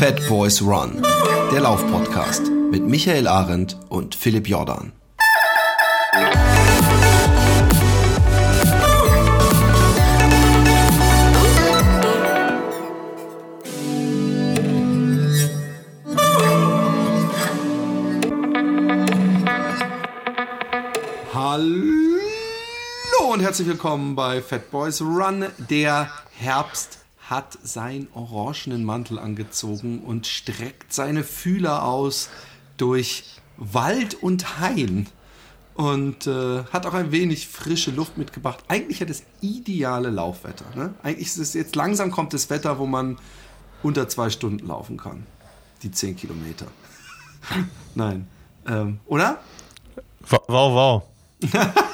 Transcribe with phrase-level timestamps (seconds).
[0.00, 1.02] Fat Boys Run,
[1.52, 4.92] der Laufpodcast mit Michael Arendt und Philipp Jordan.
[21.34, 21.82] Hallo
[23.30, 25.44] und herzlich willkommen bei Fat Boys Run.
[25.58, 26.99] Der Herbst
[27.30, 32.28] hat seinen orangenen Mantel angezogen und streckt seine Fühler aus
[32.76, 33.24] durch
[33.56, 35.06] Wald und Hain
[35.74, 38.64] und äh, hat auch ein wenig frische Luft mitgebracht.
[38.66, 40.64] Eigentlich hat es ideale Laufwetter.
[40.74, 40.92] Ne?
[41.04, 43.16] Eigentlich ist es jetzt langsam kommt das Wetter, wo man
[43.84, 45.24] unter zwei Stunden laufen kann.
[45.82, 46.66] Die zehn Kilometer.
[47.94, 48.26] Nein.
[48.66, 49.38] Ähm, oder?
[50.28, 51.02] Wow, wow.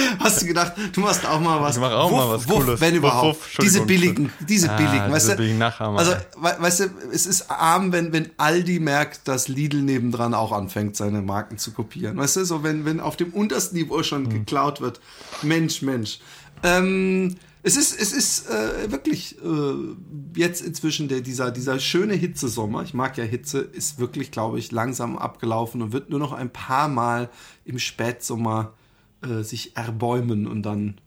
[0.18, 1.76] Hast du gedacht, du machst auch mal was?
[1.76, 2.80] Ich mach auch wuff, mal was wuff, Cooles.
[2.80, 3.38] Wenn überhaupt.
[3.40, 5.36] wuff, diese billigen, diese Ah, billigen, diese weißt du?
[5.36, 5.98] billigen Nachahmer.
[5.98, 10.52] Also, we weißt du, es ist arm, wenn, wenn Aldi merkt, dass Lidl nebendran auch
[10.52, 12.16] anfängt, seine Marken zu kopieren.
[12.16, 14.30] Weißt du, so wenn, wenn auf dem untersten Niveau schon Hm.
[14.30, 15.00] geklaut wird.
[15.42, 16.20] Mensch, Mensch.
[16.62, 22.82] Ähm, es ist, es ist äh, wirklich äh, jetzt inzwischen der, dieser, dieser schöne Hitzesommer,
[22.84, 26.50] ich mag ja Hitze, ist wirklich, glaube ich, langsam abgelaufen und wird nur noch ein
[26.50, 27.28] paar Mal
[27.64, 28.72] im Spätsommer
[29.22, 30.98] äh, sich erbäumen und dann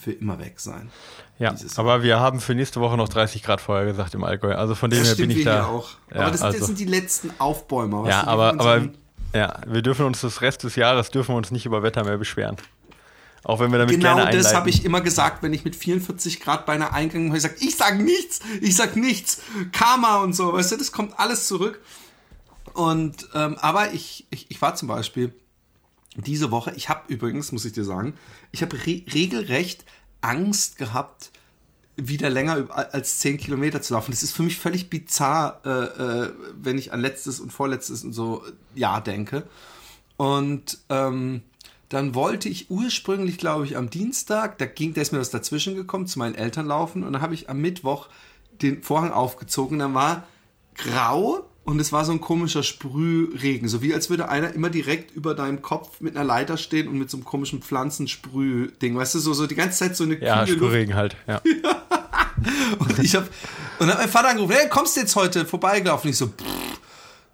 [0.00, 0.90] für immer weg sein.
[1.38, 4.54] Ja, aber wir haben für nächste Woche noch 30 Grad vorher gesagt im Allgäu.
[4.54, 5.66] Also von dem Das her bin ich da.
[5.66, 5.90] auch.
[6.12, 8.08] Ja, aber das, sind- also, das sind die letzten Aufbäumer.
[8.08, 8.88] ja aber, aber
[9.34, 12.18] ja, wir dürfen uns das Rest des Jahres dürfen wir uns nicht über Wetter mehr
[12.18, 12.56] beschweren.
[13.44, 14.42] Auch wenn wir damit Genau gerne einleiten.
[14.42, 17.38] das habe ich immer gesagt, wenn ich mit 44 Grad beinahe eingegangen habe.
[17.38, 19.40] Ich sag, ich sag nichts, ich sag nichts.
[19.72, 21.80] Karma und so, weißt du, das kommt alles zurück.
[22.74, 25.34] Und ähm, aber ich, ich, ich war zum Beispiel
[26.16, 28.14] diese Woche, ich habe übrigens, muss ich dir sagen,
[28.50, 29.84] ich habe re regelrecht
[30.20, 31.30] Angst gehabt,
[31.96, 34.12] wieder länger als 10 Kilometer zu laufen.
[34.12, 38.12] Das ist für mich völlig bizarr, äh, äh, wenn ich an letztes und vorletztes und
[38.12, 38.42] so
[38.74, 39.44] Jahr denke.
[40.16, 41.42] Und ähm,
[41.88, 45.74] dann wollte ich ursprünglich, glaube ich, am Dienstag, da ging, da ist mir was dazwischen
[45.74, 48.08] gekommen, zu meinen Eltern laufen und dann habe ich am Mittwoch
[48.62, 49.78] den Vorhang aufgezogen.
[49.78, 50.26] Dann war
[50.74, 55.14] grau und es war so ein komischer Sprühregen, so wie als würde einer immer direkt
[55.14, 59.18] über deinem Kopf mit einer Leiter stehen und mit so einem komischen Pflanzensprüh-Ding, weißt du,
[59.20, 60.46] so, so die ganze Zeit so eine ja.
[60.46, 61.16] Sprühregen halt.
[61.26, 61.40] Ja.
[62.78, 63.22] Und ich hab,
[63.78, 66.10] und dann hat mein Vater angerufen, hey, kommst du jetzt heute vorbeigelaufen?
[66.10, 66.44] Ich so, pff,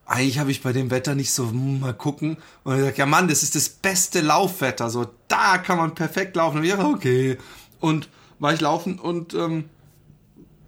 [0.04, 2.36] eigentlich habe ich bei dem Wetter nicht so, hm, mal gucken.
[2.64, 6.36] Und er sagt, ja Mann, das ist das beste Laufwetter, so, da kann man perfekt
[6.36, 6.58] laufen.
[6.58, 7.38] Und ich dachte, okay.
[7.80, 9.64] Und war ich laufen und ähm,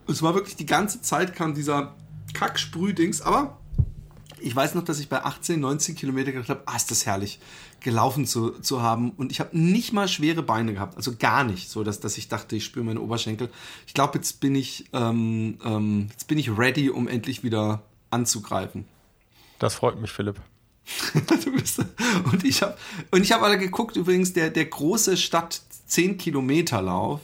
[0.09, 1.95] es war wirklich die ganze Zeit kam dieser
[2.35, 3.59] Kacksprühdings, aber
[4.41, 7.39] ich weiß noch, dass ich bei 18, 19 Kilometer gedacht habe, ah, ist das herrlich,
[7.81, 9.11] gelaufen zu, zu haben.
[9.11, 12.29] Und ich habe nicht mal schwere Beine gehabt, also gar nicht, so dass, dass ich
[12.29, 13.51] dachte, ich spüre meine Oberschenkel.
[13.87, 18.87] Ich glaube, jetzt bin ich, ähm, ähm, jetzt bin ich ready, um endlich wieder anzugreifen.
[19.59, 20.37] Das freut mich, Philipp.
[21.45, 21.85] Du bist-
[22.33, 22.77] und ich habe
[23.11, 27.21] und ich habe alle geguckt übrigens der der große Stadt 10 Kilometer Lauf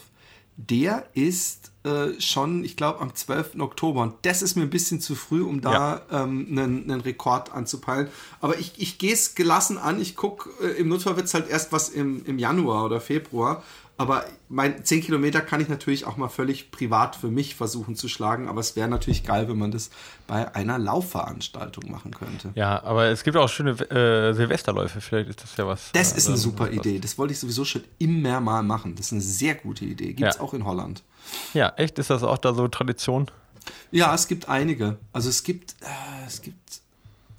[0.57, 3.61] der ist äh, schon ich glaube am 12.
[3.61, 7.53] Oktober und das ist mir ein bisschen zu früh um da ähm, einen, einen Rekord
[7.53, 8.09] anzupeilen
[8.41, 11.49] aber ich, ich gehe es gelassen an ich gucke äh, im Notfall wird es halt
[11.49, 13.63] erst was im, im Januar oder Februar
[13.99, 18.09] aber mein 10 Kilometer kann ich natürlich auch mal völlig privat für mich versuchen zu
[18.09, 19.89] schlagen aber es wäre natürlich geil wenn man das
[20.27, 25.01] bei einer Laufveranstaltung machen könnte Ja, aber es gibt auch schöne äh, Silvesterläufe.
[25.01, 25.91] Vielleicht ist das ja was.
[25.93, 26.99] Das äh, ist eine was- super Idee.
[26.99, 28.95] Das wollte ich sowieso schon immer mal machen.
[28.97, 30.13] Das ist eine sehr gute Idee.
[30.15, 30.41] Gibt es Ja.
[30.43, 31.03] auch in Holland.
[31.55, 31.99] Ja, echt?
[31.99, 33.31] Ist das auch da so Tradition?
[33.91, 34.97] Ja, es gibt einige.
[35.13, 36.81] Also es gibt, äh, es gibt,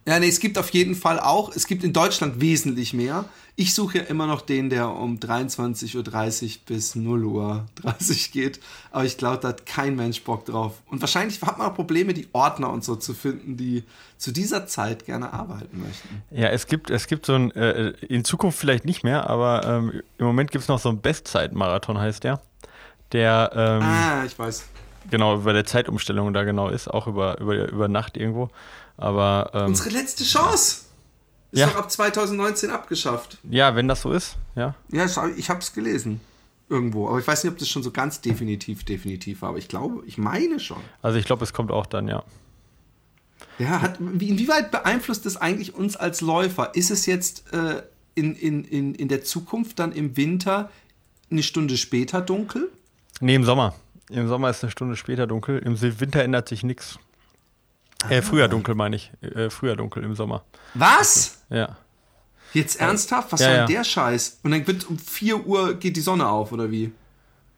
[0.06, 3.26] ja, nee, es gibt auf jeden Fall auch, es gibt in Deutschland wesentlich mehr.
[3.60, 8.60] Ich suche ja immer noch den, der um 23.30 Uhr bis 0 Uhr 30 geht.
[8.92, 10.76] Aber ich glaube, da hat kein Mensch Bock drauf.
[10.86, 13.84] Und wahrscheinlich hat man auch Probleme, die Ordner und so zu finden, die
[14.18, 16.24] zu dieser Zeit gerne arbeiten möchten.
[16.32, 20.02] Ja, es gibt, es gibt so ein, äh, in Zukunft vielleicht nicht mehr, aber ähm,
[20.20, 22.42] im Moment gibt es noch so einen Bestzeit-Marathon, heißt der.
[23.14, 24.66] Der, ähm, Ah, ich weiß.
[25.10, 28.50] genau, über der Zeitumstellung da genau ist, auch über, über, über Nacht irgendwo.
[28.98, 30.82] Aber ähm, Unsere letzte Chance!
[31.52, 31.68] Ist Ja.
[31.68, 33.38] doch ab 2019 abgeschafft.
[33.50, 34.76] ja, wenn das so ist, ja.
[34.92, 36.20] Ja, ich, habe es gelesen.
[36.70, 37.08] Irgendwo.
[37.08, 39.50] Aber ich weiß nicht, ob das schon so ganz definitiv, definitiv war.
[39.50, 40.82] Aber ich glaube, ich meine schon.
[41.02, 42.24] Also ich glaube, es kommt auch dann, ja.
[43.58, 46.76] Ja, hat, wie, inwieweit beeinflusst das eigentlich uns als Läufer?
[46.76, 47.84] Ist es jetzt äh,
[48.16, 50.70] in, in, in, in der Zukunft dann im Winter
[51.32, 52.70] eine Stunde später dunkel?
[53.22, 53.74] Nee, im Sommer.
[54.10, 55.60] Im Sommer ist eine Stunde später dunkel.
[55.60, 57.00] Im Winter ändert sich nichts.
[58.04, 58.10] Ah.
[58.12, 59.12] Äh, früher dunkel, meine ich.
[59.22, 60.44] Äh, früher dunkel im Sommer.
[60.74, 61.44] Was?
[61.50, 61.78] Ja.
[62.54, 63.32] Jetzt ernsthaft?
[63.32, 63.66] Was Ja, soll ja.
[63.66, 64.40] denn der Scheiß?
[64.44, 66.92] Und dann wird um 4 Uhr geht die Sonne auf, oder wie?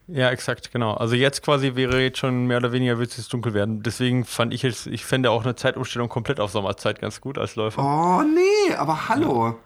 [0.08, 0.94] Ja, exakt, genau.
[0.94, 3.82] Also jetzt quasi wäre jetzt schon mehr oder weniger wird es dunkel werden.
[3.84, 7.54] Deswegen fand ich jetzt, ich fände auch eine Zeitumstellung komplett auf Sommerzeit ganz gut als
[7.54, 7.82] Läufer.
[7.84, 9.56] Oh nee, aber hallo.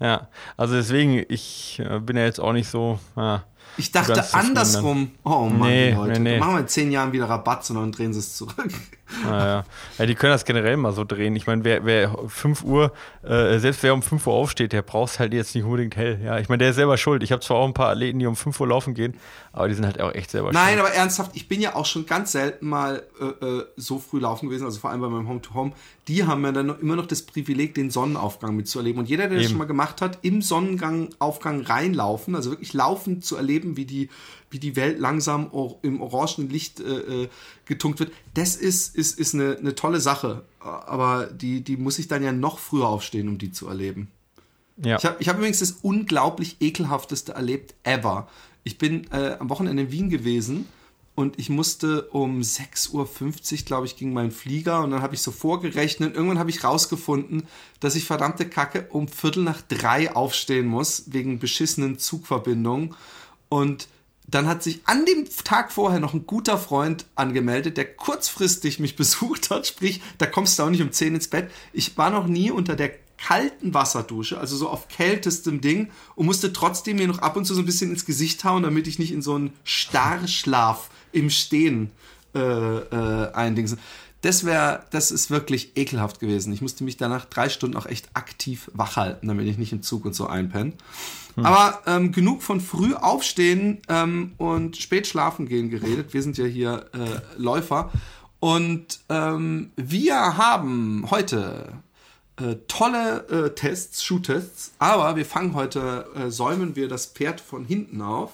[0.00, 0.28] Ja, ja.
[0.56, 2.98] also deswegen, ich äh, bin ja jetzt auch nicht so.
[3.14, 3.44] Ja,
[3.76, 5.10] ich dachte andersrum.
[5.24, 6.12] Oh Mann, Nee, Leute.
[6.20, 6.38] nee, nee.
[6.38, 8.72] Machen wir in zehn Jahren wieder Rabatt, sondern drehen sie es zurück.
[9.24, 9.64] Naja.
[9.98, 11.36] Ja, die können das generell mal so drehen.
[11.36, 12.92] Ich meine, wer, wer 5 Uhr,
[13.22, 16.20] äh, selbst wer um 5 Uhr aufsteht, der braucht halt jetzt nicht unbedingt hell.
[16.24, 17.22] Ja, ich meine, der ist selber schuld.
[17.22, 19.14] Ich habe zwar auch ein paar Athleten, die um 5 Uhr laufen gehen,
[19.52, 20.80] aber die sind halt auch echt selber Nein, schuld.
[20.80, 24.48] aber ernsthaft, ich bin ja auch schon ganz selten mal äh, äh, so früh laufen
[24.48, 25.72] gewesen, also vor allem bei meinem Home-to-Home.
[26.08, 29.00] Die haben ja dann immer noch das Privileg, den Sonnenaufgang mitzuerleben.
[29.00, 29.50] Und jeder, der das Eben.
[29.50, 34.08] schon mal gemacht hat, im Sonnengang, Aufgang reinlaufen, also wirklich laufen zu erleben, wie die,
[34.50, 35.50] wie die Welt langsam
[35.82, 37.28] im orangenen Licht äh, äh,
[37.64, 40.44] getunkt wird, das ist, ist, ist eine, eine tolle Sache.
[40.60, 44.10] Aber die, die muss ich dann ja noch früher aufstehen, um die zu erleben.
[44.76, 44.98] Ja.
[44.98, 48.28] Ich habe ich hab übrigens das unglaublich ekelhafteste erlebt ever.
[48.64, 50.66] Ich bin äh, am Wochenende in Wien gewesen
[51.16, 55.22] und ich musste um 6.50 Uhr, glaube ich, ging mein Flieger und dann habe ich
[55.22, 56.14] so vorgerechnet.
[56.14, 57.44] Irgendwann habe ich rausgefunden,
[57.80, 62.94] dass ich verdammte Kacke um Viertel nach drei aufstehen muss, wegen beschissenen Zugverbindungen.
[63.48, 63.88] Und
[64.28, 68.96] dann hat sich an dem Tag vorher noch ein guter Freund angemeldet, der kurzfristig mich
[68.96, 69.66] besucht hat.
[69.66, 71.50] Sprich, da kommst du auch nicht um 10 ins Bett.
[71.72, 76.52] Ich war noch nie unter der kalten Wasserdusche, also so auf kältestem Ding und musste
[76.52, 79.12] trotzdem mir noch ab und zu so ein bisschen ins Gesicht hauen, damit ich nicht
[79.12, 81.90] in so einen Starrschlaf im Stehen
[82.34, 83.78] äh, äh, eindingsen.
[84.20, 86.52] Das wäre, das ist wirklich ekelhaft gewesen.
[86.52, 89.82] Ich musste mich danach drei Stunden auch echt aktiv wach halten, damit ich nicht im
[89.82, 90.72] Zug und so einpenne.
[91.44, 96.14] Aber ähm, genug von früh aufstehen ähm, und spät schlafen gehen geredet.
[96.14, 97.90] Wir sind ja hier äh, Läufer.
[98.40, 101.72] Und ähm, wir haben heute
[102.36, 107.64] äh, tolle äh, Tests, Schuhtests, aber wir fangen heute, äh, säumen wir das Pferd von
[107.64, 108.32] hinten auf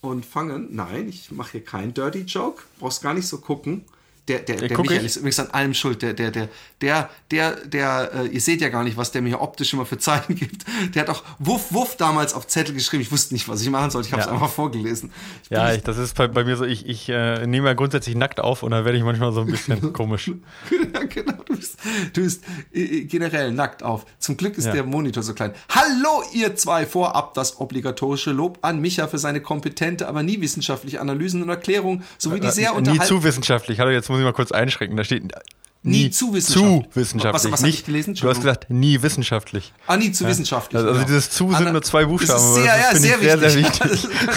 [0.00, 3.84] und fangen, nein, ich mache hier keinen Dirty Joke, brauchst gar nicht so gucken.
[4.28, 5.06] Der, der, der guck Michael ich.
[5.06, 6.02] ist übrigens an allem schuld.
[6.02, 6.48] Der, der, der,
[6.80, 9.86] der, der, der, äh, ihr seht ja gar nicht, was der mir hier optisch immer
[9.86, 10.64] für Zeichen gibt.
[10.94, 13.02] Der hat auch Wuff, Wuff damals auf Zettel geschrieben.
[13.02, 14.06] Ich wusste nicht, was ich machen sollte.
[14.08, 14.32] Ich habe es Ja.
[14.32, 15.12] einfach vorgelesen.
[15.44, 18.14] Ich Ja, ich, das ist bei, bei mir so, ich, ich äh, nehme ja grundsätzlich
[18.16, 20.28] nackt auf und dann werde ich manchmal so ein bisschen komisch.
[20.94, 21.34] ja, genau.
[21.44, 21.76] Du bist,
[22.14, 24.06] du bist äh, generell nackt auf.
[24.18, 24.72] Zum Glück ist Ja.
[24.72, 25.52] der Monitor so klein.
[25.68, 26.86] Hallo, ihr zwei.
[26.86, 32.04] Vorab das obligatorische Lob an Micha für seine kompetente, aber nie wissenschaftliche Analysen und Erklärungen
[32.18, 33.80] sowie die sehr Äh, nie zu wissenschaftlich.
[33.80, 34.96] Hallo, jetzt muss ich mal kurz einschränken.
[34.96, 35.24] Da steht
[35.82, 36.90] Nie zu wissenschaftlich.
[36.92, 37.44] Zu wissenschaftlich.
[37.44, 38.14] Was- was nicht, gelesen?
[38.14, 39.72] Du hast gesagt, nie wissenschaftlich.
[39.86, 40.76] Ah, nie zu wissenschaftlich.
[40.78, 42.38] Also, also dieses zu sind nur zwei das Buchstaben.
[42.38, 43.90] ist aber sehr, das ja, sehr, sehr, sehr wichtig.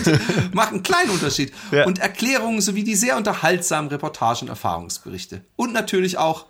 [0.05, 0.19] wichtig.
[0.53, 1.53] Macht einen kleinen Unterschied.
[1.71, 1.85] Ja.
[1.85, 5.41] Und Erklärungen sowie die sehr unterhaltsamen Reportagen und Erfahrungsberichte.
[5.57, 6.45] Und natürlich auch,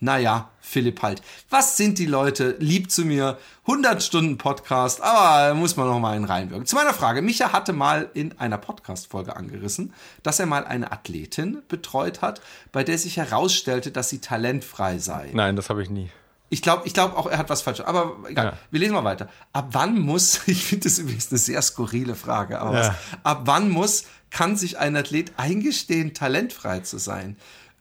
[0.00, 1.22] naja, Philipp halt.
[1.48, 2.56] Was sind die Leute?
[2.58, 3.38] Lieb zu mir.
[3.66, 6.66] 100 Stunden Podcast, aber muss man noch mal einen reinwirken.
[6.66, 7.22] Zu meiner Frage.
[7.22, 12.40] Micha hatte mal in einer Podcast-Folge angerissen, dass er mal eine Athletin betreut hat,
[12.72, 15.30] bei der sich herausstellte, dass sie talentfrei sei.
[15.32, 16.10] Nein, das habe ich nie.
[16.48, 17.80] Ich glaube ich glaub auch, er hat was falsch.
[17.80, 18.52] Aber egal, Ja.
[18.70, 19.28] wir lesen mal weiter.
[19.52, 22.88] Ab wann muss, ich finde das übrigens eine sehr skurrile Frage, aber Ja.
[22.88, 22.94] was,
[23.24, 27.36] ab wann muss, kann sich ein Athlet eingestehen, talentfrei zu sein?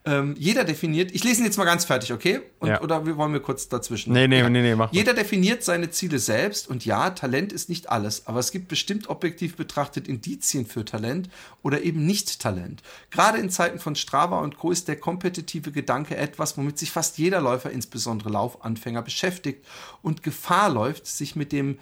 [0.08, 2.42] Ähm, jeder definiert, ich lese ihn jetzt mal ganz fertig, okay?
[2.60, 2.82] Und, Ja.
[2.82, 4.14] Oder wir wollen wir kurz dazwischen?
[4.14, 4.52] Nee, nee, Egal.
[4.52, 4.96] nee, nee, mach mal.
[4.96, 9.10] Jeder definiert seine Ziele selbst und ja, Talent ist nicht alles, aber es gibt bestimmt
[9.10, 11.30] objektiv betrachtet Indizien für Talent
[11.64, 12.84] oder eben nicht Talent.
[13.10, 14.70] Gerade in Zeiten von Strava und Co.
[14.70, 19.66] ist der kompetitive Gedanke etwas, womit sich fast jeder Läufer, insbesondere Laufanfänger, beschäftigt
[20.04, 21.80] und Gefahr läuft, sich mit dem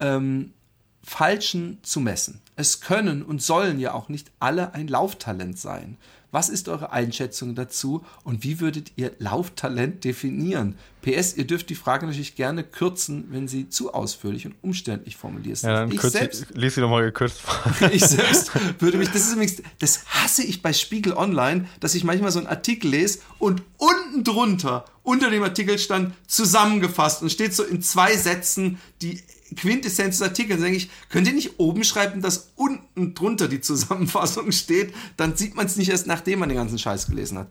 [0.00, 0.54] ähm,
[1.02, 2.40] Falschen zu messen.
[2.56, 5.98] Es können und sollen ja auch nicht alle ein Lauftalent sein.
[6.36, 10.76] Was ist eure Einschätzung dazu und wie würdet ihr Lauftalent definieren?
[11.00, 15.54] PS, ihr dürft die Frage natürlich gerne kürzen, wenn sie zu ausführlich und umständlich formuliert
[15.54, 15.62] ist.
[15.62, 17.40] Ja, dann ich, kürz, selbst, lies sie doch mal gekürzt.
[17.90, 18.50] ich selbst
[18.82, 22.38] würde mich, das ist übrigens, das hasse ich bei Spiegel Online, dass ich manchmal so
[22.38, 27.80] einen Artikel lese und unten drunter, unter dem Artikel stand zusammengefasst und steht so in
[27.80, 29.22] zwei Sätzen die
[29.54, 30.60] Quintessenz des Artikels.
[30.60, 34.94] Dann denke ich, könnt ihr nicht oben schreiben, dass unten drunter die Zusammenfassung steht?
[35.16, 37.48] Dann sieht man es nicht erst, nachdem man den ganzen Scheiß gelesen hat.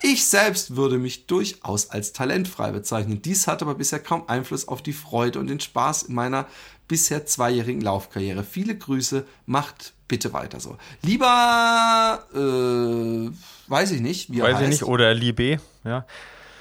[0.00, 3.20] Ich selbst würde mich durchaus als talentfrei bezeichnen.
[3.22, 6.46] Dies hat aber bisher kaum Einfluss auf die Freude und den Spaß in meiner
[6.86, 8.44] bisher zweijährigen Laufkarriere.
[8.44, 10.76] Viele Grüße, macht bitte weiter so.
[11.02, 13.30] Lieber, äh,
[13.70, 14.62] weiß ich nicht, wie er Weiß heißt.
[14.64, 14.82] ich nicht.
[14.84, 15.58] Oder Libé.
[15.84, 16.06] Ja.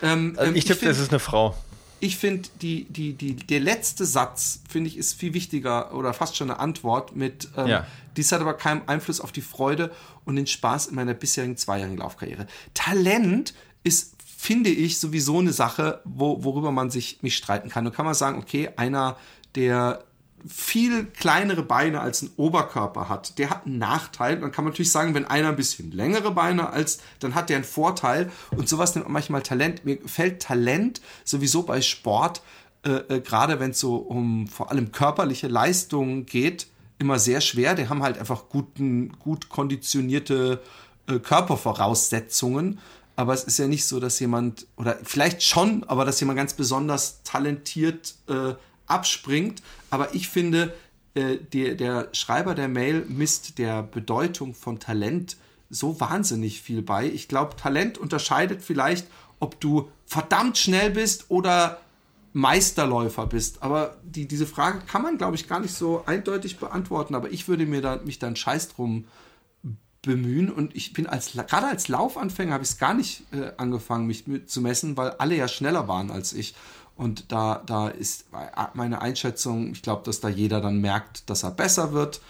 [0.02, 1.56] Ähm, Also ähm, ich tippe, es ist eine Frau.
[2.00, 6.36] Ich finde, die, die, die, der letzte Satz, finde ich, ist viel wichtiger oder fast
[6.36, 7.88] schon eine Antwort mit, ähm, Ja.
[8.16, 9.92] dies hat aber keinen Einfluss auf die Freude
[10.26, 12.48] und den Spaß in meiner bisherigen zweijährigen Laufkarriere.
[12.74, 17.86] Talent ist, finde ich, sowieso eine Sache, wo, worüber man sich nicht streiten kann.
[17.88, 19.18] Und kann man sagen, okay, einer,
[19.56, 20.04] der
[20.46, 24.40] viel kleinere Beine als ein Oberkörper hat, der hat einen Nachteil.
[24.40, 27.58] Dann kann man natürlich sagen, wenn einer ein bisschen längere Beine als, dann hat der
[27.58, 28.32] einen Vorteil.
[28.52, 29.86] Und sowas man manchmal Talent.
[29.86, 32.42] Mir fällt Talent sowieso bei Sport,
[32.86, 36.68] äh, äh, gerade wenn es so um vor allem körperliche Leistungen geht,
[37.00, 37.76] immer sehr schwer.
[37.76, 40.62] Die haben halt einfach guten, gut konditionierte
[41.08, 42.80] äh, Körpervoraussetzungen.
[43.16, 46.54] Aber es ist ja nicht so, dass jemand, oder vielleicht schon, aber dass jemand ganz
[46.54, 48.54] besonders talentiert äh,
[48.88, 49.62] abspringt.
[49.90, 50.74] Aber ich finde,
[51.14, 55.38] äh, der, der Schreiber der Mail misst der Bedeutung von Talent
[55.70, 57.06] so wahnsinnig viel bei.
[57.08, 59.08] Ich glaube, Talent unterscheidet vielleicht,
[59.40, 61.80] ob du verdammt schnell bist oder
[62.34, 63.64] Meisterläufer bist.
[63.64, 67.16] Aber die, diese Frage kann man, glaube ich, gar nicht so eindeutig beantworten.
[67.16, 69.06] Aber ich würde mir da, mich dann scheiß drum
[70.04, 70.52] bemühen.
[70.52, 74.26] Und ich bin als, gerade als Laufanfänger habe ich es gar nicht äh, angefangen, mich
[74.46, 76.56] zu messen, weil alle ja schneller waren als ich.
[76.98, 78.26] Und da, da ist
[78.74, 82.22] meine Einschätzung, ich glaube, dass da jeder dann merkt, dass er besser wird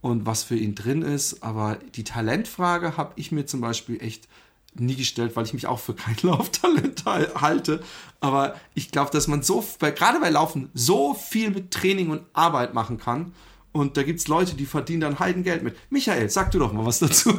[0.00, 1.42] und was für ihn drin ist.
[1.42, 4.28] Aber die Talentfrage habe ich mir zum Beispiel echt
[4.74, 7.80] nie gestellt, weil ich mich auch für kein Lauftalent halte.
[8.20, 12.74] Aber ich glaube, dass man so, gerade bei Laufen, so viel mit Training und Arbeit
[12.74, 13.32] machen kann.
[13.72, 15.76] Und da gibt es Leute, die verdienen dann Heidengeld mit.
[15.90, 17.38] Michael, sag du doch mal was dazu.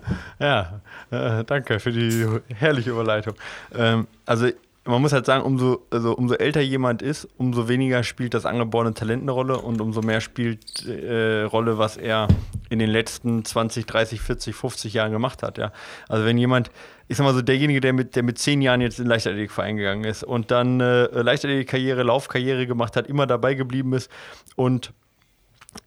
[0.38, 0.80] ja,
[1.10, 3.34] äh, danke für die herrliche Überleitung.
[3.74, 4.48] Ähm, also
[4.84, 8.94] man muss halt sagen, umso, also umso älter jemand ist, umso weniger spielt das angeborene
[8.94, 12.26] Talent eine Rolle und umso mehr spielt äh, Rolle, was er
[12.68, 15.56] in den letzten 20, 30, 40, 50 Jahren gemacht hat.
[15.56, 15.72] Ja.
[16.08, 16.72] Also wenn jemand,
[17.06, 19.76] ich sag mal so, derjenige, der mit, der mit zehn Jahren jetzt in den Leichtathletikverein
[19.76, 24.10] gegangen ist und dann äh, Leichtathletikkarriere, Laufkarriere gemacht hat, immer dabei geblieben ist
[24.56, 24.92] und,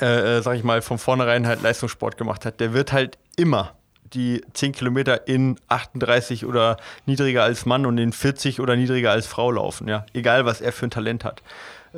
[0.02, 3.76] äh, äh sag ich mal, von vornherein halt Leistungssport gemacht hat, der wird halt immer
[4.16, 9.28] die 10 Kilometer in 38 oder niedriger als Mann und in 40 oder niedriger als
[9.28, 10.06] Frau laufen, ja.
[10.14, 11.42] Egal, was er für ein Talent hat.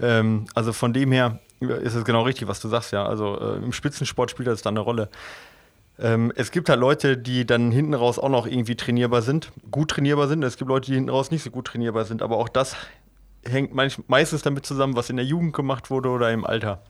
[0.01, 3.05] Ähm, also von dem her ist es genau richtig, was du sagst, ja.
[3.05, 5.09] Also äh, im Spitzensport spielt das dann eine Rolle.
[5.99, 9.91] Ähm, es gibt halt Leute, die dann hinten raus auch noch irgendwie trainierbar sind, gut
[9.91, 10.43] trainierbar sind.
[10.43, 12.75] Es gibt Leute, die hinten raus nicht so gut trainierbar sind, aber auch das
[13.45, 16.81] hängt meistens damit zusammen, was in der Jugend gemacht wurde oder im Alter.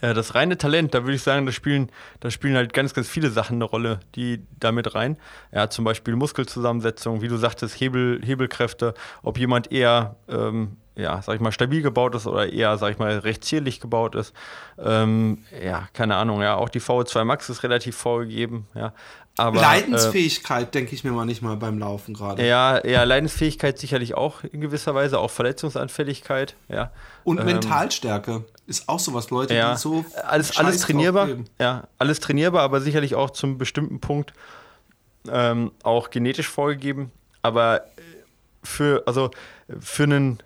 [0.00, 3.08] Äh, das reine Talent, da würde ich sagen, da spielen, da spielen halt ganz, ganz
[3.08, 5.16] viele Sachen eine Rolle, die da mit rein.
[5.52, 11.34] Ja, zum Beispiel Muskelzusammensetzung, wie du sagtest, Hebel, Hebelkräfte, ob jemand eher, ähm, ja, sag
[11.34, 14.32] ich mal, stabil gebaut ist oder eher, sag ich mal, recht zierlich gebaut ist.
[14.78, 18.92] Ähm, ja, keine Ahnung, ja, auch die VO2 Max ist relativ vorgegeben, ja.
[19.36, 22.46] Aber, Leidensfähigkeit, äh, denke ich mir mal nicht mal beim Laufen gerade.
[22.46, 26.92] Ja, ja, Leidensfähigkeit sicherlich auch in gewisser Weise, auch Verletzungsanfälligkeit, ja.
[27.24, 30.04] Und ähm, Mentalstärke ist auch sowas, Leute, ja, die so.
[30.24, 34.32] Alles, alles trainierbar, ja, alles trainierbar, aber sicherlich auch zum bestimmten Punkt
[35.28, 37.10] ähm, auch genetisch vorgegeben.
[37.42, 37.82] Aber
[38.62, 39.30] für, also
[39.80, 40.38] für einen,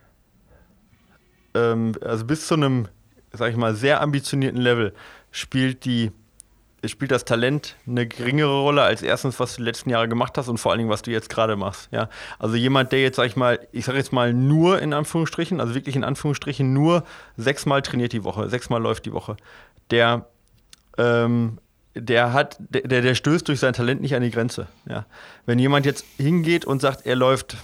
[1.58, 2.88] ähm, also bis zu einem,
[3.32, 4.92] sag ich mal, sehr ambitionierten Level
[5.30, 6.12] spielt die
[6.84, 10.46] spielt das Talent eine geringere Rolle als erstens, was du die letzten Jahre gemacht hast
[10.48, 11.88] und vor allen Dingen, was du jetzt gerade machst.
[11.90, 12.08] Ja?
[12.38, 15.74] Also jemand, der jetzt, sag ich mal, ich sage jetzt mal nur in Anführungsstrichen, also
[15.74, 17.04] wirklich in Anführungsstrichen nur
[17.36, 19.36] sechsmal trainiert die Woche, sechsmal läuft die Woche,
[19.90, 20.26] der,
[20.98, 21.58] ähm,
[21.94, 24.68] der hat, der, der stößt durch sein Talent nicht an die Grenze.
[24.88, 25.04] Ja?
[25.46, 27.56] Wenn jemand jetzt hingeht und sagt, er läuft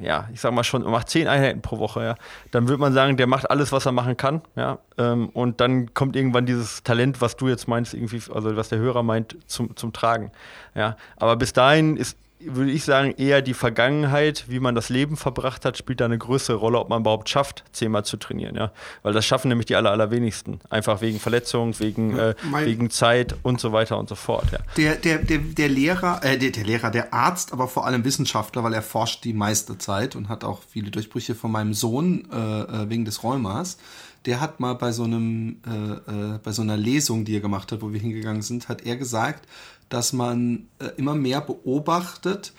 [0.00, 2.14] ja, ich sag mal schon, macht zehn Einheiten pro Woche, ja,
[2.50, 5.94] dann würde man sagen, der macht alles, was er machen kann, ja, ähm, und dann
[5.94, 9.76] kommt irgendwann dieses Talent, was du jetzt meinst, irgendwie, also was der Hörer meint, zum,
[9.76, 10.32] zum Tragen,
[10.74, 10.96] ja.
[11.16, 15.64] Aber bis dahin ist würde ich sagen, eher die Vergangenheit, wie man das Leben verbracht
[15.64, 18.56] hat, spielt da eine größere Rolle, ob man überhaupt schafft, zehnmal zu trainieren.
[18.56, 18.72] Ja?
[19.02, 20.60] Weil das schaffen nämlich die aller, allerwenigsten.
[20.70, 24.46] Einfach wegen Verletzung, wegen, äh, wegen Zeit und so weiter und so fort.
[24.52, 24.58] Ja.
[24.76, 28.64] Der, der, der, der Lehrer, äh, der, der Lehrer, der Arzt, aber vor allem Wissenschaftler,
[28.64, 32.36] weil er forscht die meiste Zeit und hat auch viele Durchbrüche von meinem Sohn äh,
[32.36, 33.78] äh wegen des Rheumas
[34.26, 37.72] der hat mal bei so einem, äh, äh, bei so einer Lesung, die er gemacht
[37.72, 39.48] hat, wo wir hingegangen sind, hat er gesagt,
[39.88, 42.52] dass man äh, immer mehr beobachtet,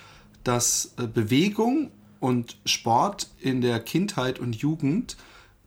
[0.44, 5.18] dass äh, Bewegung und Sport in der Kindheit und Jugend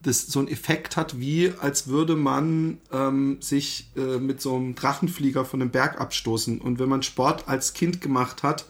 [0.03, 4.75] das so einen Effekt hat, wie als würde man ähm, sich äh, mit so einem
[4.75, 6.61] Drachenflieger von einem Berg abstoßen.
[6.61, 8.67] Und wenn man Sport als Kind gemacht hat,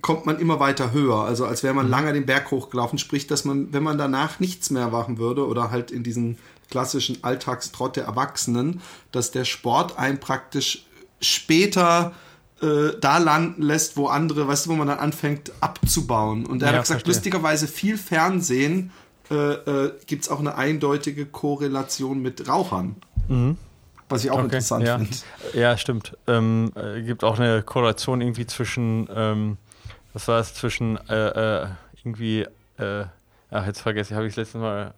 [0.00, 1.24] kommt man immer weiter höher.
[1.24, 1.90] Also als wäre man mhm.
[1.90, 2.98] lange den Berg hochgelaufen.
[2.98, 6.38] Sprich, dass man, wenn man danach nichts mehr machen würde oder halt in diesen
[6.70, 8.80] klassischen Alltagstrott der Erwachsenen,
[9.12, 10.86] dass der Sport einen praktisch
[11.20, 12.12] später
[12.62, 16.46] äh, da landen lässt, wo andere, weißt du, wo man dann anfängt abzubauen.
[16.46, 17.14] Und er ja, hat gesagt, verstehe.
[17.14, 18.92] lustigerweise viel Fernsehen
[19.30, 22.96] äh, äh, gibt es auch eine eindeutige Korrelation mit Rauchern.
[23.28, 23.56] Mhm.
[24.08, 24.98] Was ich auch okay, interessant ja.
[24.98, 25.16] finde.
[25.54, 26.16] Ja, stimmt.
[26.26, 29.56] Ähm, äh, gibt auch eine Korrelation irgendwie zwischen, ähm,
[30.14, 31.68] was war es, zwischen äh, äh,
[32.02, 32.46] irgendwie,
[32.78, 33.04] äh,
[33.50, 34.94] ach, jetzt vergesse ich, habe ich es letztes Mal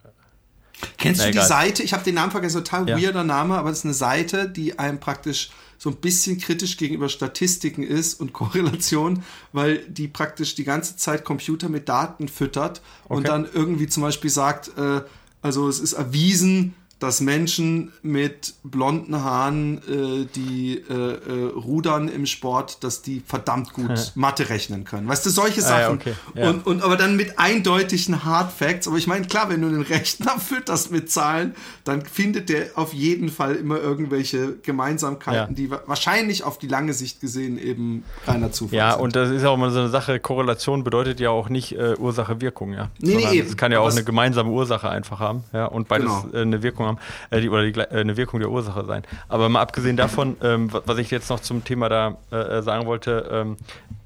[0.97, 1.47] Kennst Na, du die egal.
[1.47, 1.83] Seite?
[1.83, 2.97] Ich habe den Namen vergessen, total Ja.
[3.01, 7.09] weirder Name, aber es ist eine Seite, die einem praktisch so ein bisschen kritisch gegenüber
[7.09, 13.19] Statistiken ist und Korrelation, weil die praktisch die ganze Zeit Computer mit Daten füttert und
[13.19, 13.27] Okay.
[13.27, 15.01] dann irgendwie zum Beispiel sagt, äh,
[15.41, 22.25] also es ist erwiesen, dass Menschen mit blonden Haaren, äh, die äh, äh, rudern im
[22.25, 25.07] Sport, dass die verdammt gut Mathe rechnen können.
[25.07, 25.73] Weißt du, solche Sachen.
[25.75, 26.13] Ah, ja, okay.
[26.33, 26.49] Ja.
[26.49, 28.87] Und, und aber dann mit eindeutigen Hard Facts.
[28.87, 32.93] Aber ich meine, klar, wenn du einen Rechner fütterst mit Zahlen, dann findet der auf
[32.93, 35.55] jeden Fall immer irgendwelche Gemeinsamkeiten, Ja.
[35.55, 39.01] die wa- wahrscheinlich auf die lange Sicht gesehen eben reiner Zufall Ja, sind.
[39.03, 42.73] und das ist auch immer so eine Sache, Korrelation bedeutet ja auch nicht äh, Ursache-Wirkung,
[42.73, 42.89] ja.
[42.99, 43.47] Nee, nee, Sondern eben.
[43.49, 46.33] Es kann ja auch eine gemeinsame Ursache einfach haben, ja, und beides Genau.
[46.33, 46.97] äh, eine Wirkung haben,
[47.29, 49.03] äh, die, oder die, äh, eine Wirkung der Ursache sein.
[49.29, 52.85] Aber mal abgesehen davon, ähm, wa- was ich jetzt noch zum Thema da äh, sagen
[52.87, 53.57] wollte, ähm,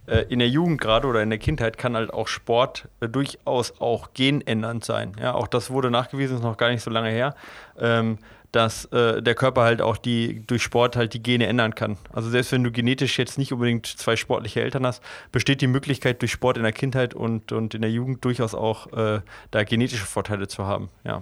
[0.07, 3.79] äh, in der Jugend gerade oder in der Kindheit kann halt auch Sport äh, durchaus
[3.79, 5.13] auch genändernd sein.
[5.21, 7.35] Ja, auch das wurde nachgewiesen, ist noch gar nicht so lange her.
[7.79, 8.17] Ähm,
[8.53, 11.95] dass äh, der Körper halt auch die durch Sport halt die Gene ändern kann.
[12.11, 16.21] Also selbst wenn du genetisch jetzt nicht unbedingt zwei sportliche Eltern hast, besteht die Möglichkeit
[16.21, 19.21] durch Sport in der Kindheit und, und in der Jugend durchaus auch äh,
[19.51, 20.89] da genetische Vorteile zu haben.
[21.05, 21.21] Ja, Äh,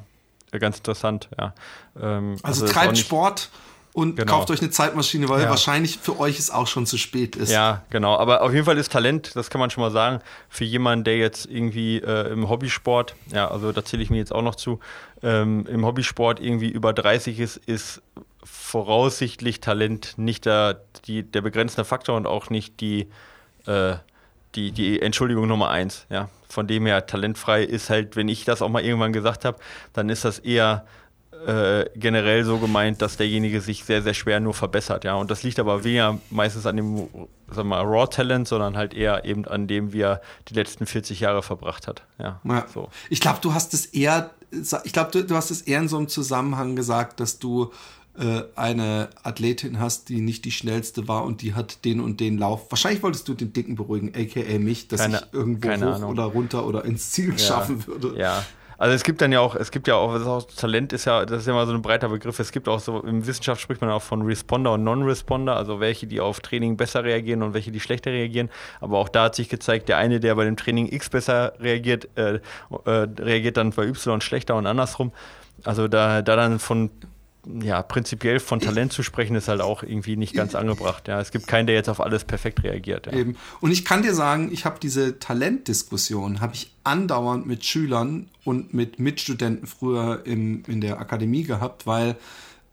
[0.57, 1.29] ganz interessant.
[1.37, 1.53] Ja.
[2.01, 3.49] Ähm, also auch treibt Sport
[3.93, 4.33] und Genau.
[4.33, 5.49] kauft euch eine Zeitmaschine, weil Ja.
[5.49, 7.51] wahrscheinlich für euch es auch schon zu spät ist.
[7.51, 8.15] Ja, genau.
[8.17, 11.17] Aber auf jeden Fall ist Talent, das kann man schon mal sagen, für jemanden, der
[11.17, 14.79] jetzt irgendwie äh, im Hobbysport, ja, also da zähle ich mir jetzt auch noch zu,
[15.23, 18.01] ähm, im Hobbysport irgendwie über 30 ist, ist
[18.43, 23.07] voraussichtlich Talent nicht der, die, der begrenzende Faktor und auch nicht die,
[23.65, 23.95] äh,
[24.55, 26.05] die, die Entschuldigung Nummer eins.
[26.09, 26.29] Ja.
[26.49, 29.59] Von dem her, talentfrei ist halt, wenn ich das auch mal irgendwann gesagt habe,
[29.93, 30.85] dann ist das eher
[31.45, 35.15] äh, generell so gemeint, dass derjenige sich sehr, sehr schwer nur verbessert, ja.
[35.15, 37.07] Und das liegt aber weniger meistens an dem,
[37.49, 41.21] sag mal, Raw Talent, sondern halt eher eben an dem, wie er die letzten 40
[41.21, 42.03] Jahre verbracht hat.
[42.17, 42.41] Ja.
[42.43, 42.65] Ja.
[42.73, 42.89] So.
[43.09, 44.31] Ich glaube, du hast es eher,
[44.83, 47.71] ich glaube, du, du hast es eher in so einem Zusammenhang gesagt, dass du
[48.19, 52.37] äh, eine Athletin hast, die nicht die schnellste war und die hat den und den
[52.37, 52.69] Lauf.
[52.69, 56.11] Wahrscheinlich wolltest du den Dicken beruhigen, aka mich, dass Keine- ich irgendwo hoch Ahnung.
[56.11, 58.19] oder runter oder ins Ziel schaffen würde.
[58.19, 58.43] Ja.
[58.77, 61.03] Also es gibt dann ja auch, es gibt ja auch, das ist auch Talent ist
[61.03, 62.39] ja, das ist ja mal so ein breiter Begriff.
[62.39, 66.07] Es gibt auch so, in Wissenschaft spricht man auch von Responder und Non-Responder, also welche,
[66.07, 68.49] die auf Training besser reagieren und welche, die schlechter reagieren.
[68.79, 72.07] Aber auch da hat sich gezeigt, der eine, der bei dem Training X besser reagiert,
[72.15, 72.35] äh,
[72.85, 72.89] äh,
[73.19, 75.11] reagiert dann bei Y schlechter und andersrum.
[75.65, 76.89] Also da, da dann von
[77.61, 81.07] ja, prinzipiell von Talent zu sprechen, ist halt auch irgendwie nicht ganz angebracht.
[81.07, 83.07] Ja, es gibt keinen, der jetzt auf alles perfekt reagiert.
[83.07, 83.13] Ja.
[83.13, 83.37] Eben.
[83.59, 88.73] Und ich kann dir sagen, ich habe diese Talentdiskussion, habe ich andauernd mit Schülern und
[88.73, 92.15] mit Mitstudenten früher im, in der Akademie gehabt, weil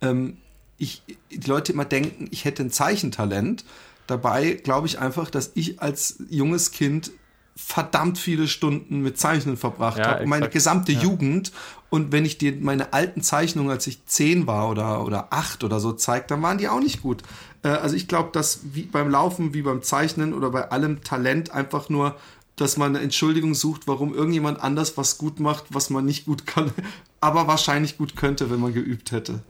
[0.03, 0.37] ähm,
[0.79, 3.65] ich, die Leute immer denken, ich hätte ein Zeichentalent.
[4.07, 7.13] Dabei glaube ich einfach, dass ich als junges Kind
[7.57, 10.25] verdammt viele Stunden mit Zeichnen verbracht Ja, habe.
[10.25, 11.53] Und meine gesamte Jugend.
[11.97, 15.81] Und wenn ich dir meine alten Zeichnungen, als ich zehn war oder, oder acht oder
[15.81, 17.23] so zeige, dann waren die auch nicht gut.
[17.63, 21.53] Äh, also ich glaube, dass wie beim Laufen, wie beim Zeichnen oder bei allem Talent
[21.53, 22.15] einfach nur,
[22.55, 26.47] dass man eine Entschuldigung sucht, warum irgendjemand anders was gut macht, was man nicht gut
[26.47, 26.71] kann,
[27.23, 29.41] aber wahrscheinlich gut könnte, wenn man geübt hätte.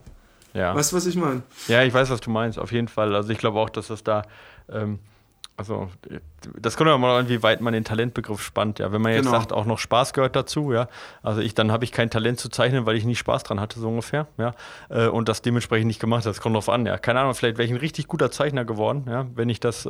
[0.53, 0.73] Ja.
[0.73, 1.43] Weißt du, was ich meine?
[1.67, 3.13] Ja, ich weiß, was du meinst, auf jeden Fall.
[3.13, 4.21] Also ich glaube auch, dass das da,
[4.71, 4.99] ähm,
[5.59, 5.89] also
[6.61, 8.77] das kommt ja mal an, wie weit man den Talentbegriff spannt.
[8.77, 9.39] Ja, wenn man jetzt Genau.
[9.39, 10.87] sagt, auch noch Spaß gehört dazu, ja.
[11.23, 13.79] Also ich, dann habe ich kein Talent zu zeichnen, weil ich nie Spaß dran hatte,
[13.79, 14.53] so ungefähr, ja.
[14.89, 16.27] Äh, und das dementsprechend nicht gemacht.
[16.27, 16.99] Das kommt drauf an, ja.
[16.99, 19.89] Keine Ahnung, vielleicht wäre ich ein richtig guter Zeichner geworden, ja, wenn ich das, äh,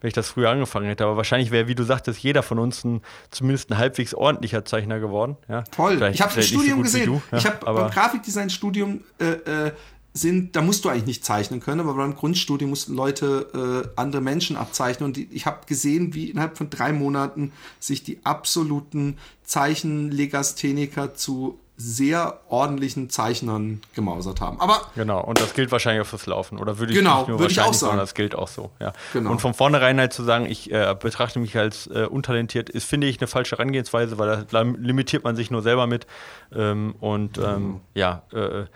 [0.00, 1.04] wenn ich das früher angefangen hätte.
[1.04, 5.00] Aber wahrscheinlich wäre, wie du sagtest, jeder von uns ein, zumindest ein halbwegs ordentlicher Zeichner
[5.00, 5.36] geworden.
[5.48, 5.62] Ja.
[5.62, 5.96] Toll.
[5.96, 7.22] Vielleicht- ich habe ein so Studium wie gesehen.
[7.32, 9.24] ja, ich habe beim Grafikdesign-Studium äh,
[9.66, 9.72] äh,
[10.12, 14.20] sind, da musst du eigentlich nicht zeichnen können, aber beim Grundstudium mussten Leute äh, andere
[14.20, 19.18] Menschen abzeichnen und die, ich habe gesehen, wie innerhalb von drei Monaten sich die absoluten
[19.44, 24.60] Zeichenlegastheniker zu sehr ordentlichen Zeichnern gemausert haben.
[24.60, 26.58] Aber Genau, und das gilt wahrscheinlich auch fürs Laufen.
[26.58, 27.96] Oder würde ich Genau, nicht nur würde ich auch sagen.
[27.96, 28.70] das gilt auch so.
[28.80, 28.92] Ja.
[29.14, 29.30] Genau.
[29.30, 33.06] Und von vornherein halt zu sagen, ich äh, betrachte mich als äh, untalentiert, ist, finde
[33.06, 36.06] ich, eine falsche Herangehensweise, weil da limitiert man sich nur selber mit.
[36.54, 38.66] Ähm, und ähm, ja, äh,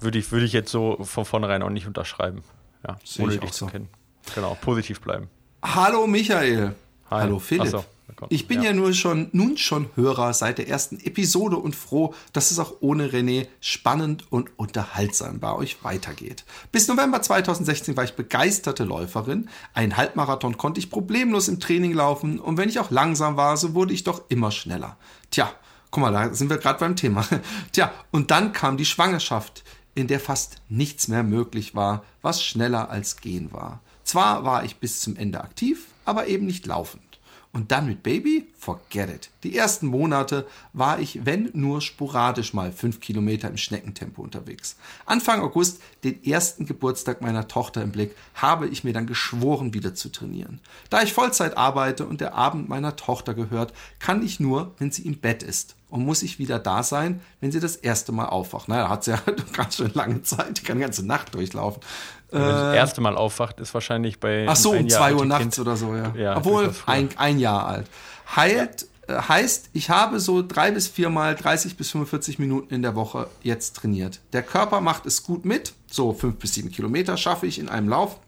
[0.00, 2.42] würde ich, würde ich jetzt so von vornherein auch nicht unterschreiben.
[2.86, 3.70] Ja, Sehe ohne ich dich zu so.
[3.70, 3.88] kennen.
[4.34, 5.28] Genau, positiv bleiben.
[5.62, 6.74] Hallo Michael.
[7.10, 7.22] Hi.
[7.22, 7.68] Hallo Philipp.
[7.68, 7.84] So,
[8.28, 8.70] ich bin ja.
[8.70, 8.72] ja.
[8.72, 13.08] nur schon, nun schon Hörer seit der ersten Episode und froh, dass es auch ohne
[13.08, 16.44] René spannend und unterhaltsam bei euch weitergeht.
[16.72, 19.48] Bis November 2016 war ich begeisterte Läuferin.
[19.74, 23.74] Einen Halbmarathon konnte ich problemlos im Training laufen und wenn ich auch langsam war, so
[23.74, 24.96] wurde ich doch immer schneller.
[25.30, 25.52] Tja,
[25.90, 27.26] guck mal, da sind wir gerade beim Thema.
[27.72, 32.90] Tja, und dann kam die Schwangerschaft, in der fast nichts mehr möglich war, was schneller
[32.90, 33.80] als gehen war.
[34.04, 37.09] Zwar war ich bis zum Ende aktiv, aber eben nicht laufend.
[37.52, 39.30] Und dann mit Baby forget it.
[39.42, 44.76] Die ersten Monate war ich, wenn nur sporadisch mal fünf Kilometer im Schneckentempo unterwegs.
[45.04, 49.96] Anfang August, den ersten Geburtstag meiner Tochter im Blick, habe ich mir dann geschworen, wieder
[49.96, 50.60] zu trainieren.
[50.90, 55.02] Da ich Vollzeit arbeite und der Abend meiner Tochter gehört, kann ich nur, wenn sie
[55.02, 55.74] im Bett ist.
[55.88, 58.68] Und muss ich wieder da sein, wenn sie das erste Mal aufwacht.
[58.68, 59.20] Naja, hat sie ja
[59.52, 61.82] ganz schön lange Zeit, die kann die ganze Nacht durchlaufen.
[62.30, 64.46] Wenn das erste Mal aufwacht, ist wahrscheinlich bei.
[64.48, 66.12] Ach so, um zwei Uhr nachts oder so, ja.
[66.16, 67.86] Ja, Obwohl, ein, ein Jahr alt.
[68.36, 72.94] Heilt, äh, heißt, ich habe so drei bis viermal 30 bis 45 Minuten in der
[72.94, 74.20] Woche jetzt trainiert.
[74.32, 75.72] Der Körper macht es gut mit.
[75.90, 78.18] So fünf bis sieben Kilometer schaffe ich in einem Lauf.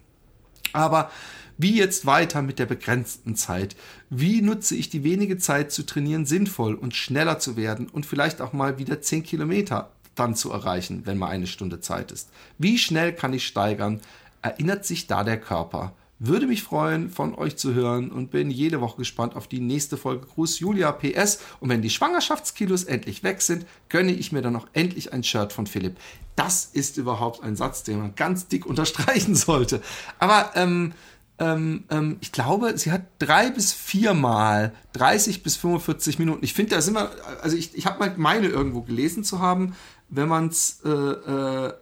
[0.73, 1.11] Aber
[1.59, 3.77] wie jetzt weiter mit der begrenzten Zeit?
[4.11, 8.41] Wie nutze ich die wenige Zeit zu trainieren sinnvoll und schneller zu werden und vielleicht
[8.41, 12.31] auch mal wieder 10 Kilometer dann zu erreichen, wenn mal eine Stunde Zeit ist?
[12.59, 14.01] Wie schnell kann ich steigern?
[14.43, 15.95] Erinnert sich da der Körper?
[16.25, 19.97] Würde mich freuen, von euch zu hören und bin jede Woche gespannt auf die nächste
[19.97, 20.25] Folge.
[20.27, 21.41] Gruß Julia PS.
[21.59, 25.53] Und wenn die Schwangerschaftskilos endlich weg sind, gönne ich mir dann noch endlich ein Shirt
[25.53, 25.97] von Philipp.
[26.37, 29.83] Das ist überhaupt ein Satz, den man ganz dick unterstreichen sollte.
[30.21, 30.93] Aber ähm,
[31.41, 36.45] ähm, ähm, ich glaube, sie hat drei bis viermal 30 bis 45 Minuten.
[36.45, 37.11] Ich finde, da sind wir,
[37.43, 39.75] also ich, ich habe mal meine irgendwo gelesen zu haben,
[40.13, 41.73] wenn man es, äh, äh,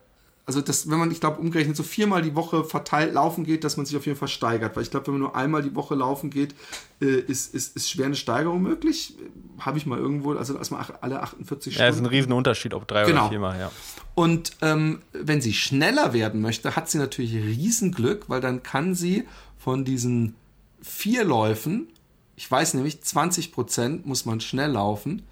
[0.47, 3.77] also das, wenn man, ich glaube, umgerechnet so viermal die Woche verteilt laufen geht, dass
[3.77, 4.75] man sich auf jeden Fall steigert.
[4.75, 6.55] Weil ich glaube, wenn man nur einmal die Woche laufen geht,
[7.01, 9.14] äh, ist, ist, ist schwer eine Steigerung möglich.
[9.61, 11.93] Habe ich mal irgendwo, also erstmal alle 48 Ja, Stunden.
[11.95, 13.21] ist ein Riesenunterschied, ob drei Genau.
[13.23, 13.71] oder viermal, ja.
[14.16, 19.29] Und ähm, wenn sie schneller werden möchte, hat sie natürlich Riesenglück, weil dann kann sie
[19.59, 20.35] von diesen
[20.83, 21.88] vier Läufen,
[22.35, 25.23] ich weiß nämlich, 20 Prozent muss man schnell laufen,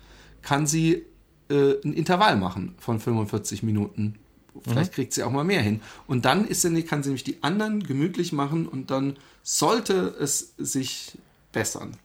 [0.43, 1.07] kann sie
[1.51, 4.19] äh, ein Intervall machen von 45 Minuten.
[4.65, 5.81] Vielleicht kriegt sie auch mal mehr hin.
[6.07, 10.55] Und dann ist sie, kann sie nämlich die anderen gemütlich machen und dann sollte es
[10.59, 11.13] sich
[11.53, 11.97] bessern.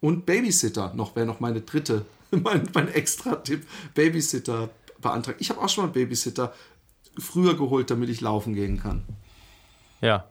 [0.00, 3.66] Und Babysitter noch wäre noch meine dritte, mein, mein extra Tipp.
[3.94, 4.70] Babysitter
[5.00, 5.40] beantragt.
[5.40, 6.52] Ich habe auch schon mal Babysitter
[7.16, 9.04] früher geholt, damit ich laufen gehen kann.
[10.00, 10.28] Ja.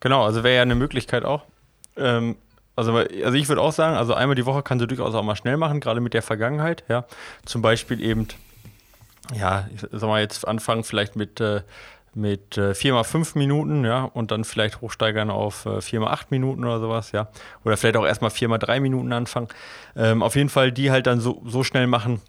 [0.00, 1.44] Genau, also wäre ja eine Möglichkeit auch.
[1.96, 2.36] Ähm,
[2.76, 5.36] also, also ich würde auch sagen, also einmal die Woche kann sie durchaus auch mal
[5.36, 7.04] schnell machen, gerade mit der Vergangenheit, ja.
[7.44, 8.28] Zum Beispiel eben,
[9.34, 11.62] ja, ich sag mal jetzt anfangen vielleicht mit, äh,
[12.14, 16.10] mit äh, 4 mal 5 Minuten, ja, und dann vielleicht hochsteigern auf äh, 4 mal
[16.12, 17.28] 8 Minuten oder sowas, ja.
[17.64, 19.48] Oder vielleicht auch erstmal 4 mal 3 Minuten anfangen.
[19.96, 22.20] Ähm, auf jeden Fall die halt dann so, so schnell machen,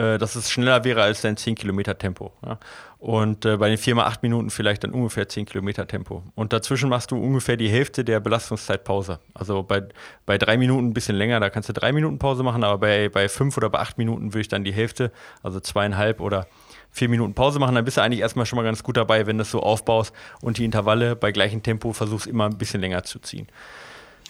[0.00, 2.32] äh, dass es schneller wäre als dein 10 Kilometer Tempo.
[2.44, 2.58] Ja?
[2.98, 6.22] Und äh, bei den 4 mal 8 Minuten vielleicht dann ungefähr 10 Kilometer Tempo.
[6.34, 9.20] Und dazwischen machst du ungefähr die Hälfte der Belastungszeitpause.
[9.34, 9.82] Also bei,
[10.24, 13.10] bei drei Minuten ein bisschen länger, da kannst du drei Minuten Pause machen, aber bei,
[13.10, 16.46] bei fünf oder bei acht Minuten würde ich dann die Hälfte, also zweieinhalb oder
[16.90, 19.36] vier Minuten Pause machen, dann bist du eigentlich erstmal schon mal ganz gut dabei, wenn
[19.36, 23.02] du das so aufbaust und die Intervalle bei gleichem Tempo versuchst immer ein bisschen länger
[23.04, 23.46] zu ziehen.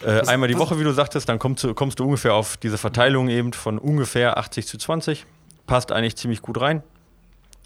[0.04, 2.78] Äh, einmal die Woche, wie du sagtest, dann kommst du, kommst du ungefähr auf diese
[2.78, 5.26] Verteilung eben von ungefähr 80 zu 20.
[5.70, 6.82] Passt eigentlich ziemlich gut rein.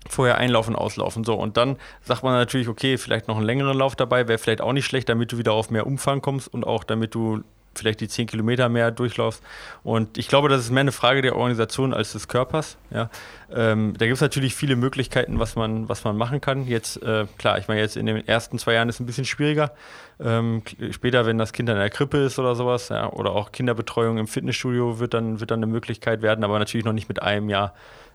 [0.08, 1.24] Vorher einlaufen, auslaufen.
[1.24, 4.60] So, und dann sagt man natürlich, okay, vielleicht noch einen längeren Lauf dabei, wäre vielleicht
[4.60, 7.42] auch nicht schlecht, damit du wieder auf mehr Umfang kommst und auch damit du
[7.78, 9.42] vielleicht die 10 Kilometer mehr durchlaufst.
[9.82, 12.76] Und ich glaube, das ist mehr eine Frage der Organisation als des Körpers.
[12.90, 13.10] Ja.
[13.52, 16.66] Ähm, da gibt es natürlich viele Möglichkeiten, was man, was man machen kann.
[16.66, 19.24] Jetzt, äh, klar, ich meine, jetzt in den ersten zwei Jahren ist es ein bisschen
[19.24, 19.72] schwieriger.
[20.20, 23.52] Ähm, später, wenn das Kind dann in der Krippe ist oder sowas, ja, oder auch
[23.52, 27.22] Kinderbetreuung im Fitnessstudio wird dann, wird dann eine Möglichkeit werden, aber natürlich noch nicht mit
[27.22, 27.74] einem Jahr.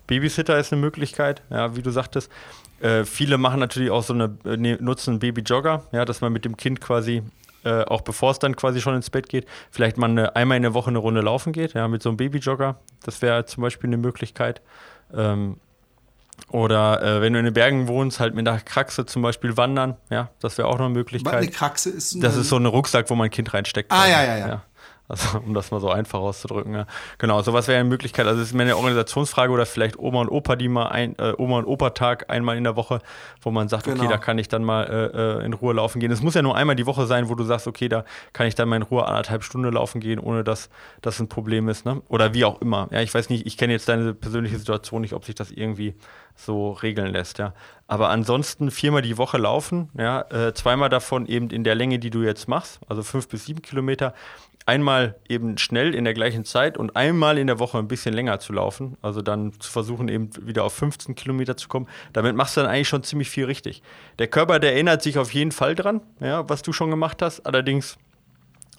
[0.09, 2.31] Babysitter ist eine Möglichkeit, ja, wie du sagtest.
[2.81, 6.33] Äh, viele machen natürlich auch so eine, äh, ne- nutzen einen Babyjogger, ja, dass man
[6.33, 7.21] mit dem Kind quasi,
[7.63, 10.63] äh, auch bevor es dann quasi schon ins Bett geht, vielleicht mal eine, einmal in
[10.63, 12.77] der Woche eine Runde laufen geht, ja, mit so einem Babyjogger.
[13.03, 14.61] Das wäre zum Beispiel eine Möglichkeit.
[15.13, 15.57] Ähm,
[16.49, 19.97] oder äh, wenn du in den Bergen wohnst, halt mit einer Kraxe zum Beispiel wandern,
[20.09, 21.51] ja, das wäre auch noch eine Eine Möglichkeit.
[21.51, 23.91] Kraxe ist Das ist so ein Rucksack, wo man ein Kind reinsteckt.
[23.91, 24.11] Ah, quasi.
[24.11, 24.63] ja, ja, ja.
[25.09, 26.73] Also, um das mal so einfach auszudrücken.
[26.73, 26.85] Ja.
[27.17, 28.25] Genau, sowas wäre eine Möglichkeit.
[28.27, 31.33] Also, es ist mehr eine Organisationsfrage oder vielleicht Oma und Opa, die mal ein, äh,
[31.37, 32.99] Oma und Opa-Tag einmal in der Woche,
[33.41, 34.09] wo man sagt, okay, Genau.
[34.09, 36.11] da kann ich dann mal äh, äh, in Ruhe laufen gehen.
[36.11, 38.55] Es muss ja nur einmal die Woche sein, wo du sagst, okay, da kann ich
[38.55, 40.69] dann mal in Ruhe anderthalb Stunden laufen gehen, ohne dass
[41.01, 41.85] das ein Problem ist.
[41.85, 42.01] Ne?
[42.07, 42.87] Oder wie auch immer.
[42.91, 45.95] Ja, ich weiß nicht, ich kenne jetzt deine persönliche Situation nicht, ob sich das irgendwie
[46.35, 47.53] so regeln lässt, ja.
[47.87, 52.11] Aber ansonsten viermal die Woche laufen, ja, äh, zweimal davon eben in der Länge, die
[52.11, 54.13] du jetzt machst, also fünf bis sieben Kilometer.
[54.69, 58.39] Einmal eben schnell in der gleichen Zeit und einmal in der Woche ein bisschen länger
[58.39, 58.97] zu laufen.
[59.01, 61.87] Also dann zu versuchen, eben wieder auf 15 Kilometer zu kommen.
[62.13, 63.81] Damit machst du dann eigentlich schon ziemlich viel richtig.
[64.19, 67.47] Der Körper, der erinnert sich auf jeden Fall dran, ja, was du schon gemacht hast.
[67.47, 67.97] Allerdings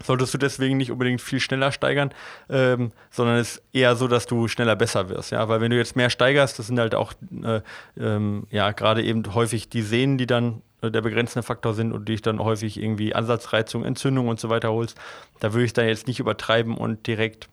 [0.00, 2.14] solltest du deswegen nicht unbedingt viel schneller steigern,
[2.48, 5.32] ähm, sondern es ist eher so, dass du schneller besser wirst.
[5.32, 5.48] Ja?
[5.48, 7.62] Weil wenn du jetzt mehr steigerst, das sind halt auch äh,
[7.98, 12.22] ähm, ja, gerade eben häufig die Sehnen, die dann der begrenzende Faktor sind und dich
[12.22, 14.96] dann häufig irgendwie Ansatzreizung, Entzündung und so weiter holst.
[15.40, 17.48] Da würde ich dann jetzt nicht übertreiben und direkt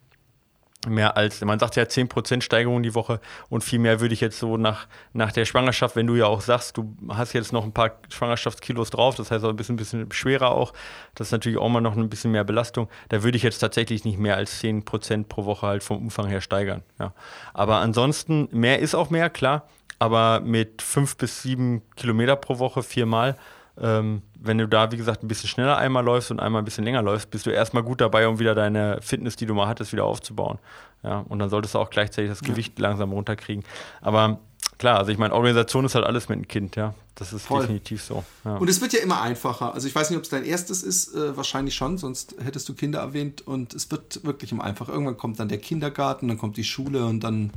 [0.88, 4.40] mehr als, man sagt ja 10% Steigerung die Woche und viel mehr würde ich jetzt
[4.40, 7.74] so nach, nach der Schwangerschaft, wenn du ja auch sagst, du hast jetzt noch ein
[7.74, 10.74] paar Schwangerschaftskilos drauf, das heißt auch ein bisschen, bisschen schwerer auch,
[11.16, 14.06] das ist natürlich auch mal noch ein bisschen mehr Belastung, da würde ich jetzt tatsächlich
[14.06, 16.84] nicht mehr als 10% pro Woche halt vom Umfang her steigern.
[17.00, 17.14] Ja.
[17.54, 19.68] Aber ansonsten, mehr ist auch mehr, klar,
[20.00, 23.38] aber mit 5 bis 7 Kilometer pro Woche viermal,
[23.80, 26.84] ähm, wenn du da, wie gesagt, ein bisschen schneller einmal läufst und einmal ein bisschen
[26.84, 29.94] länger läufst, bist du erstmal gut dabei, um wieder deine Fitness, die du mal hattest,
[29.94, 30.58] wieder aufzubauen.
[31.04, 32.88] Ja, und dann solltest du auch gleichzeitig das Gewicht ja.
[32.88, 33.64] langsam runterkriegen.
[34.02, 34.40] Aber
[34.80, 36.96] klar, also ich meine, Organisation ist halt alles mit einem Kind, ja.
[37.16, 37.62] Das ist Voll.
[37.62, 38.24] definitiv so.
[38.46, 38.58] Ja.
[38.58, 39.74] Und es wird ja immer einfacher.
[39.74, 42.76] Also ich weiß nicht, ob es dein erstes ist, äh, wahrscheinlich schon, sonst hättest du
[42.76, 44.92] Kinder erwähnt und es wird wirklich immer einfacher.
[44.92, 47.52] Irgendwann kommt dann der Kindergarten, dann kommt die Schule und dann,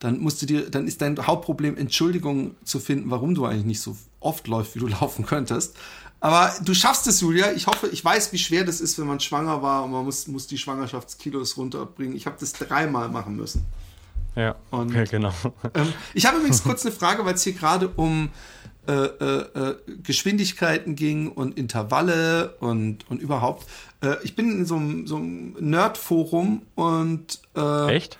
[0.00, 3.80] dann musst du dir, dann ist dein Hauptproblem, Entschuldigung zu finden, warum du eigentlich nicht
[3.80, 5.76] so oft läufst, wie du laufen könntest.
[6.20, 7.52] Aber du schaffst es, Julia.
[7.52, 10.26] Ich hoffe, ich weiß, wie schwer das ist, wenn man schwanger war und man muss,
[10.26, 12.16] muss die Schwangerschaftskilos runterbringen.
[12.16, 13.66] Ich habe das dreimal machen müssen.
[14.34, 15.32] Ja, und, okay, genau.
[15.74, 18.30] Ähm, ich habe übrigens kurz eine Frage, weil es hier gerade um
[18.86, 23.66] äh, äh, äh, Geschwindigkeiten ging und Intervalle und, und überhaupt.
[24.00, 27.40] Äh, ich bin in so einem, so einem Nerd-Forum und.
[27.56, 28.18] Äh, Echt?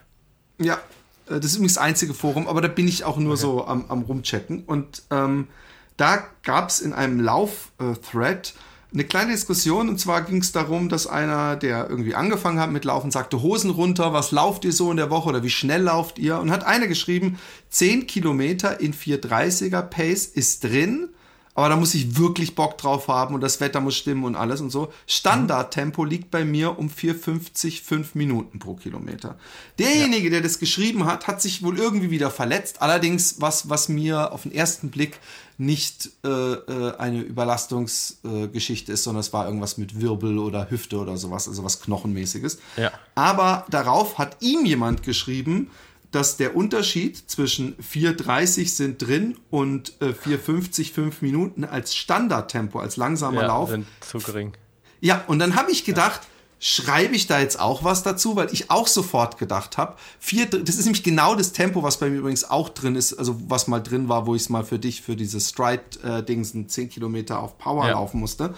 [0.59, 0.79] Ja,
[1.27, 3.43] das ist übrigens das einzige Forum, aber da bin ich auch nur okay.
[3.43, 4.65] so am, am Rumchecken.
[4.65, 5.49] Und ähm,
[5.97, 8.55] da gab es in einem Lauf-Thread
[8.93, 12.85] eine kleine Diskussion und zwar ging es darum, dass einer, der irgendwie angefangen hat mit
[12.85, 16.19] Laufen, sagte, Hosen runter, was lauft ihr so in der Woche oder wie schnell lauft
[16.19, 16.39] ihr?
[16.39, 17.39] Und hat einer geschrieben,
[17.71, 21.11] 10 Kilometer in 430er Pace ist drin,
[21.57, 24.61] aber da muss ich wirklich Bock drauf haben und das Wetter muss stimmen und alles
[24.61, 24.93] und so.
[25.07, 29.37] Standardtempo liegt bei mir um 4,50, 5 Minuten pro Kilometer.
[29.79, 30.31] Derjenige, ja.
[30.33, 32.83] der das geschrieben hat, hat sich wohl irgendwie wieder verletzt.
[32.83, 35.19] Allerdings, was, was mir auf den ersten Blick
[35.59, 40.99] nicht äh, äh, eine Überlastungsgeschichte äh, ist, sondern es war irgendwas mit Wirbel oder Hüfte
[40.99, 42.59] oder sowas, also was Knochenmäßiges.
[42.77, 42.93] Ja.
[43.15, 45.71] Aber darauf hat ihm jemand geschrieben,
[46.17, 52.97] dass der Unterschied zwischen 4,30 sind drin und äh, 4,50 5 Minuten als Standardtempo, als
[52.97, 53.69] langsamer ja, Lauf.
[53.69, 54.53] sind zu gering.
[55.01, 58.51] Ja, und dann habe ich gedacht, ja schreibe ich da jetzt auch was dazu, weil
[58.51, 62.17] ich auch sofort gedacht habe, vier, das ist nämlich genau das Tempo, was bei mir
[62.17, 65.03] übrigens auch drin ist, also was mal drin war, wo ich es mal für dich,
[65.03, 67.93] für diese Stride-Dings, äh, 10 Kilometer auf Power ja.
[67.93, 68.55] laufen musste.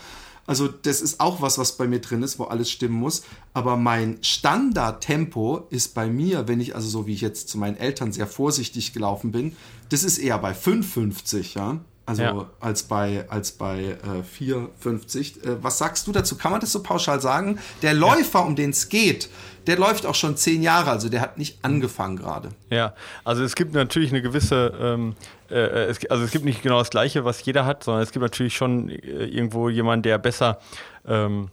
[0.49, 3.23] Also das ist auch was, was bei mir drin ist, wo alles stimmen muss.
[3.53, 7.77] Aber mein Standardtempo ist bei mir, wenn ich also so wie ich jetzt zu meinen
[7.77, 9.55] Eltern sehr vorsichtig gelaufen bin,
[9.91, 11.81] das ist eher bei 5,50, ja.
[12.09, 12.47] Also ja.
[12.61, 15.45] als bei, als bei äh, 4,50.
[15.45, 16.39] Äh, was sagst du dazu?
[16.39, 17.59] Kann man das so pauschal sagen?
[17.83, 18.45] Der Läufer, ja.
[18.47, 19.29] um den es geht,
[19.67, 22.49] der läuft auch schon zehn Jahre, also der hat nicht angefangen gerade.
[22.71, 22.95] Ja,
[23.25, 25.17] also es gibt natürlich eine gewisse, ähm,
[25.51, 28.23] äh, es, also es gibt nicht genau das Gleiche, was jeder hat, sondern es gibt
[28.23, 30.61] natürlich schon äh, irgendwo jemanden, der besser
[31.07, 31.51] ähm,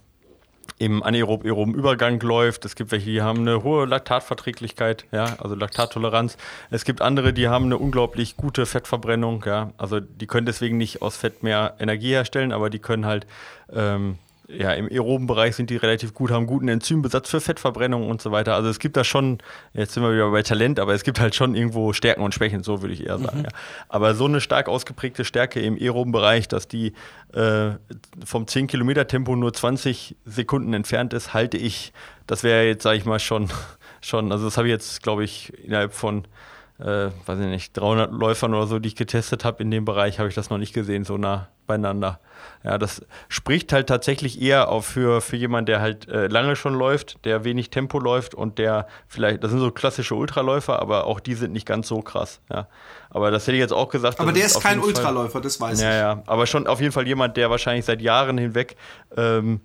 [0.77, 2.65] im anaeroben Übergang läuft.
[2.65, 6.37] Es gibt welche, die haben eine hohe Laktatverträglichkeit, ja, also Laktattoleranz.
[6.69, 9.71] Es gibt andere, die haben eine unglaublich gute Fettverbrennung, ja.
[9.77, 13.25] Also die können deswegen nicht aus Fett mehr Energie herstellen, aber die können halt
[13.73, 18.21] ähm, ja, im aeroben Bereich sind die relativ gut, haben guten Enzymbesatz für Fettverbrennung und
[18.21, 18.53] so weiter.
[18.53, 19.39] Also es gibt da schon,
[19.73, 22.63] jetzt sind wir wieder bei Talent, aber es gibt halt schon irgendwo Stärken und Schwächen,
[22.63, 23.39] so würde ich eher sagen.
[23.39, 23.45] Mhm.
[23.45, 23.51] Ja.
[23.89, 26.93] Aber so eine stark ausgeprägte Stärke im aeroben Bereich, dass die
[27.33, 27.71] äh,
[28.23, 31.91] vom 10 Kilometer Tempo nur 20 Sekunden entfernt ist, halte ich,
[32.27, 33.49] das wäre jetzt, sage ich mal, schon,
[34.01, 36.27] schon, also das habe ich jetzt, glaube ich, innerhalb von
[36.79, 40.19] äh, weiß ich nicht, 300 Läufern oder so, die ich getestet habe in dem Bereich,
[40.19, 42.19] habe ich das noch nicht gesehen, so nah beieinander.
[42.63, 46.73] Ja, das spricht halt tatsächlich eher auch für, für jemanden, der halt äh, lange schon
[46.73, 51.19] läuft, der wenig Tempo läuft und der vielleicht, das sind so klassische Ultraläufer, aber auch
[51.19, 52.39] die sind nicht ganz so krass.
[52.51, 52.67] Ja.
[53.09, 54.19] Aber das hätte ich jetzt auch gesagt.
[54.19, 55.95] Aber der ist kein Ultraläufer, das weiß ja, ich.
[55.95, 58.75] Ja, ja, aber schon auf jeden Fall jemand, der wahrscheinlich seit Jahren hinweg
[59.15, 59.61] ähm,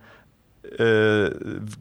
[0.78, 1.30] äh,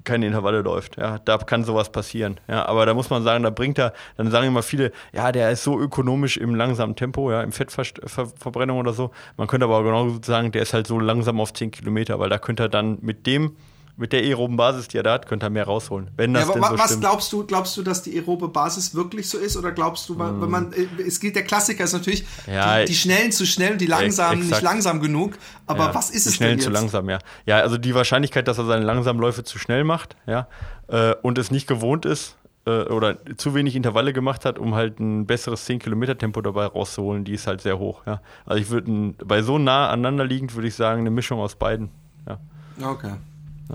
[0.04, 0.98] keine Intervalle läuft.
[0.98, 2.40] Ja, da kann sowas passieren.
[2.48, 5.52] Ja, aber da muss man sagen, da bringt er, dann sagen immer viele, ja, der
[5.52, 9.12] ist so ökonomisch im langsamen Tempo, ja, im Fettverbrennung oder so.
[9.38, 12.30] Man könnte aber auch genau sagen, der ist halt so langsam auf 10 Kilometer, weil
[12.30, 13.56] da könnte er dann mit dem
[14.00, 16.10] mit der aeroben Basis, die er da hat, könnte er mehr rausholen.
[16.16, 17.02] Wenn das ja, denn so was stimmt.
[17.02, 17.46] glaubst du?
[17.46, 19.58] Glaubst du, dass die aerobe Basis wirklich so ist?
[19.58, 20.42] Oder glaubst du, mm.
[20.42, 23.74] wenn man, äh, es geht, der Klassiker ist natürlich, ja, die, die, Schnellen zu schnell
[23.74, 25.38] und die Langsamen nicht langsam genug.
[25.68, 26.66] Aber ja, was ist es Schnellen denn jetzt?
[26.66, 27.20] zu langsam, ja.
[27.46, 30.48] Ja, also die Wahrscheinlichkeit, dass er seine langsamen Läufe zu schnell macht, ja,
[30.88, 35.00] äh, und es nicht gewohnt ist, äh, oder zu wenig Intervalle gemacht hat, um halt
[35.00, 38.04] ein besseres 10-Kilometer-Tempo dabei rauszuholen, die ist halt sehr hoch.
[38.06, 38.22] Ja.
[38.46, 41.90] Also ich würde bei so nah aneinander liegend, würde ich sagen, eine Mischung aus beiden.
[42.28, 42.40] Ja.
[42.82, 43.14] Okay.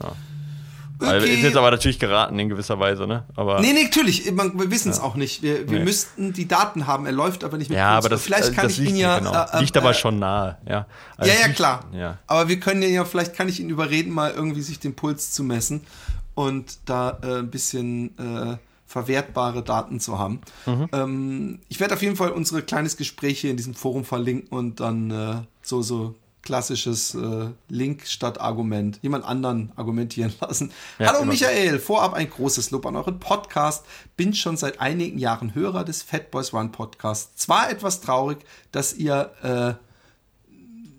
[0.03, 0.13] Ja.
[1.01, 1.35] Okay.
[1.35, 3.25] Ist jetzt aber natürlich geraten in gewisser Weise, ne?
[3.35, 4.27] Aber nee, nee, natürlich.
[4.27, 5.03] wir wissen es ja.
[5.03, 5.43] auch nicht.
[5.43, 5.85] Wir, wir nee.
[5.85, 7.05] müssten die Daten haben.
[7.07, 9.19] Er läuft aber nicht mit Ja, aber das, vielleicht äh, kann das ich ihn ja.
[9.19, 9.33] Genau.
[9.33, 10.87] Äh, liegt aber äh, schon nahe, ja.
[11.17, 11.85] Also ja, ja, klar.
[11.93, 12.19] Ja.
[12.27, 15.43] Aber wir können ja, vielleicht kann ich ihn überreden, mal irgendwie sich den Puls zu
[15.43, 15.81] messen
[16.35, 20.41] und da äh, ein bisschen äh, verwertbare Daten zu haben.
[20.67, 20.89] Mhm.
[20.93, 24.79] Ähm, ich werde auf jeden Fall unsere kleines Gespräch hier in diesem Forum verlinken und
[24.79, 28.99] dann äh, so, so klassisches äh, Link statt Argument.
[29.03, 30.73] Jemand anderen argumentieren lassen.
[30.99, 33.85] Ja, Hallo Michael, vorab ein großes Lob an euren Podcast.
[34.17, 37.37] Bin schon seit einigen Jahren Hörer des Fat Boys Run Podcasts.
[37.37, 38.39] Zwar etwas traurig,
[38.71, 39.75] dass ihr äh,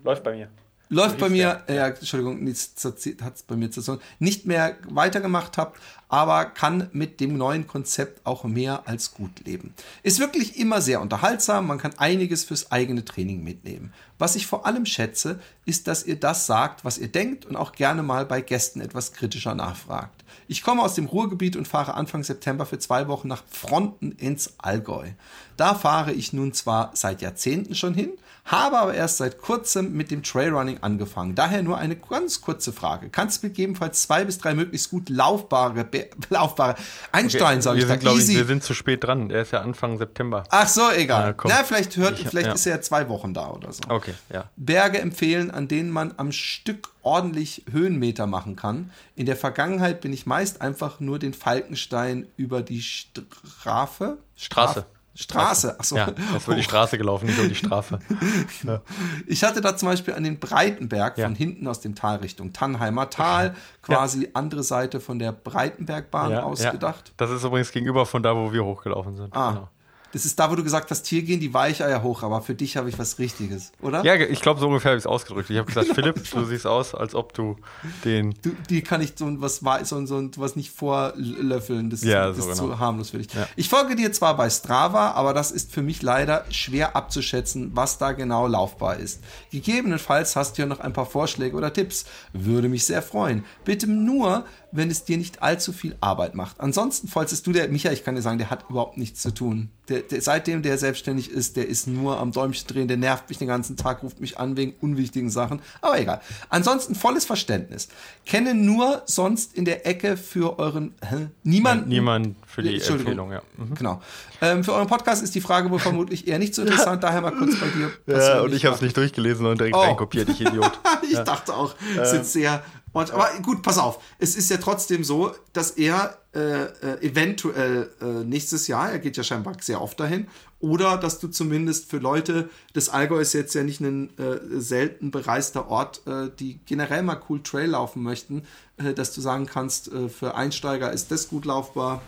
[0.04, 0.50] läuft bei mir.
[0.90, 5.80] Läuft bei mir, äh, ja, Entschuldigung, hat es bei mir zu nicht mehr weitergemacht habt,
[6.08, 9.74] aber kann mit dem neuen Konzept auch mehr als gut leben.
[10.04, 13.94] Ist wirklich immer sehr unterhaltsam, man kann einiges fürs eigene Training mitnehmen.
[14.20, 17.72] Was ich vor allem schätze, ist, dass ihr das sagt, was ihr denkt und auch
[17.72, 20.24] gerne mal bei Gästen etwas kritischer nachfragt.
[20.48, 24.54] Ich komme aus dem Ruhrgebiet und fahre Anfang September für zwei Wochen nach Fronten ins
[24.60, 25.10] Allgäu.
[25.58, 28.12] Da fahre ich nun zwar seit Jahrzehnten schon hin,
[28.46, 31.34] habe aber erst seit kurzem mit dem Trailrunning angefangen.
[31.34, 33.10] Daher nur eine ganz kurze Frage.
[33.10, 35.88] Kannst du gegebenenfalls zwei bis drei möglichst gut laufbare,
[36.30, 36.76] laufbare
[37.12, 38.32] Einstein, okay, sage ich sind, da, easy.
[38.34, 39.30] Ich, wir sind zu spät dran.
[39.30, 40.44] Der ist ja Anfang September.
[40.50, 41.36] Ach so, egal.
[41.38, 42.54] Ja, Na, vielleicht hört, ich, vielleicht ja.
[42.54, 43.82] ist er ja zwei Wochen da oder so.
[43.90, 44.50] Okay, ja.
[44.56, 48.92] Berge empfehlen, an denen man am Stück ordentlich Höhenmeter machen kann.
[49.16, 54.18] In der Vergangenheit bin ich meist einfach nur den Falkenstein über die Strafe.
[54.36, 54.86] Straße.
[55.16, 55.80] Straße.
[55.80, 55.96] Achso.
[55.96, 58.00] Ja, ist über die Straße gelaufen, nicht um die Strafe.
[58.64, 58.82] ja.
[59.28, 61.26] Ich hatte da zum Beispiel an den Breitenberg ja.
[61.26, 67.14] von hinten aus dem Tal Richtung Tannheimer Tal, quasi andere Seite von der Breitenbergbahn ausgedacht.
[67.18, 69.36] Das ist übrigens gegenüber von da, wo wir hochgelaufen sind.
[69.36, 69.70] Ah, genau.
[70.16, 72.78] Das ist da, wo du gesagt hast, hier gehen die Weicheier hoch, aber für dich
[72.78, 74.02] habe ich was Richtiges, oder?
[74.06, 75.50] Ja, ich glaube, so ungefähr habe ich es ausgedrückt.
[75.50, 77.58] Ich habe gesagt, Philipp, du siehst aus, als ob du
[78.06, 78.34] den.
[78.42, 79.58] Du, die kann ich so was,
[79.90, 81.90] so, so was nicht vorlöffeln.
[81.90, 82.76] Das, ja, das so ist genau.
[82.76, 83.34] zu harmlos für dich.
[83.34, 83.46] Ja.
[83.58, 87.98] Ich folge dir zwar bei Strava, aber das ist für mich leider schwer abzuschätzen, was
[87.98, 89.22] da genau laufbar ist.
[89.52, 92.06] Gegebenenfalls hast du ja noch ein paar Vorschläge oder Tipps.
[92.32, 93.44] Würde mich sehr freuen.
[93.66, 96.60] Bitte nur, wenn es dir nicht allzu viel Arbeit macht.
[96.60, 99.70] Ansonsten, falls du der, Micha, ich kann dir sagen, der hat überhaupt nichts zu tun.
[99.88, 103.38] Der, der, seitdem der selbstständig ist, der ist nur am Däumchen drehen, der nervt mich
[103.38, 105.62] den ganzen Tag, ruft mich an wegen unwichtigen Sachen.
[105.82, 106.22] Aber egal.
[106.50, 107.88] Ansonsten volles Verständnis.
[108.26, 111.28] Kenne nur sonst in der Ecke für euren, hä?
[111.44, 111.84] niemand.
[111.84, 113.42] Ja, niemand für die Empfehlung, ja.
[113.58, 113.76] Mhm.
[113.76, 114.02] Genau.
[114.42, 117.32] Ähm, für euren Podcast ist die Frage wohl vermutlich eher nicht so interessant, daher mal
[117.32, 117.92] kurz bei dir.
[118.08, 119.82] Ja, und ich habe es nicht durchgelesen und direkt oh.
[119.82, 120.72] reinkopiert, ich Idiot.
[121.04, 121.24] ich ja.
[121.24, 122.64] dachte auch, es sind sehr
[122.96, 124.02] und, aber gut, pass auf.
[124.20, 129.18] Es ist ja trotzdem so, dass er äh, äh, eventuell äh, nächstes Jahr, er geht
[129.18, 130.28] ja scheinbar sehr oft dahin,
[130.62, 135.12] oder dass du zumindest für Leute, das Allgäu ist jetzt ja nicht ein äh, selten
[135.12, 138.44] bereister Ort, äh, die generell mal cool Trail laufen möchten,
[138.78, 142.02] äh, dass du sagen kannst, für Einsteiger ist das gut laufbar.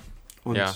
[0.45, 0.73] Und ja.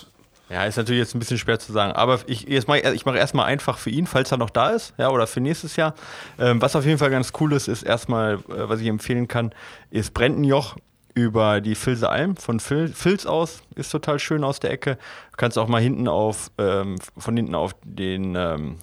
[0.52, 1.94] Ja, ist natürlich jetzt ein bisschen schwer zu sagen.
[1.94, 4.94] Aber ich, ich mache ich mach erstmal einfach für ihn, falls er noch da ist,
[4.98, 5.94] ja, oder für nächstes Jahr.
[6.38, 9.54] Ähm, was auf jeden Fall ganz cool ist, ist erstmal, äh, was ich empfehlen kann,
[9.92, 10.76] ist Brendenjoch
[11.14, 13.62] über die Filse Alm von Fil Filz aus.
[13.76, 14.96] Ist total schön aus der Ecke.
[15.32, 18.78] Du kannst auch mal hinten auf, ähm, von hinten auf den, ähm,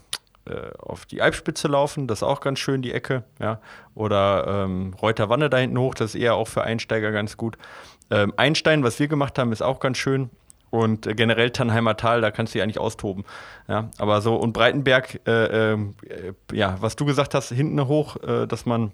[0.47, 3.61] äh, auf die Alpspitze laufen, das ist auch ganz schön, die Ecke, ja.
[3.95, 7.59] Oder ähm, Reuter Wanne da hinten hoch, das ist eher auch für Einsteiger ganz gut.
[8.11, 10.31] Ähm, Einstein, was wir gemacht haben, ist auch ganz schön.
[10.71, 13.25] Und generell Tannheimer Tal, da kannst du dich eigentlich austoben.
[13.69, 15.79] Ja, aber so, und Breitenberg, äh, äh,
[16.53, 18.93] ja, was du gesagt hast, hinten hoch, äh, dass man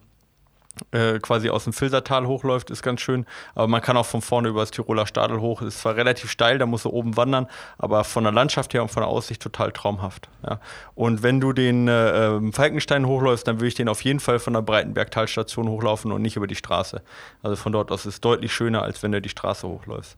[0.91, 3.27] äh, quasi aus dem Filsertal hochläuft, ist ganz schön.
[3.55, 5.63] Aber man kann auch von vorne über das Tiroler Stadel hoch.
[5.63, 7.47] Ist zwar relativ steil, da musst du oben wandern,
[7.79, 10.29] aber von der Landschaft her und von der Aussicht total traumhaft.
[10.45, 10.59] Ja.
[10.95, 14.39] Und wenn du den äh, ähm, Falkenstein hochläufst, dann würde ich den auf jeden Fall
[14.39, 17.03] von der Breitenberg-Talstation hochlaufen und nicht über die Straße.
[17.43, 20.17] Also von dort aus ist es deutlich schöner, als wenn du die Straße hochläufst.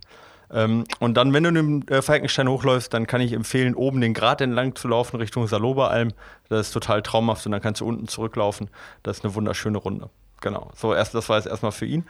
[0.53, 4.15] Ähm, und dann, wenn du den äh, Falkenstein hochläufst, dann kann ich empfehlen, oben den
[4.15, 6.13] Grat entlang zu laufen Richtung Saloberalm.
[6.49, 8.71] Das ist total traumhaft und dann kannst du unten zurücklaufen.
[9.03, 10.11] Das ist eine wunderschöne Runde.
[10.41, 10.71] Genau.
[10.77, 12.05] So, erst, das war jetzt erstmal für ihn.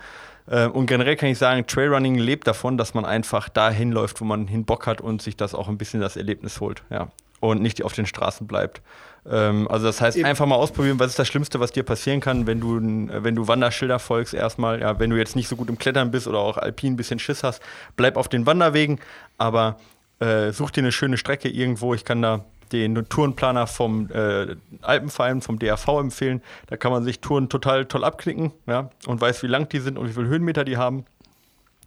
[0.46, 4.24] Äh, und generell kann ich sagen, Trailrunning lebt davon, dass man einfach dahin läuft, wo
[4.24, 6.82] man hin Bock hat und sich das auch ein bisschen das Erlebnis holt.
[6.90, 7.08] Ja.
[7.40, 8.82] Und nicht auf den Straßen bleibt.
[9.30, 10.26] Ähm, also das heißt, Eben.
[10.26, 13.48] einfach mal ausprobieren, was ist das Schlimmste, was dir passieren kann, wenn du, wenn du
[13.48, 14.80] Wanderschilder folgst erstmal.
[14.80, 17.18] Ja, wenn du jetzt nicht so gut im Klettern bist oder auch alpin ein bisschen
[17.18, 17.62] Schiss hast,
[17.96, 19.00] bleib auf den Wanderwegen,
[19.38, 19.76] aber
[20.20, 21.94] äh, such dir eine schöne Strecke irgendwo.
[21.94, 26.42] Ich kann da den Tourenplaner vom äh, Alpenverein, vom DRV empfehlen.
[26.66, 29.98] Da kann man sich Touren total toll abklicken ja, und weiß, wie lang die sind
[29.98, 31.04] und wie viele Höhenmeter die haben.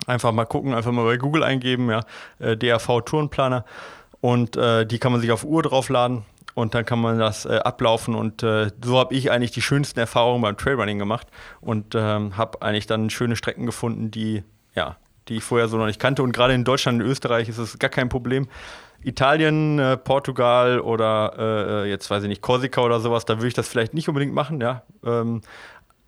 [0.08, 2.02] Einfach mal gucken, einfach mal bei Google eingeben, ja,
[2.40, 3.66] äh, DRV Tourenplaner.
[4.22, 6.24] Und äh, die kann man sich auf Uhr draufladen
[6.56, 10.00] und dann kann man das äh, ablaufen und äh, so habe ich eigentlich die schönsten
[10.00, 11.28] Erfahrungen beim Trailrunning gemacht
[11.62, 14.44] und ähm, habe eigentlich dann schöne Strecken gefunden, die
[14.76, 14.98] ja,
[15.28, 17.80] die ich vorher so noch nicht kannte und gerade in Deutschland und Österreich ist es
[17.80, 18.48] gar kein Problem.
[19.02, 23.48] Italien, äh, Portugal oder äh, äh, jetzt weiß ich nicht, Korsika oder sowas, da würde
[23.48, 24.84] ich das vielleicht nicht unbedingt machen, ja.
[25.06, 25.42] Ähm,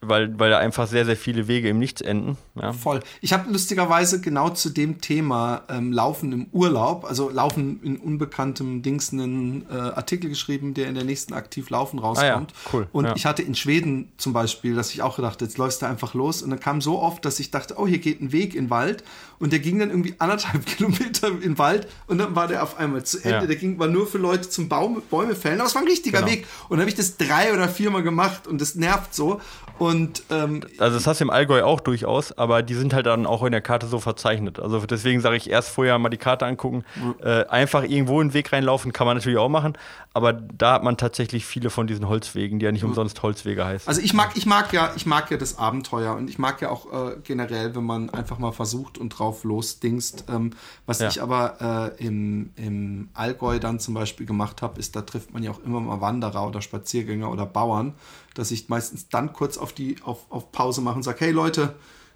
[0.02, 2.38] weil, weil da einfach sehr, sehr viele Wege im Nichts enden.
[2.60, 2.74] Ja.
[2.74, 3.02] Voll.
[3.22, 8.82] Ich habe lustigerweise genau zu dem Thema ähm, Laufen im Urlaub, also Laufen in unbekanntem
[8.82, 12.52] Dings einen äh, Artikel geschrieben, der in der nächsten Aktiv Laufen rauskommt.
[12.52, 12.88] Ah ja, cool.
[12.92, 13.16] Und ja.
[13.16, 16.42] ich hatte in Schweden zum Beispiel, dass ich auch gedacht, jetzt läufst du einfach los.
[16.42, 18.70] Und dann kam so oft, dass ich dachte, oh, hier geht ein Weg in den
[18.72, 19.04] Wald.
[19.38, 22.78] Und der ging dann irgendwie anderthalb Kilometer in den Wald und dann war der auf
[22.78, 23.48] einmal zu Ende.
[23.48, 26.20] Der ging war nur für Leute zum Baum, Bäume fällen, aber es war ein richtiger
[26.20, 26.32] genau.
[26.32, 26.48] Weg.
[26.70, 29.42] Und dann habe ich das drei oder viermal gemacht und das nervt so.
[29.82, 33.26] Und, ähm, also das hast du im Allgäu auch durchaus, aber die sind halt dann
[33.26, 34.60] auch in der Karte so verzeichnet.
[34.60, 36.84] Also deswegen sage ich erst vorher mal die Karte angucken.
[36.94, 37.16] Mhm.
[37.24, 39.76] Äh, einfach irgendwo in den Weg reinlaufen kann man natürlich auch machen,
[40.14, 42.90] aber da hat man tatsächlich viele von diesen Holzwegen, die ja nicht mhm.
[42.90, 43.88] umsonst Holzwege heißen.
[43.88, 46.70] Also ich mag, ich mag ja, ich mag ja das Abenteuer und ich mag ja
[46.70, 50.26] auch äh, generell, wenn man einfach mal versucht und drauf losdingst.
[50.30, 50.52] Ähm,
[50.86, 51.08] was ja.
[51.08, 55.42] ich aber äh, im, im Allgäu dann zum Beispiel gemacht habe, ist, da trifft man
[55.42, 57.96] ja auch immer mal Wanderer oder Spaziergänger oder Bauern
[58.34, 61.76] dass ich meistens dann kurz auf die auf, auf Pause mache und sage, hey Leute,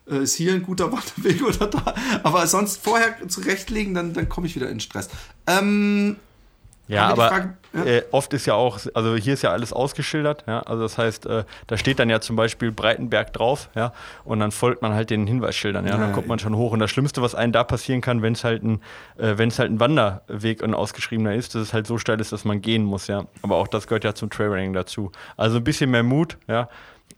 [0.09, 1.95] äh, ist hier ein guter Wanderweg oder da?
[2.23, 5.09] Aber sonst vorher zurechtlegen, dann, dann komme ich wieder in Stress.
[5.47, 6.17] Ähm,
[6.87, 7.83] ja, aber Frage, ja?
[7.83, 11.25] Äh, oft ist ja auch, also hier ist ja alles ausgeschildert, ja, also das heißt,
[11.25, 13.91] äh, da steht dann ja zum Beispiel Breitenberg drauf, ja,
[14.23, 16.71] und dann folgt man halt den Hinweisschildern, ja, ja dann kommt man schon hoch.
[16.71, 18.81] Und das Schlimmste, was einem da passieren kann, wenn es halt ein,
[19.17, 22.31] äh, wenn es halt ein Wanderweg und ausgeschriebener ist, dass es halt so steil ist,
[22.31, 23.25] dass man gehen muss, ja.
[23.41, 25.11] Aber auch das gehört ja zum Trailrunning dazu.
[25.37, 26.69] Also ein bisschen mehr Mut, ja.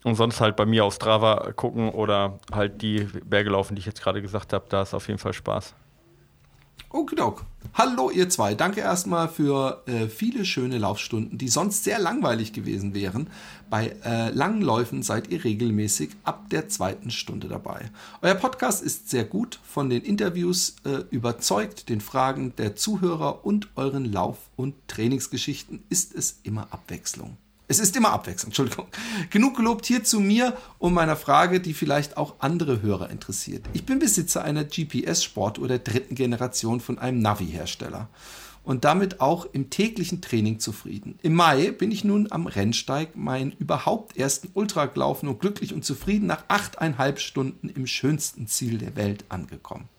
[0.04, 3.86] Und sonst halt bei mir auf Strava gucken oder halt die Berge laufen, die ich
[3.86, 5.76] jetzt gerade gesagt habe, da ist auf jeden Fall Spaß.
[6.90, 7.46] Okidok.
[7.74, 8.56] Hallo ihr zwei.
[8.56, 13.30] Danke erstmal für äh, viele schöne Laufstunden, die sonst sehr langweilig gewesen wären.
[13.70, 17.92] Bei äh, langen Läufen seid ihr regelmäßig ab der zweiten Stunde dabei.
[18.22, 23.70] Euer Podcast ist sehr gut, von den Interviews äh, überzeugt, den Fragen der Zuhörer und
[23.76, 27.38] euren Lauf- und Trainingsgeschichten ist es immer Abwechslung.
[27.70, 28.88] Es ist immer Abwechslung, Entschuldigung.
[29.30, 33.66] Genug gelobt hier zu mir und meiner Frage, die vielleicht auch andere Hörer interessiert.
[33.74, 38.08] Ich bin Besitzer einer GPS-Sport- der dritten Generation von einem Navi-Hersteller
[38.64, 41.20] und damit auch im täglichen Training zufrieden.
[41.24, 45.84] Im Mai bin ich nun am Rennsteig meinen überhaupt ersten Ultra gelaufen und glücklich und
[45.84, 49.90] zufrieden nach achteinhalb Stunden im schönsten Ziel der Welt angekommen.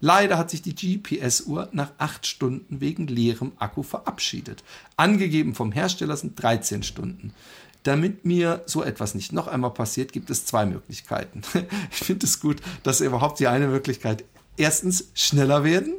[0.00, 4.62] Leider hat sich die GPS-Uhr nach acht Stunden wegen leerem Akku verabschiedet.
[4.96, 7.34] Angegeben vom Hersteller sind 13 Stunden.
[7.82, 11.42] Damit mir so etwas nicht noch einmal passiert, gibt es zwei Möglichkeiten.
[11.90, 14.24] Ich finde es gut, dass überhaupt die eine Möglichkeit
[14.56, 15.94] erstens schneller werden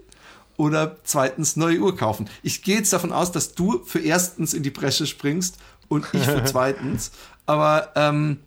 [0.55, 2.29] oder zweitens neue Uhr kaufen.
[2.43, 6.23] Ich gehe jetzt davon aus, dass du für erstens in die Bresche springst und ich
[6.23, 7.11] für zweitens.
[7.45, 8.39] Aber ähm,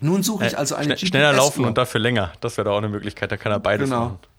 [0.00, 2.32] nun suche ich äh, also eine Schne Schneller laufen und dafür länger.
[2.40, 3.32] Das wäre doch auch eine Möglichkeit.
[3.32, 4.04] Da kann er beides genau.
[4.04, 4.18] machen.
[4.20, 4.31] Genau.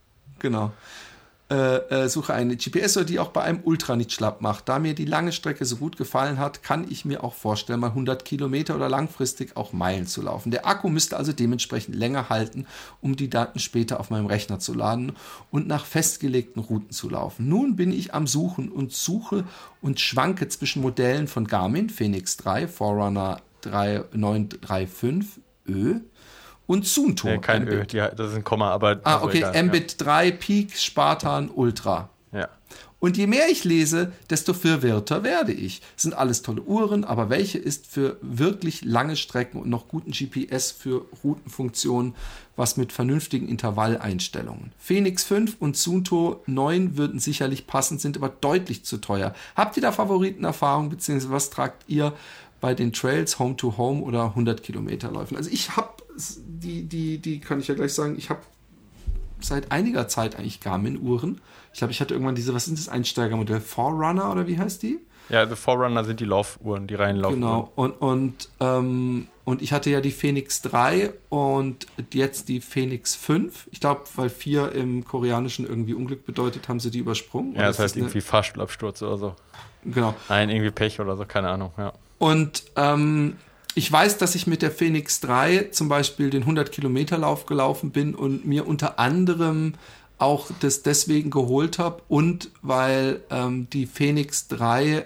[1.54, 4.70] Äh, äh, suche eine GPS-Uhr, die auch bei einem Ultra nicht schlapp macht.
[4.70, 7.90] Da mir die lange Strecke so gut gefallen hat, kann ich mir auch vorstellen, mal
[7.90, 10.50] 100 Kilometer oder langfristig auch Meilen zu laufen.
[10.50, 12.66] Der Akku müsste also dementsprechend länger halten,
[13.02, 15.12] um die Daten später auf meinem Rechner zu laden
[15.52, 17.50] und nach festgelegten Routen zu laufen.
[17.50, 19.44] Nun bin ich am Suchen und suche
[19.80, 26.00] und schwanke zwischen Modellen von Garmin, Phoenix 3, Forerunner 3935, Ö,
[26.74, 27.28] und Zunto.
[27.28, 28.99] Ja, kein Ö, die, das ist ein Komma, aber.
[29.03, 30.05] Ah, okay, egal, Mbit ja.
[30.05, 32.09] 3, Peak, Spartan, Ultra.
[32.32, 32.49] Ja.
[32.99, 35.82] Und je mehr ich lese, desto verwirrter werde ich.
[35.97, 40.71] sind alles tolle Uhren, aber welche ist für wirklich lange Strecken und noch guten GPS
[40.71, 42.15] für Routenfunktionen,
[42.55, 44.71] was mit vernünftigen Intervalleinstellungen?
[44.80, 49.36] Phoenix 5 und Zunto 9 würden sicherlich passen, sind aber deutlich zu teuer.
[49.55, 52.13] Habt ihr da Favoritenerfahrung, beziehungsweise was tragt ihr
[52.61, 55.36] bei den Trails Home to Home oder 100 Kilometer Läufen?
[55.36, 58.41] Also ich habe die, die, die kann ich ja gleich sagen, ich habe
[59.39, 61.41] seit einiger Zeit eigentlich Garmin-Uhren.
[61.74, 63.61] Ich glaube, ich hatte irgendwann diese, was sind das, Einsteigermodell?
[63.61, 64.99] Forerunner oder wie heißt die?
[65.30, 67.41] Ja, die Forerunner sind die Laufuhren, die reinen Laufuhren.
[67.41, 73.16] Genau, und, und, ähm, und ich hatte ja die Phoenix 3 und jetzt die Phoenix
[73.16, 73.70] 5.
[73.72, 77.55] Ich glaube, weil 4 im Koreanischen irgendwie Unglück bedeutet, haben sie die übersprungen.
[77.55, 79.36] Ja, das heißt irgendwie Fahrstuhlabsturz oder so.
[79.86, 80.14] Genau.
[80.30, 81.93] Nein, irgendwie Pech oder so, keine Ahnung, ja.
[82.20, 83.38] Und ähm,
[83.76, 88.45] ich weiß, dass ich mit der Phoenix 3 zum Beispiel den 100-Kilometer-Lauf gelaufen bin und
[88.45, 89.74] mir unter anderem
[90.19, 95.05] auch das deswegen geholt habe und weil ähm, die Phoenix 3 äh,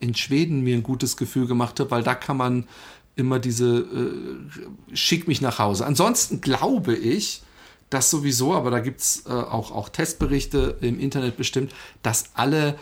[0.00, 2.68] in Schweden mir ein gutes Gefühl gemacht hat, weil da kann man
[3.16, 5.86] immer diese äh, schick mich nach Hause.
[5.86, 7.42] Ansonsten glaube ich,
[7.90, 12.78] dass sowieso, aber da gibt es äh, auch, auch Testberichte im Internet bestimmt, dass alle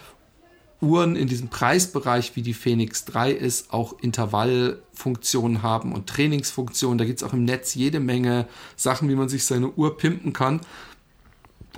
[0.80, 6.98] Uhren in diesem Preisbereich, wie die Phoenix 3 ist, auch Intervallfunktionen haben und Trainingsfunktionen.
[6.98, 10.32] Da gibt es auch im Netz jede Menge Sachen, wie man sich seine Uhr pimpen
[10.32, 10.60] kann.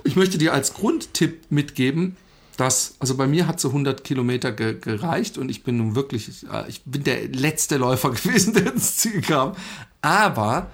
[0.03, 2.17] Ich möchte dir als Grundtipp mitgeben,
[2.57, 6.45] dass, also bei mir hat so 100 Kilometer ge gereicht und ich bin nun wirklich,
[6.51, 9.53] äh, ich bin der letzte Läufer gewesen, der ins Ziel kam.
[10.01, 10.69] Aber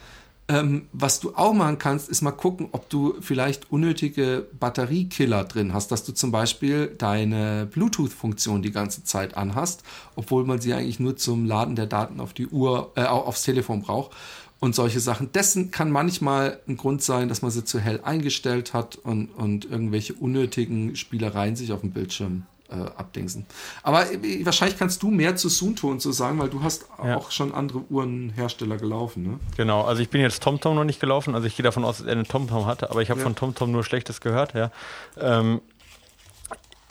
[0.49, 5.73] ähm, was du auch machen kannst, ist mal gucken, ob du vielleicht unnötige Batteriekiller drin
[5.73, 9.83] hast, dass du zum Beispiel deine Bluetooth-Funktion die ganze Zeit anhast,
[10.15, 13.83] obwohl man sie eigentlich nur zum Laden der Daten auf die Uhr, äh, aufs Telefon
[13.83, 14.11] braucht
[14.59, 15.31] und solche Sachen.
[15.31, 19.65] Dessen kann manchmal ein Grund sein, dass man sie zu hell eingestellt hat und, und
[19.65, 23.45] irgendwelche unnötigen Spielereien sich auf dem Bildschirm äh, abdingsen.
[23.83, 27.17] Aber äh, wahrscheinlich kannst du mehr zu Sunto und so sagen, weil du hast ja.
[27.17, 29.39] auch schon andere Uhrenhersteller gelaufen, ne?
[29.57, 32.07] Genau, also ich bin jetzt TomTom noch nicht gelaufen, also ich gehe davon aus, dass
[32.07, 33.23] er eine TomTom hatte, aber ich habe ja.
[33.23, 34.71] von TomTom nur Schlechtes gehört, ja.
[35.19, 35.61] Ähm,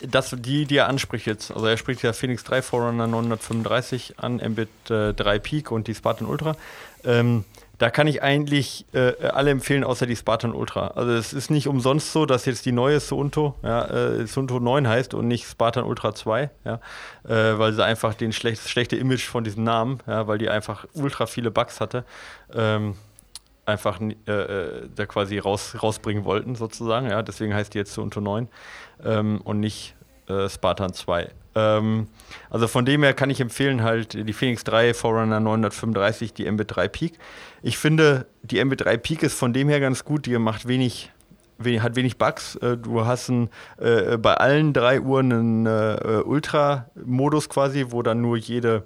[0.01, 4.35] das, die, die er anspricht jetzt, also er spricht ja Phoenix 3 Forerunner 935 an,
[4.37, 6.55] Mbit äh, 3 Peak und die Spartan Ultra.
[7.03, 7.43] Ähm,
[7.79, 10.89] da kann ich eigentlich äh, alle empfehlen, außer die Spartan Ultra.
[10.89, 14.87] Also es ist nicht umsonst so, dass jetzt die neue Suunto, ja, äh, Suunto 9
[14.87, 16.81] heißt und nicht Spartan Ultra 2, ja,
[17.23, 20.85] äh, weil sie einfach den schlecht, schlechte Image von diesem Namen, ja, weil die einfach
[20.93, 22.03] ultra viele Bugs hatte,
[22.53, 22.95] ähm,
[23.65, 27.09] einfach äh, äh, da quasi raus, rausbringen wollten sozusagen.
[27.09, 28.49] Ja, deswegen heißt die jetzt Suunto 9
[29.05, 29.95] ähm, und nicht
[30.27, 31.29] äh, Spartan 2.
[31.59, 32.07] Ähm,
[32.49, 36.87] also von dem her kann ich empfehlen halt die Phoenix 3 Forerunner 935, die MB3
[36.87, 37.19] Peak.
[37.61, 41.11] Ich finde, die MB3 Peak ist von dem her ganz gut, die macht wenig
[41.81, 42.55] hat wenig Bugs.
[42.55, 48.21] Äh, du hast ein, äh, bei allen drei Uhren einen äh, Ultra-Modus quasi, wo dann
[48.21, 48.85] nur jede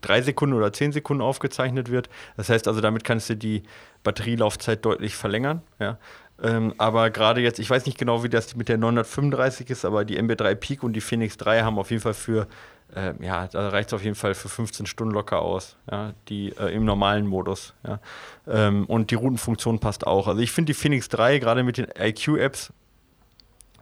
[0.00, 2.08] drei Sekunden oder zehn Sekunden aufgezeichnet wird.
[2.38, 3.64] Das heißt also, damit kannst du die
[4.02, 5.60] Batterielaufzeit deutlich verlängern.
[5.78, 5.98] Ja.
[6.42, 10.04] Ähm, aber gerade jetzt, ich weiß nicht genau, wie das mit der 935 ist, aber
[10.04, 12.46] die MB3 Peak und die Phoenix 3 haben auf jeden Fall für,
[12.94, 16.50] äh, ja, da reicht es auf jeden Fall für 15 Stunden locker aus, ja, die
[16.58, 17.74] äh, im normalen Modus.
[17.86, 18.00] Ja.
[18.46, 20.28] Ähm, und die Routenfunktion passt auch.
[20.28, 22.72] Also ich finde die Phoenix 3 gerade mit den IQ-Apps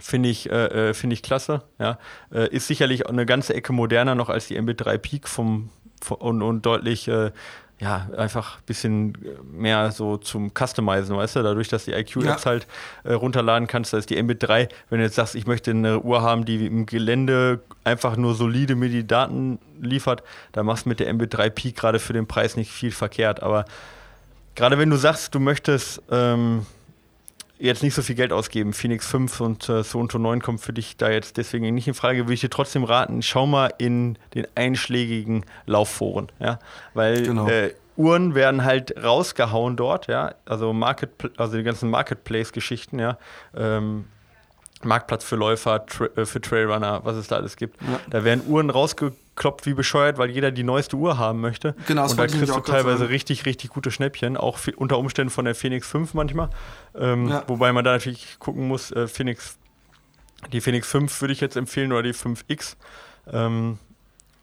[0.00, 1.62] finde ich, äh, äh, find ich klasse.
[1.78, 1.98] Ja.
[2.32, 6.42] Äh, ist sicherlich eine ganze Ecke moderner noch als die MB3 Peak vom, vom und,
[6.42, 7.32] und deutlich äh,
[7.80, 9.16] ja, einfach ein bisschen
[9.52, 12.50] mehr so zum Customizen, weißt du, dadurch, dass die IQ-Apps ja.
[12.50, 12.66] halt
[13.04, 16.00] äh, runterladen kannst, da ist die Mbit 3, wenn du jetzt sagst, ich möchte eine
[16.00, 20.88] Uhr haben, die im Gelände einfach nur solide mir die Daten liefert, da machst du
[20.88, 23.64] mit der Mbit 3 Peak gerade für den Preis nicht viel verkehrt, aber
[24.56, 26.66] gerade wenn du sagst, du möchtest ähm,
[27.58, 28.72] jetzt nicht so viel Geld ausgeben.
[28.72, 32.24] Phoenix 5 und äh, Sounto 9 kommt für dich da jetzt deswegen nicht in Frage.
[32.24, 36.58] Würde ich dir trotzdem raten, schau mal in den einschlägigen Laufforen, ja,
[36.94, 37.48] weil genau.
[37.48, 43.18] äh, Uhren werden halt rausgehauen dort, ja, also Market, also die ganzen Marketplace-Geschichten, ja.
[43.56, 44.06] Ähm,
[44.84, 47.80] Marktplatz für Läufer, tra äh, für Trailrunner, was es da alles gibt.
[47.82, 48.00] Ja.
[48.10, 51.74] Da werden Uhren rausgekloppt wie bescheuert, weil jeder die neueste Uhr haben möchte.
[51.86, 53.10] Genau, das Und da kriegst du teilweise sagen.
[53.10, 56.50] richtig, richtig gute Schnäppchen, auch unter Umständen von der Phoenix 5 manchmal.
[56.94, 57.44] Ähm, ja.
[57.46, 59.58] Wobei man da natürlich gucken muss, äh, Phoenix,
[60.52, 62.76] die Phoenix 5 würde ich jetzt empfehlen oder die 5X.
[63.32, 63.78] Ähm,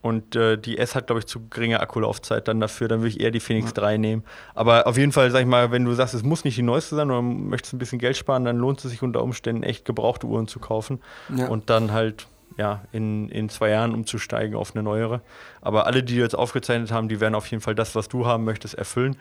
[0.06, 2.88] und äh, die S hat, glaube ich, zu geringe Akkulaufzeit dann dafür.
[2.88, 3.74] Dann würde ich eher die Phoenix ja.
[3.74, 4.24] 3 nehmen.
[4.54, 6.96] Aber auf jeden Fall, sag ich mal, wenn du sagst, es muss nicht die neueste
[6.96, 10.28] sein oder möchtest ein bisschen Geld sparen, dann lohnt es sich unter Umständen echt gebrauchte
[10.28, 11.02] Uhren zu kaufen.
[11.36, 11.48] Ja.
[11.48, 15.22] Und dann halt ja, in, in zwei Jahren umzusteigen auf eine neuere.
[15.62, 18.44] Aber alle, die jetzt aufgezeichnet haben, die werden auf jeden Fall das, was du haben
[18.44, 19.16] möchtest, erfüllen.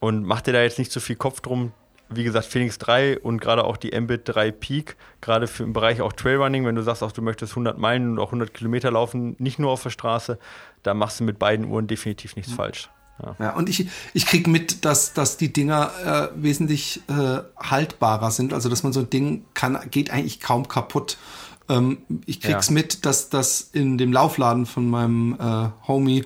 [0.00, 1.72] Und mach dir da jetzt nicht zu viel Kopf drum
[2.16, 6.00] wie gesagt, Phoenix 3 und gerade auch die Mbit 3 Peak, gerade für im Bereich
[6.00, 9.36] auch Trailrunning, wenn du sagst, auch du möchtest 100 Meilen und auch 100 Kilometer laufen,
[9.38, 10.38] nicht nur auf der Straße,
[10.82, 12.56] da machst du mit beiden Uhren definitiv nichts mhm.
[12.56, 12.90] falsch.
[13.22, 13.36] Ja.
[13.38, 18.52] ja, und ich, ich kriege mit, dass, dass die Dinger äh, wesentlich äh, haltbarer sind.
[18.52, 21.16] Also, dass man so ein Ding kann, geht eigentlich kaum kaputt.
[21.68, 22.74] Ähm, ich krieg's ja.
[22.74, 26.24] mit, dass das in dem Laufladen von meinem äh, Homie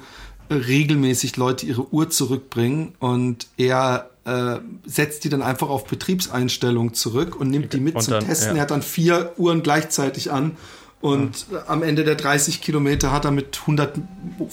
[0.51, 7.35] regelmäßig Leute ihre Uhr zurückbringen und er äh, setzt die dann einfach auf Betriebseinstellung zurück
[7.37, 8.51] und nimmt die mit und zum dann, Testen.
[8.51, 8.57] Ja.
[8.57, 10.57] Er hat dann vier Uhren gleichzeitig an
[11.01, 11.64] und ja.
[11.68, 13.99] am Ende der 30 Kilometer hat er mit 100,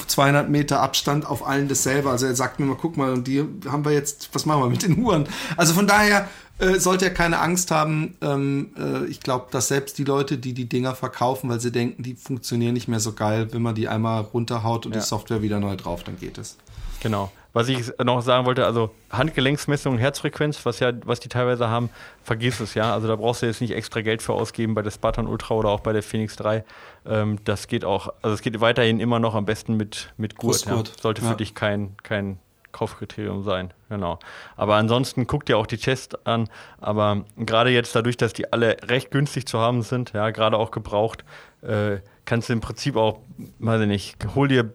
[0.07, 2.11] 200 Meter Abstand auf allen dasselbe.
[2.11, 4.69] Also er sagt mir mal, guck mal, und die haben wir jetzt, was machen wir
[4.69, 5.27] mit den Uhren?
[5.57, 8.15] Also von daher äh, sollte er keine Angst haben.
[8.21, 12.03] Ähm, äh, ich glaube, dass selbst die Leute, die die Dinger verkaufen, weil sie denken,
[12.03, 15.01] die funktionieren nicht mehr so geil, wenn man die einmal runterhaut und ja.
[15.01, 16.57] die Software wieder neu drauf, dann geht es.
[17.01, 17.31] Genau.
[17.55, 21.89] Was ich noch sagen wollte, also Handgelenksmessung, Herzfrequenz, was ja, was die teilweise haben,
[22.21, 22.93] vergiss es, ja.
[22.93, 25.69] Also da brauchst du jetzt nicht extra Geld für ausgeben bei der Spartan Ultra oder
[25.69, 26.65] auch bei der Phoenix 3.
[27.05, 30.65] Ähm, das geht auch, also es geht weiterhin immer noch am besten mit, mit Gurt.
[30.65, 30.83] Ja.
[31.01, 31.29] Sollte ja.
[31.29, 32.39] für dich kein, kein
[32.73, 34.19] Kaufkriterium sein, genau.
[34.57, 36.49] Aber ansonsten guck dir auch die Tests an.
[36.81, 40.71] Aber gerade jetzt dadurch, dass die alle recht günstig zu haben sind, ja, gerade auch
[40.71, 41.23] gebraucht,
[41.61, 43.19] äh, kannst du im Prinzip auch,
[43.59, 44.73] weiß ich nicht, hol dir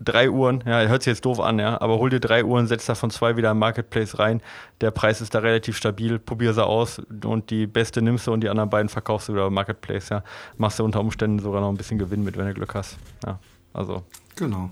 [0.00, 2.86] drei Uhren, ja, hört sich jetzt doof an, ja, aber hol dir drei Uhren, setz
[2.86, 4.40] davon zwei wieder im Marketplace rein.
[4.80, 8.40] Der Preis ist da relativ stabil, probier sie aus und die beste nimmst du und
[8.40, 10.24] die anderen beiden verkaufst du wieder im Marketplace, ja.
[10.56, 12.96] Machst du unter Umständen sogar noch ein bisschen Gewinn mit, wenn du Glück hast.
[13.26, 13.38] Ja,
[13.74, 14.02] also.
[14.36, 14.70] Genau.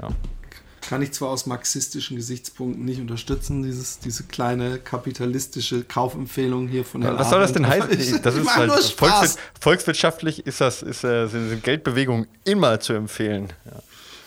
[0.00, 0.08] Ja.
[0.88, 7.02] kann ich zwar aus marxistischen Gesichtspunkten nicht unterstützen, dieses, diese kleine kapitalistische Kaufempfehlung hier von
[7.02, 7.98] Herrn Was soll das denn heißen?
[7.98, 13.52] Ich, das ist halt volkswir volkswirtschaftlich ist das, ist, äh, sind Geldbewegungen immer zu empfehlen.
[13.64, 13.72] Ja.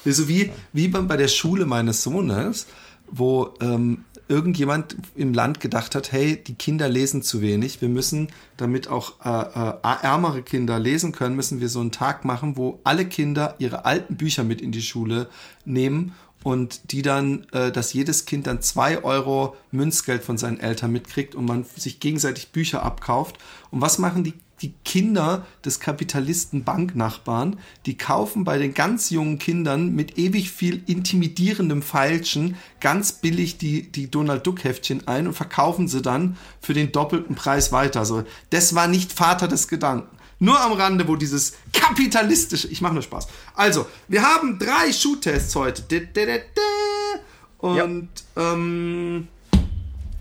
[0.06, 2.68] So wie, wie bei der Schule meines Sohnes,
[3.10, 7.82] wo ähm, irgendjemand im Land gedacht hat, hey, die Kinder lesen zu wenig.
[7.82, 12.26] Wir müssen, damit auch äh, äh, ärmere Kinder lesen können, müssen wir so einen Tag
[12.26, 15.30] machen, wo alle Kinder ihre alten Bücher mit in die Schule
[15.66, 20.92] nehmen und die dann, äh, dass jedes Kind dann zwei Euro Münzgeld von seinen Eltern
[20.92, 23.38] mitkriegt und man sich gegenseitig Bücher abkauft.
[23.72, 24.34] Und was machen die
[24.64, 30.82] die Kinder des Kapitalisten Banknachbarn, die kaufen bei den ganz jungen Kindern mit ewig viel
[30.88, 36.74] intimidierendem Feilschen ganz billig die, die Donald Duck Heftchen ein und verkaufen sie dann für
[36.74, 38.00] den doppelten Preis weiter.
[38.00, 40.18] Also, das war nicht Vater des Gedanken.
[40.40, 43.28] Nur am Rande, wo dieses kapitalistische, ich mache nur Spaß.
[43.56, 45.84] Also, wir haben drei Schuhtests heute.
[47.60, 48.54] Und ja.
[48.54, 49.28] ähm,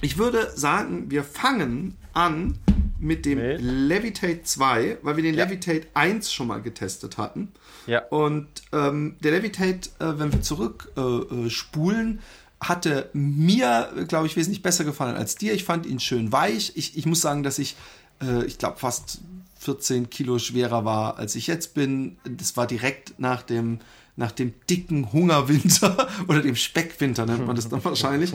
[0.01, 2.59] ich würde sagen, wir fangen an
[3.03, 3.57] mit dem nee.
[3.57, 5.45] Levitate 2, weil wir den ja.
[5.45, 7.53] Levitate 1 schon mal getestet hatten.
[7.87, 8.07] Ja.
[8.07, 12.19] Und ähm, der Levitate, äh, wenn wir zurück äh, äh,
[12.61, 15.53] hatte mir, glaube ich, wesentlich besser gefallen als dir.
[15.53, 16.73] Ich fand ihn schön weich.
[16.77, 17.75] Ich, ich muss sagen, dass ich,
[18.23, 19.21] äh, ich glaube, fast
[19.59, 22.19] 14 Kilo schwerer war, als ich jetzt bin.
[22.25, 23.81] Das war direkt nach dem,
[24.15, 28.33] nach dem dicken Hungerwinter oder dem Speckwinter nennt man das dann wahrscheinlich.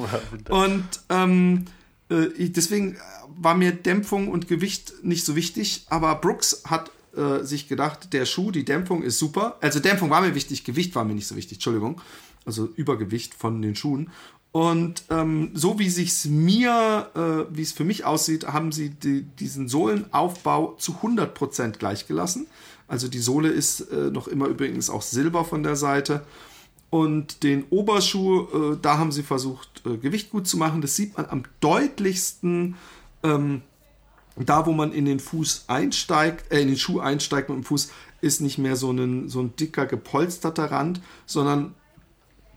[0.49, 1.65] Und ähm,
[2.09, 2.97] äh, deswegen
[3.39, 8.25] war mir Dämpfung und Gewicht nicht so wichtig, aber Brooks hat äh, sich gedacht, der
[8.25, 9.57] Schuh, die Dämpfung ist super.
[9.61, 12.01] Also Dämpfung war mir wichtig, Gewicht war mir nicht so wichtig, Entschuldigung.
[12.45, 14.09] Also Übergewicht von den Schuhen.
[14.51, 19.23] Und ähm, so wie sich's mir, äh, wie es für mich aussieht, haben sie die,
[19.23, 22.47] diesen Sohlenaufbau zu 100% gleich gelassen.
[22.87, 26.23] Also die Sohle ist äh, noch immer übrigens auch silber von der Seite.
[26.89, 30.81] Und den Oberschuh, äh, da haben sie versucht, äh, Gewicht gut zu machen.
[30.81, 32.75] Das sieht man am deutlichsten
[33.23, 33.61] ähm,
[34.45, 37.89] da, wo man in den Fuß einsteigt, äh, in den Schuh einsteigt mit dem Fuß,
[38.21, 41.73] ist nicht mehr so ein, so ein dicker, gepolsterter Rand, sondern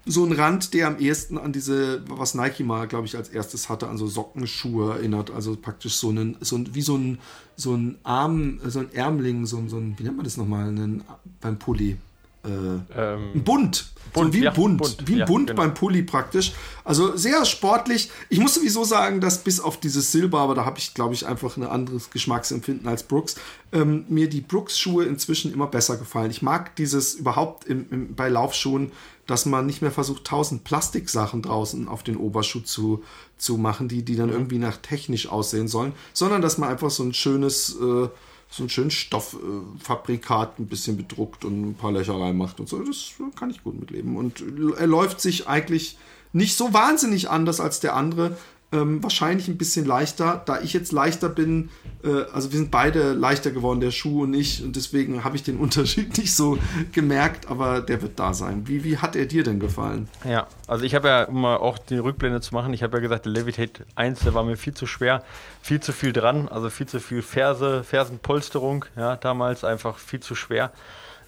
[0.07, 3.69] so ein Rand, der am ehesten an diese, was Nike mal, glaube ich, als erstes
[3.69, 5.31] hatte, an so Sockenschuhe erinnert.
[5.31, 7.19] Also praktisch so einen, so ein, wie so ein,
[7.57, 10.69] so ein Arm, so ein Ärmling, so ein, so ein wie nennt man das nochmal,
[10.69, 11.05] einen,
[11.41, 11.99] beim Pulli?
[12.45, 13.91] Äh, ähm, ein Bund.
[14.13, 15.63] Bund, so wie ein ja, Bund, Bund, wie ein ja, Bund genau.
[15.63, 16.53] beim Pulli praktisch.
[16.85, 18.11] Also sehr sportlich.
[18.29, 21.27] Ich muss sowieso sagen, dass bis auf dieses Silber, aber da habe ich, glaube ich,
[21.27, 23.37] einfach ein anderes Geschmacksempfinden als Brooks,
[23.73, 26.31] ähm, mir die Brooks-Schuhe inzwischen immer besser gefallen.
[26.31, 28.91] Ich mag dieses überhaupt im, im, bei Laufschuhen,
[29.27, 33.05] dass man nicht mehr versucht, tausend Plastiksachen draußen auf den Oberschuh zu,
[33.39, 34.35] zu machen, die, die dann mhm.
[34.35, 38.09] irgendwie nach technisch aussehen sollen, sondern dass man einfach so ein schönes äh,
[38.51, 42.83] so ein schönes Stofffabrikat ein bisschen bedruckt und ein paar Löcher reinmacht und so.
[42.83, 44.17] Das kann ich gut mitleben.
[44.17, 44.43] Und
[44.77, 45.97] er läuft sich eigentlich
[46.33, 48.37] nicht so wahnsinnig anders als der andere.
[48.73, 50.43] Ähm, wahrscheinlich ein bisschen leichter.
[50.47, 51.71] Da ich jetzt leichter bin,
[52.05, 55.43] äh, also wir sind beide leichter geworden, der Schuh und ich, und deswegen habe ich
[55.43, 56.57] den Unterschied nicht so
[56.93, 58.69] gemerkt, aber der wird da sein.
[58.69, 60.09] Wie, wie hat er dir denn gefallen?
[60.25, 63.01] Ja, also ich habe ja, um mal auch die Rückblende zu machen, ich habe ja
[63.03, 65.25] gesagt, der Levitate 1, der war mir viel zu schwer,
[65.63, 70.37] viel zu viel dran, also viel zu viel Ferse, Fersenpolsterung, ja, damals einfach viel zu
[70.37, 70.71] schwer.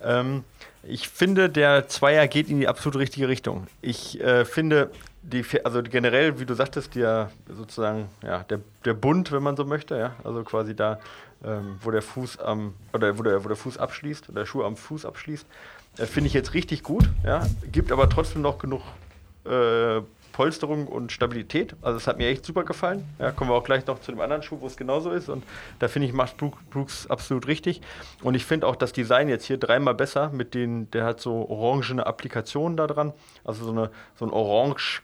[0.04, 0.44] Ähm,
[0.84, 3.66] ich finde, der Zweier geht in die absolut richtige Richtung.
[3.80, 4.90] Ich äh, finde,
[5.22, 9.64] die, also generell, wie du sagtest, der sozusagen, ja, der, der Bund, wenn man so
[9.64, 10.98] möchte, ja, also quasi da,
[11.44, 14.64] ähm, wo der Fuß am, oder wo der, wo der Fuß abschließt, oder der Schuh
[14.64, 15.46] am Fuß abschließt,
[15.98, 18.82] äh, finde ich jetzt richtig gut, ja, gibt aber trotzdem noch genug
[19.44, 20.00] äh,
[20.32, 21.76] Polsterung und Stabilität.
[21.82, 23.04] Also es hat mir echt super gefallen.
[23.18, 25.28] Ja, kommen wir auch gleich noch zu dem anderen Schuh, wo es genauso ist.
[25.28, 25.44] Und
[25.78, 26.36] da finde ich, macht
[26.70, 27.82] Brooks absolut richtig.
[28.22, 31.48] Und ich finde auch das Design jetzt hier dreimal besser mit den, der hat so
[31.50, 33.12] orangene Applikationen da dran.
[33.44, 35.02] Also so, eine, so ein orange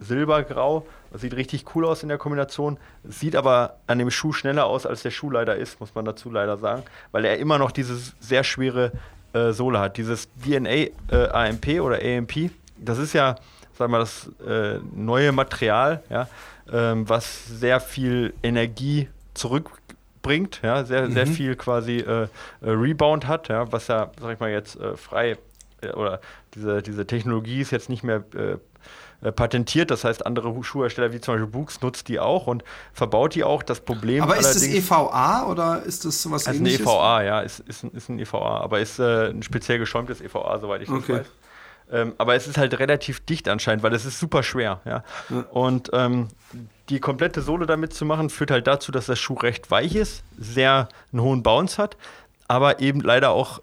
[0.00, 0.86] silbergrau.
[1.12, 2.78] Das sieht richtig cool aus in der Kombination.
[3.04, 6.30] Sieht aber an dem Schuh schneller aus, als der Schuh leider ist, muss man dazu
[6.30, 6.82] leider sagen.
[7.12, 8.92] Weil er immer noch dieses sehr schwere
[9.32, 9.96] äh, Sohle hat.
[9.96, 13.36] Dieses DNA äh, AMP oder AMP, das ist ja
[13.80, 16.28] sagen wir, das äh, neue Material, ja,
[16.70, 21.12] ähm, was sehr viel Energie zurückbringt, ja, sehr, mhm.
[21.12, 22.28] sehr viel quasi äh, äh,
[22.62, 25.38] Rebound hat, ja, was ja, sag ich mal, jetzt äh, frei
[25.94, 26.20] oder
[26.54, 28.22] diese, diese Technologie ist jetzt nicht mehr
[29.22, 33.34] äh, patentiert, das heißt, andere Schuhhersteller wie zum Beispiel Books nutzt die auch und verbaut
[33.34, 33.62] die auch.
[33.62, 36.80] Das Problem Aber ist das EVA oder ist das sowas also ähnliches?
[36.80, 40.58] Ist ein EVA, ja, ist, ist, ist ein EVA, aber ist ein speziell geschäumtes EVA,
[40.58, 41.18] soweit ich das okay.
[41.18, 41.26] weiß.
[41.92, 44.80] Ähm, aber es ist halt relativ dicht anscheinend, weil es ist super schwer.
[44.84, 45.02] Ja?
[45.28, 45.40] ja.
[45.50, 46.28] Und ähm,
[46.88, 50.22] die komplette Sohle damit zu machen, führt halt dazu, dass der Schuh recht weich ist,
[50.38, 51.96] sehr einen hohen Bounce hat,
[52.48, 53.60] aber eben leider auch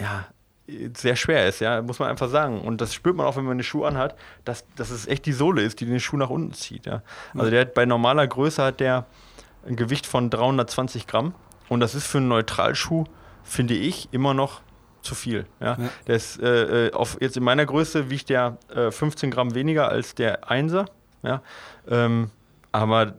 [0.00, 0.26] ja,
[0.66, 2.60] sehr schwer ist, ja, muss man einfach sagen.
[2.60, 5.32] Und das spürt man auch, wenn man eine Schuh anhat, dass, dass es echt die
[5.32, 6.86] Sohle ist, die den Schuh nach unten zieht.
[6.86, 7.02] Ja.
[7.34, 9.06] Also der hat bei normaler Größe hat der
[9.66, 11.34] ein Gewicht von 320 Gramm.
[11.68, 13.04] Und das ist für einen Neutralschuh,
[13.42, 14.60] finde ich, immer noch
[15.02, 15.46] zu viel.
[15.60, 15.76] Ja.
[15.78, 15.88] ja.
[16.06, 19.88] Der ist, äh, äh auf, jetzt in meiner Größe wiegt der äh, 15 Gramm weniger
[19.88, 20.86] als der Einser.
[21.22, 21.42] Ja.
[21.88, 22.30] Ähm,
[22.72, 23.14] aber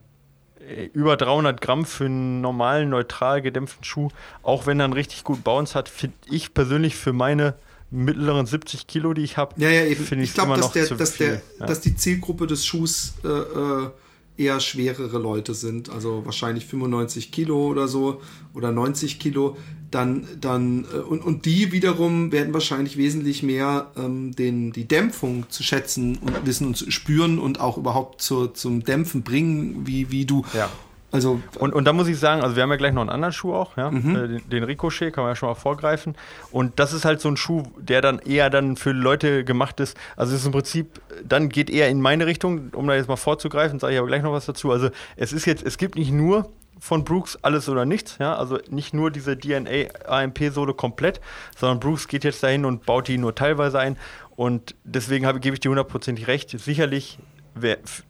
[0.93, 4.09] über 300 Gramm für einen normalen, neutral gedämpften Schuh,
[4.43, 7.55] auch wenn er einen richtig gut Bounce hat, finde ich persönlich für meine
[7.91, 11.17] mittleren 70 Kilo, die ich habe, ja, ja, finde ich, ich glaube, dass, der, dass,
[11.17, 11.65] der, ja.
[11.65, 13.89] dass die Zielgruppe des Schuhs äh, äh,
[14.37, 18.21] eher schwerere Leute sind, also wahrscheinlich 95 Kilo oder so
[18.53, 19.57] oder 90 Kilo,
[19.91, 25.45] dann, dann äh, und, und die wiederum werden wahrscheinlich wesentlich mehr ähm, den, die Dämpfung
[25.49, 30.11] zu schätzen und wissen und zu spüren und auch überhaupt zu, zum Dämpfen bringen, wie,
[30.11, 30.43] wie du.
[30.53, 30.69] Ja.
[31.15, 33.33] Also, und, und da muss ich sagen, also wir haben ja gleich noch einen anderen
[33.33, 33.91] Schuh auch, ja?
[33.91, 34.15] Mhm.
[34.15, 36.15] Äh, den, den, Ricochet, kann man ja schon mal vorgreifen.
[36.51, 39.97] Und das ist halt so ein Schuh, der dann eher dann für Leute gemacht ist.
[40.15, 43.15] Also es ist im Prinzip, dann geht eher in meine Richtung, um da jetzt mal
[43.15, 44.71] vorzugreifen, sage ich aber gleich noch was dazu.
[44.71, 46.49] Also es ist jetzt, es gibt nicht nur
[46.79, 48.17] von Brooks alles oder nichts.
[48.19, 48.35] Ja?
[48.35, 51.21] Also nicht nur diese DNA-AMP-Sohle komplett,
[51.57, 53.97] sondern Brooks geht jetzt dahin und baut die nur teilweise ein.
[54.35, 56.49] Und deswegen habe, gebe ich dir hundertprozentig recht.
[56.59, 57.17] Sicherlich,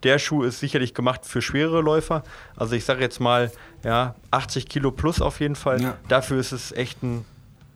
[0.04, 2.24] der Schuh ist sicherlich gemacht für schwerere Läufer.
[2.56, 3.52] Also ich sage jetzt mal,
[3.84, 5.82] ja, 80 Kilo plus auf jeden Fall.
[5.82, 5.98] Ja.
[6.08, 7.26] Dafür ist es echt ein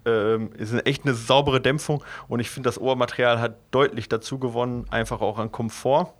[0.05, 4.85] ähm, ist echt eine saubere Dämpfung und ich finde, das Ohrmaterial hat deutlich dazu gewonnen,
[4.89, 6.13] einfach auch an Komfort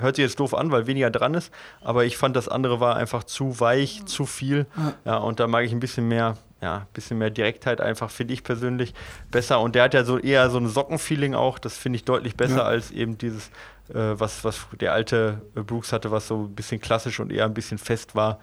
[0.00, 2.96] hört sich jetzt doof an, weil weniger dran ist, aber ich fand das andere war
[2.96, 4.66] einfach zu weich, zu viel.
[5.04, 8.34] Ja, und da mag ich ein bisschen mehr, ja, ein bisschen mehr Direktheit einfach, finde
[8.34, 8.94] ich persönlich
[9.30, 9.60] besser.
[9.60, 12.58] Und der hat ja so eher so ein Sockenfeeling auch, das finde ich deutlich besser
[12.58, 12.64] ja.
[12.64, 13.50] als eben dieses,
[13.94, 17.78] was, was der alte Brooks hatte, was so ein bisschen klassisch und eher ein bisschen
[17.78, 18.38] fest war.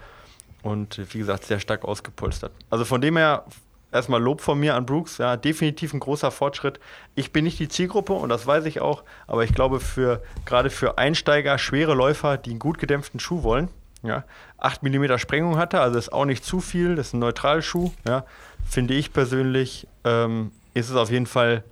[0.63, 2.51] Und wie gesagt, sehr stark ausgepolstert.
[2.69, 3.45] Also von dem her
[3.91, 5.17] erstmal Lob von mir an Brooks.
[5.17, 6.79] Ja, definitiv ein großer Fortschritt.
[7.15, 10.69] Ich bin nicht die Zielgruppe und das weiß ich auch, aber ich glaube, für, gerade
[10.69, 13.69] für Einsteiger, schwere Läufer, die einen gut gedämpften Schuh wollen,
[14.03, 14.23] ja,
[14.57, 18.25] 8 mm Sprengung hatte, also ist auch nicht zu viel, das ist ein Neutralschuh, ja,
[18.67, 21.63] finde ich persönlich, ähm, ist es auf jeden Fall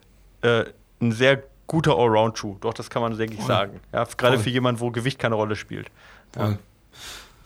[0.41, 0.65] äh,
[1.01, 2.57] ein sehr guter Allround-Schuh.
[2.61, 3.79] Doch, das kann man, denke ich, sagen.
[3.93, 5.87] Ja, gerade für jemanden, wo Gewicht keine Rolle spielt.
[6.35, 6.57] Ja.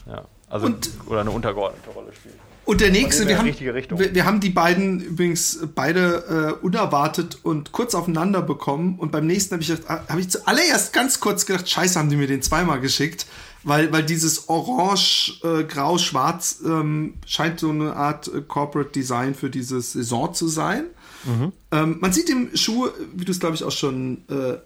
[0.07, 0.25] ja.
[0.49, 2.35] Also, und, oder eine untergeordnete Rolle spielt.
[2.69, 7.71] Und der nächste, wir haben, wir, wir, haben die beiden übrigens beide äh, unerwartet und
[7.71, 8.99] kurz aufeinander bekommen.
[8.99, 12.27] Und beim nächsten habe ich, hab ich zuallererst ganz kurz gedacht, scheiße, haben die mir
[12.27, 13.25] den zweimal geschickt.
[13.63, 19.33] Weil, weil dieses Orange, äh, Grau, Schwarz ähm, scheint so eine Art äh, Corporate Design
[19.33, 20.85] für diese Saison zu sein.
[21.25, 21.51] Mhm.
[21.71, 24.57] Ähm, man sieht dem Schuh, wie du es glaube ich auch schon äh,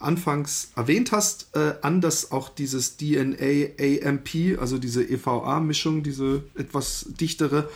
[0.00, 7.06] anfangs erwähnt hast, äh, an, dass auch dieses DNA AMP, also diese EVA-Mischung, diese etwas
[7.20, 7.68] dichtere,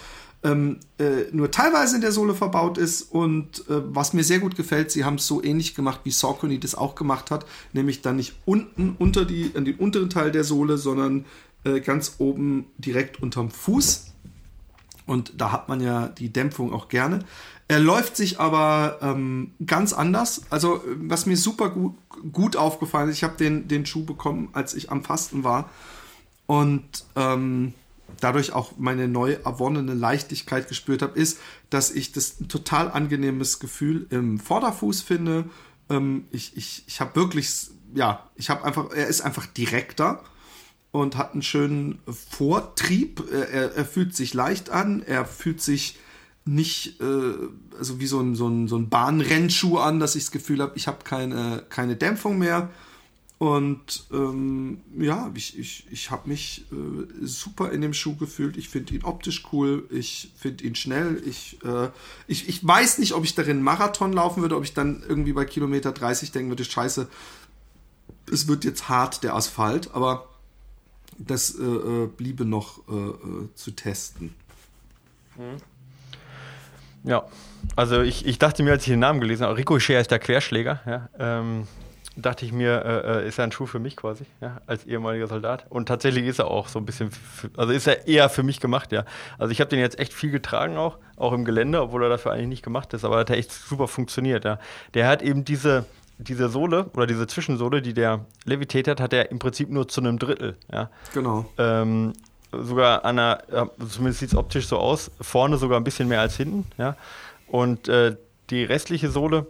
[0.43, 3.03] ähm, äh, nur teilweise in der Sohle verbaut ist.
[3.03, 6.59] Und äh, was mir sehr gut gefällt, sie haben es so ähnlich gemacht, wie Saucony
[6.59, 10.45] das auch gemacht hat, nämlich dann nicht unten unter die, an den unteren Teil der
[10.45, 11.27] Sohle, sondern
[11.65, 14.07] äh, ganz oben direkt unterm Fuß.
[15.07, 17.25] Und da hat man ja die Dämpfung auch gerne.
[17.71, 20.43] Er läuft sich aber ähm, ganz anders.
[20.51, 21.95] Also, was mir super gut,
[22.33, 25.71] gut aufgefallen ist, ich habe den, den Schuh bekommen, als ich am Fasten war.
[26.47, 27.73] Und ähm,
[28.19, 31.39] dadurch auch meine neu erwonnene Leichtigkeit gespürt habe, ist,
[31.71, 35.45] dass ich das ein total angenehmes Gefühl im Vorderfuß finde.
[35.89, 40.25] Ähm, ich ich, ich habe wirklich, ja, ich habe einfach, er ist einfach direkter
[40.91, 43.23] und hat einen schönen Vortrieb.
[43.31, 46.01] Er, er fühlt sich leicht an, er fühlt sich
[46.45, 47.35] nicht äh,
[47.79, 50.73] also wie so ein, so ein, so ein Bahnrennschuh an, dass ich das Gefühl habe,
[50.77, 52.71] ich habe keine, keine Dämpfung mehr.
[53.39, 58.59] Und ähm, ja, ich, ich, ich habe mich äh, super in dem Schuh gefühlt.
[58.59, 61.23] Ich finde ihn optisch cool, ich finde ihn schnell.
[61.25, 61.89] Ich, äh,
[62.27, 65.47] ich, ich weiß nicht, ob ich darin Marathon laufen würde, ob ich dann irgendwie bei
[65.47, 67.09] Kilometer 30 denken würde, scheiße,
[68.31, 70.29] es wird jetzt hart, der Asphalt, aber
[71.17, 74.35] das äh, äh bliebe noch äh, äh, zu testen.
[75.39, 75.63] Mhm.
[77.05, 77.25] Ja,
[77.77, 80.81] also ich, ich dachte mir, als ich den Namen gelesen habe, Ricochet ist der Querschläger,
[80.87, 81.67] ja, ähm,
[82.17, 85.27] dachte ich mir, äh, äh, ist er ein Schuh für mich quasi, ja, als ehemaliger
[85.27, 85.67] Soldat.
[85.71, 88.61] Und tatsächlich ist er auch so ein bisschen, für, also ist er eher für mich
[88.61, 89.05] gemacht, ja.
[89.39, 92.33] Also ich habe den jetzt echt viel getragen auch, auch im Gelände, obwohl er dafür
[92.33, 94.59] eigentlich nicht gemacht ist, aber hat er echt super funktioniert, ja.
[94.95, 95.87] Der hat eben diese,
[96.19, 100.01] diese Sohle oder diese Zwischensohle, die der Levitate hat, hat er im Prinzip nur zu
[100.01, 100.91] einem Drittel, ja.
[101.15, 101.47] Genau.
[101.57, 102.13] Ähm,
[102.53, 103.43] sogar an der,
[103.89, 106.97] zumindest sieht es optisch so aus, vorne sogar ein bisschen mehr als hinten, ja.
[107.47, 108.17] Und äh,
[108.51, 109.47] die restliche Sohle,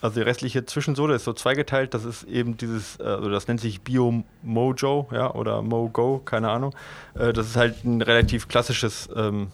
[0.00, 3.60] also die restliche Zwischensohle ist so zweigeteilt, das ist eben dieses, äh, also das nennt
[3.60, 6.74] sich Bio Mojo, ja, oder Mogo, keine Ahnung.
[7.14, 9.48] Äh, das ist halt ein relativ klassisches, ähm,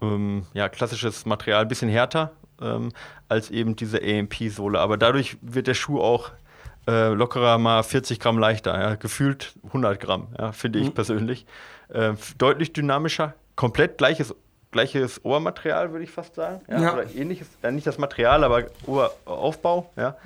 [0.00, 2.92] ähm, ja, klassisches Material, bisschen härter, ähm,
[3.28, 4.78] als eben diese AMP-Sohle.
[4.78, 6.30] Aber dadurch wird der Schuh auch
[6.86, 8.94] äh, lockerer mal 40 Gramm leichter, ja?
[8.94, 10.52] gefühlt 100 Gramm, ja?
[10.52, 10.92] finde ich mhm.
[10.92, 11.46] persönlich.
[11.88, 14.34] Äh, deutlich dynamischer, komplett gleiches,
[14.70, 16.60] gleiches Ohrmaterial, würde ich fast sagen.
[16.68, 16.92] Ja?
[16.92, 19.90] Oder ähnliches, äh, nicht das Material, aber Ohraufbau.
[19.96, 20.16] Ja?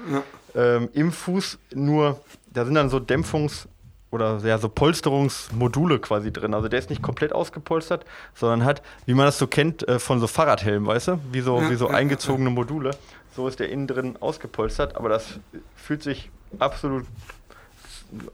[0.54, 2.20] Ähm, Im Fuß nur,
[2.52, 3.66] da sind dann so Dämpfungs-
[4.10, 6.54] oder ja, so Polsterungsmodule quasi drin.
[6.54, 8.04] Also der ist nicht komplett ausgepolstert,
[8.34, 11.20] sondern hat, wie man das so kennt, äh, von so Fahrradhelmen, weißt du?
[11.30, 12.92] Wie so, wie so eingezogene Module.
[13.38, 15.38] So ist der innen drin ausgepolstert, aber das
[15.76, 16.28] fühlt sich
[16.58, 17.06] absolut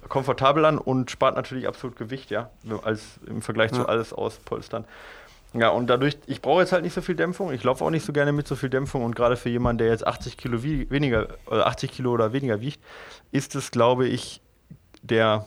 [0.08, 2.48] komfortabel an und spart natürlich absolut Gewicht, ja,
[2.84, 3.80] als im Vergleich ja.
[3.80, 4.86] zu alles auspolstern.
[5.52, 7.52] Ja, und dadurch, ich brauche jetzt halt nicht so viel Dämpfung.
[7.52, 9.04] Ich laufe auch nicht so gerne mit so viel Dämpfung.
[9.04, 12.82] Und gerade für jemanden, der jetzt 80 Kilo weniger, oder 80 Kilo oder weniger wiegt,
[13.30, 14.40] ist es, glaube ich,
[15.02, 15.44] der,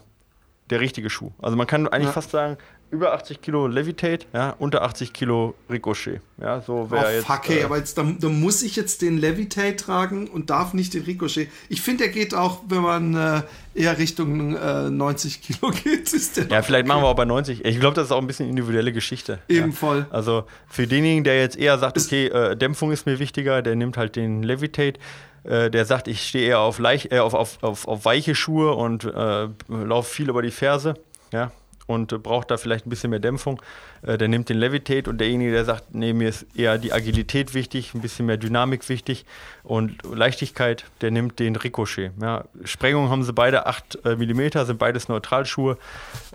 [0.70, 1.32] der richtige Schuh.
[1.42, 2.14] Also man kann eigentlich ja.
[2.14, 2.60] fast sagen,
[2.90, 6.22] über 80 Kilo Levitate, ja, unter 80 Kilo Ricochet.
[6.40, 7.28] Ja, so wäre oh, jetzt.
[7.28, 10.94] Fuck, äh, aber jetzt, da, da, muss ich jetzt den Levitate tragen und darf nicht
[10.94, 11.50] den Ricochet.
[11.68, 13.42] Ich finde, der geht auch, wenn man äh,
[13.76, 16.14] eher Richtung äh, 90 Kilo geht.
[16.14, 16.88] Ist der ja, vielleicht okay.
[16.88, 17.66] machen wir auch bei 90.
[17.66, 19.40] Ich glaube, das ist auch ein bisschen individuelle Geschichte.
[19.50, 19.76] Eben ja.
[19.76, 20.06] voll.
[20.10, 23.98] Also für denjenigen, der jetzt eher sagt, okay, äh, Dämpfung ist mir wichtiger, der nimmt
[23.98, 25.00] halt den Levitate
[25.44, 28.74] äh, der sagt, ich stehe eher auf, leicht, äh, auf, auf, auf, auf, weiche Schuhe
[28.74, 30.96] und äh, laufe viel über die Ferse.
[31.32, 31.52] Ja,
[31.88, 33.62] und äh, braucht da vielleicht ein bisschen mehr Dämpfung,
[34.04, 37.54] äh, der nimmt den Levitate und derjenige, der sagt, nee, mir ist eher die Agilität
[37.54, 39.26] wichtig, ein bisschen mehr Dynamik wichtig
[39.64, 42.12] und Leichtigkeit, der nimmt den Ricochet.
[42.22, 45.78] Ja, Sprengung haben sie beide 8 äh, mm, sind beides Neutralschuhe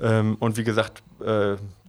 [0.03, 1.03] ähm, und wie gesagt,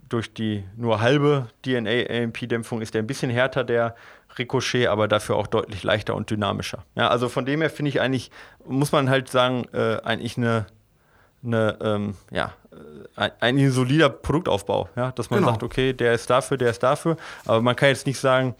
[0.08, 3.96] durch die nur halbe DNA-AMP-Dämpfung ist der ein bisschen härter, der
[4.38, 6.84] Ricochet, aber dafür auch deutlich leichter und dynamischer.
[6.94, 8.30] Ja, also von dem her finde ich eigentlich,
[8.64, 10.66] muss man halt sagen, äh, eigentlich eine
[11.44, 12.52] eine, ähm, ja,
[13.16, 15.52] ein, ein, solider Produktaufbau, ja, dass man genau.
[15.52, 18.54] sagt, okay, der ist dafür, der ist dafür, aber man kann jetzt nicht sagen,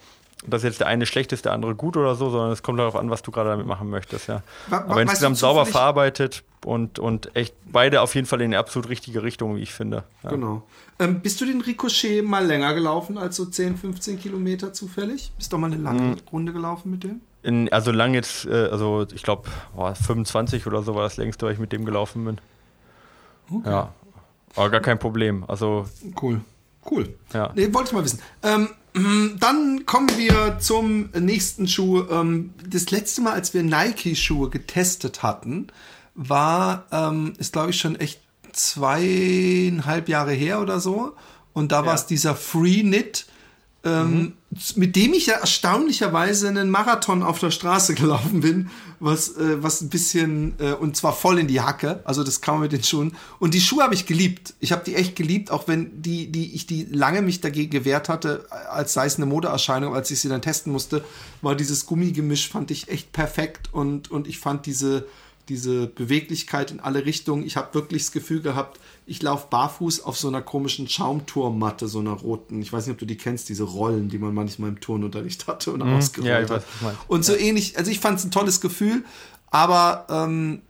[0.46, 2.96] dass jetzt der eine schlecht ist, der andere gut oder so, sondern es kommt darauf
[2.96, 4.42] an, was du gerade damit machen möchtest, ja.
[4.70, 9.22] aber insgesamt sauber verarbeitet und, und echt beide auf jeden Fall in die absolut richtige
[9.22, 10.04] Richtung, wie ich finde.
[10.22, 10.30] Ja.
[10.30, 10.62] Genau.
[10.98, 15.32] Ähm, bist du den Ricochet mal länger gelaufen als so 10, 15 Kilometer zufällig?
[15.36, 16.16] Bist du mal eine lange mhm.
[16.30, 17.20] Runde gelaufen mit dem?
[17.42, 21.52] In, also lang jetzt, äh, also ich glaube 25 oder so war das längste, weil
[21.52, 22.38] ich mit dem gelaufen bin.
[23.50, 23.70] Okay.
[23.70, 23.92] Ja,
[24.56, 25.44] aber gar kein Problem.
[25.48, 25.86] Also
[26.20, 26.40] cool,
[26.90, 27.14] cool.
[27.32, 27.52] Ja.
[27.54, 28.20] Nee, wollte ich mal wissen.
[28.42, 28.68] Ähm,
[29.40, 32.04] dann kommen wir zum nächsten Schuh.
[32.10, 35.66] Ähm, das letzte Mal, als wir Nike-Schuhe getestet hatten,
[36.14, 38.20] war, ähm, ist glaube ich schon echt
[38.52, 41.16] zweieinhalb Jahre her oder so.
[41.52, 41.86] Und da ja.
[41.86, 43.26] war es dieser Free Knit
[43.84, 44.32] ähm, mhm.
[44.76, 49.82] mit dem ich ja erstaunlicherweise einen Marathon auf der Straße gelaufen bin, was, äh, was
[49.82, 52.82] ein bisschen, äh, und zwar voll in die Hacke, also das kann man mit den
[52.82, 53.14] Schuhen.
[53.38, 54.54] Und die Schuhe habe ich geliebt.
[54.60, 58.08] Ich habe die echt geliebt, auch wenn die, die, ich die lange mich dagegen gewehrt
[58.08, 61.04] hatte, als sei es eine Modeerscheinung, als ich sie dann testen musste,
[61.42, 65.06] war dieses Gummigemisch, fand ich echt perfekt und, und ich fand diese,
[65.48, 67.44] diese Beweglichkeit in alle Richtungen.
[67.44, 71.98] Ich habe wirklich das Gefühl gehabt, ich laufe barfuß auf so einer komischen Schaumturmmatte, so
[71.98, 72.62] einer roten.
[72.62, 75.72] Ich weiß nicht, ob du die kennst, diese Rollen, die man manchmal im Turnunterricht hatte
[75.72, 75.94] und mhm.
[75.94, 76.64] ausgerollt ja, hat.
[77.08, 77.40] Und so ja.
[77.40, 79.04] ähnlich, also ich fand es ein tolles Gefühl,
[79.50, 80.62] aber ähm,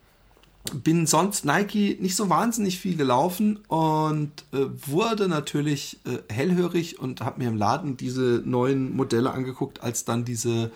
[0.73, 7.21] bin sonst Nike nicht so wahnsinnig viel gelaufen und äh, wurde natürlich äh, hellhörig und
[7.21, 10.71] habe mir im Laden diese neuen Modelle angeguckt, als dann diese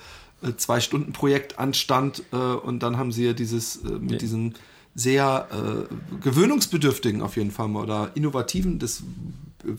[0.56, 4.18] Zwei-Stunden-Projekt anstand äh, und dann haben sie ja dieses äh, mit ja.
[4.18, 4.54] diesem
[4.94, 9.02] sehr äh, gewöhnungsbedürftigen auf jeden Fall mal oder innovativen, das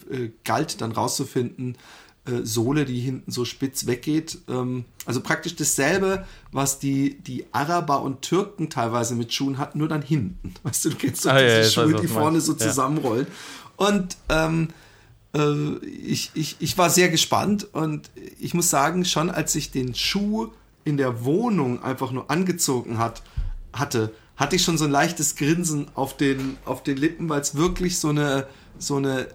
[0.10, 1.78] äh, galt dann rauszufinden,
[2.26, 4.40] äh, Sohle, die hinten so spitz weggeht.
[4.48, 9.88] Ähm, also praktisch dasselbe, was die, die Araber und Türken teilweise mit Schuhen hatten, nur
[9.88, 10.54] dann hinten.
[10.64, 13.28] Weißt du, du kennst doch ah, diese ja, Schuhe, die vorne so zusammenrollen.
[13.78, 14.89] Und ähm, äh,
[15.34, 18.10] ich, ich, ich war sehr gespannt und
[18.40, 20.52] ich muss sagen, schon als ich den Schuh
[20.86, 23.22] in der Wohnung einfach nur angezogen hat,
[23.72, 27.54] hatte, hatte ich schon so ein leichtes Grinsen auf den, auf den Lippen, weil es
[27.54, 28.48] wirklich so eine,
[28.80, 29.28] so eine,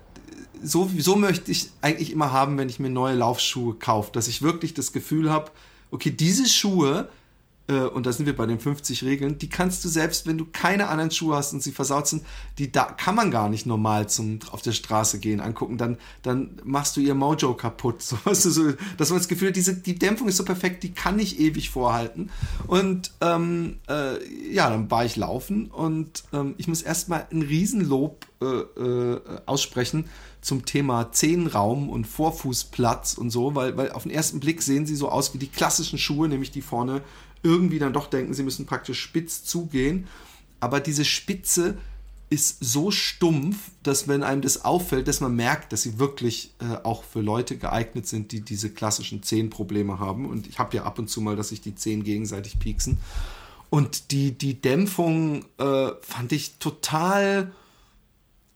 [0.63, 4.43] so, so möchte ich eigentlich immer haben, wenn ich mir neue Laufschuhe kaufe, dass ich
[4.43, 5.53] wirklich das Gefühl habe,
[5.93, 7.24] okay, diese Schuhe äh,
[7.67, 10.89] und da sind wir bei den 50 Regeln, die kannst du selbst, wenn du keine
[10.89, 12.23] anderen Schuhe hast und sie versaut sind,
[12.59, 16.61] die da kann man gar nicht normal zum auf der Straße gehen angucken, dann dann
[16.65, 19.75] machst du ihr Mojo kaputt, so weißt du, so, dass man das Gefühl hat, diese
[19.75, 22.31] die Dämpfung ist so perfekt, die kann nicht ewig vorhalten.
[22.67, 28.27] Und ähm, äh, ja, dann war ich laufen und ähm, ich muss erstmal ein Riesenlob
[28.43, 30.05] äh, äh, aussprechen
[30.41, 34.97] zum Thema Zehenraum und Vorfußplatz und so, weil, weil auf den ersten Blick sehen sie
[34.97, 37.01] so aus wie die klassischen Schuhe, nämlich die vorne
[37.45, 40.09] irgendwie dann doch denken, sie müssen praktisch spitz zugehen.
[40.59, 41.77] Aber diese Spitze
[42.31, 46.77] ist so stumpf, dass wenn einem das auffällt, dass man merkt, dass sie wirklich äh,
[46.83, 50.27] auch für Leute geeignet sind, die diese klassischen Zehenprobleme haben.
[50.27, 52.99] Und ich habe ja ab und zu mal, dass sich die Zehen gegenseitig pieksen.
[53.71, 57.53] Und die, die Dämpfung äh, fand ich total,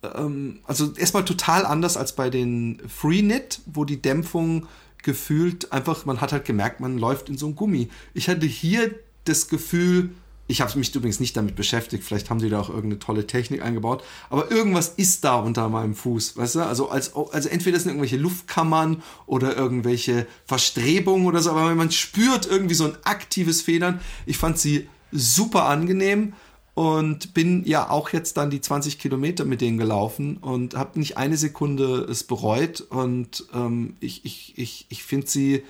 [0.02, 4.66] ähm, also erstmal total anders als bei den Freenit, wo die Dämpfung
[5.02, 7.88] gefühlt einfach, man hat halt gemerkt, man läuft in so ein Gummi.
[8.14, 8.94] Ich hatte hier
[9.24, 10.10] das Gefühl,
[10.48, 13.62] ich habe mich übrigens nicht damit beschäftigt, vielleicht haben sie da auch irgendeine tolle Technik
[13.62, 16.60] eingebaut, aber irgendwas ist da unter meinem Fuß, weißt du?
[16.60, 22.46] Also, als, also entweder sind irgendwelche Luftkammern oder irgendwelche Verstrebungen oder so, aber man spürt
[22.46, 24.00] irgendwie so ein aktives Federn.
[24.24, 26.32] Ich fand sie super angenehm
[26.78, 31.16] und bin ja auch jetzt dann die 20 Kilometer mit denen gelaufen und habe nicht
[31.16, 35.64] eine Sekunde es bereut und ähm, ich, ich, ich, ich finde sie,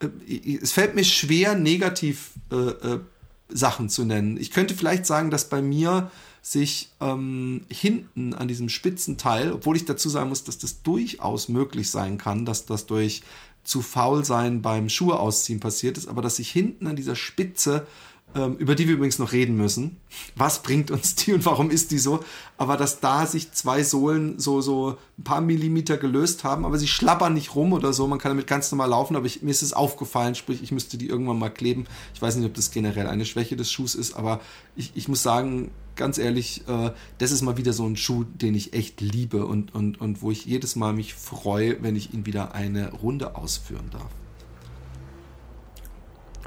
[0.00, 3.00] äh, es fällt mir schwer, negativ äh, äh,
[3.48, 4.36] Sachen zu nennen.
[4.36, 6.10] Ich könnte vielleicht sagen, dass bei mir
[6.42, 11.90] sich ähm, hinten an diesem Spitzenteil, obwohl ich dazu sagen muss, dass das durchaus möglich
[11.90, 13.22] sein kann, dass das durch
[13.64, 17.86] zu faul sein beim Schuhe ausziehen passiert ist, aber dass sich hinten an dieser Spitze
[18.34, 19.98] über die wir übrigens noch reden müssen.
[20.36, 22.20] Was bringt uns die und warum ist die so?
[22.56, 26.88] Aber dass da sich zwei Sohlen so, so ein paar Millimeter gelöst haben, aber sie
[26.88, 28.06] schlappern nicht rum oder so.
[28.06, 30.96] Man kann damit ganz normal laufen, aber ich, mir ist es aufgefallen, sprich, ich müsste
[30.96, 31.84] die irgendwann mal kleben.
[32.14, 34.40] Ich weiß nicht, ob das generell eine Schwäche des Schuhs ist, aber
[34.76, 38.54] ich, ich muss sagen, ganz ehrlich, äh, das ist mal wieder so ein Schuh, den
[38.54, 42.24] ich echt liebe und, und, und wo ich jedes Mal mich freue, wenn ich ihn
[42.24, 44.10] wieder eine Runde ausführen darf.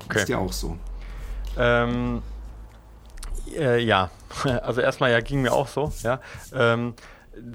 [0.05, 0.21] Okay.
[0.21, 0.77] Ist ja auch so.
[1.57, 2.21] Ähm,
[3.55, 4.09] äh, ja,
[4.61, 6.19] also erstmal ja, ging mir auch so, ja.
[6.53, 6.93] Ähm,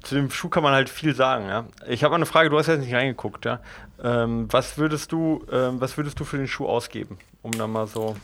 [0.03, 1.65] zu dem Schuh kann man halt viel sagen, ja.
[1.87, 3.61] Ich habe eine Frage, du hast jetzt nicht reingeguckt, ja.
[4.03, 7.87] Ähm, was würdest du, ähm, was würdest du für den Schuh ausgeben, um da mal
[7.87, 8.17] so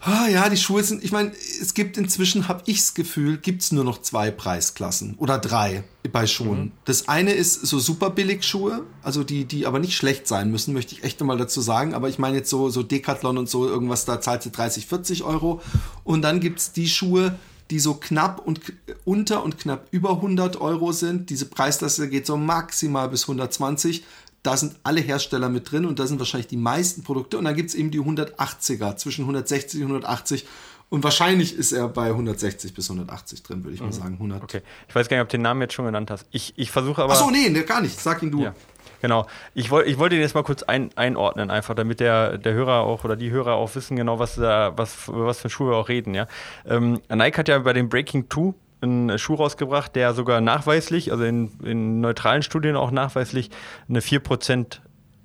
[0.00, 3.62] Ah, ja, die Schuhe sind, ich meine, es gibt inzwischen, habe ich das Gefühl, gibt
[3.62, 6.60] es nur noch zwei Preisklassen oder drei bei Schuhen.
[6.60, 6.72] Mhm.
[6.84, 10.72] Das eine ist so super billig Schuhe, also die, die aber nicht schlecht sein müssen,
[10.72, 11.94] möchte ich echt nochmal dazu sagen.
[11.94, 15.24] Aber ich meine jetzt so, so Decathlon und so, irgendwas, da zahlt sie 30, 40
[15.24, 15.60] Euro.
[16.04, 17.36] Und dann gibt es die Schuhe,
[17.70, 18.60] die so knapp und
[19.04, 21.28] unter und knapp über 100 Euro sind.
[21.28, 24.04] Diese Preisklasse geht so maximal bis 120
[24.42, 27.38] da sind alle Hersteller mit drin und da sind wahrscheinlich die meisten Produkte.
[27.38, 30.46] Und dann gibt es eben die 180er, zwischen 160 und 180.
[30.90, 33.86] Und wahrscheinlich ist er bei 160 bis 180 drin, würde ich mhm.
[33.86, 34.14] mal sagen.
[34.14, 34.42] 100.
[34.42, 34.62] Okay.
[34.88, 36.26] Ich weiß gar nicht, ob du den Namen jetzt schon genannt hast.
[36.30, 37.12] Ich, ich versuche aber.
[37.12, 38.00] Achso, nee, gar nicht.
[38.00, 38.42] Sag ihn du.
[38.42, 38.54] Ja.
[39.00, 39.26] Genau.
[39.54, 42.80] Ich, wollt, ich wollte ihn jetzt mal kurz ein, einordnen, einfach, damit der, der Hörer
[42.80, 45.88] auch oder die Hörer auch wissen, genau, was, da, was, was für Schuhe wir auch
[45.88, 46.14] reden.
[46.14, 46.26] Ja?
[46.66, 51.24] Ähm, Nike hat ja bei dem Breaking 2 einen Schuh rausgebracht, der sogar nachweislich, also
[51.24, 53.50] in, in neutralen Studien auch nachweislich,
[53.88, 54.80] eine 4%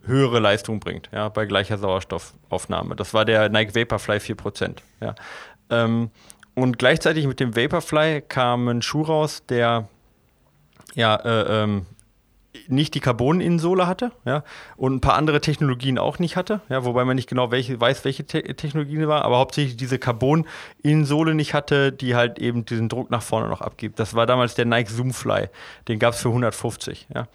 [0.06, 2.95] höhere Leistung bringt, ja, bei gleicher Sauerstoffaufnahme.
[2.95, 4.78] Das war der Nike Vaporfly 4%.
[5.01, 5.16] Ja.
[5.70, 6.10] Ähm,
[6.56, 9.88] und gleichzeitig mit dem Vaporfly kam ein Schuh raus, der
[10.93, 11.86] ja, äh, ähm,
[12.68, 14.43] nicht die Carbon-Innensohle hatte, ja,
[14.78, 18.06] und ein paar andere Technologien auch nicht hatte, ja, wobei man nicht genau welche, weiß,
[18.06, 23.10] welche Te Technologien war, aber hauptsächlich diese Carbon-Innensohle nicht hatte, die halt eben diesen Druck
[23.10, 23.99] nach vorne noch abgibt.
[23.99, 25.49] Das war damals der Nike Zoomfly,
[25.88, 27.28] den gab es für 150, ja.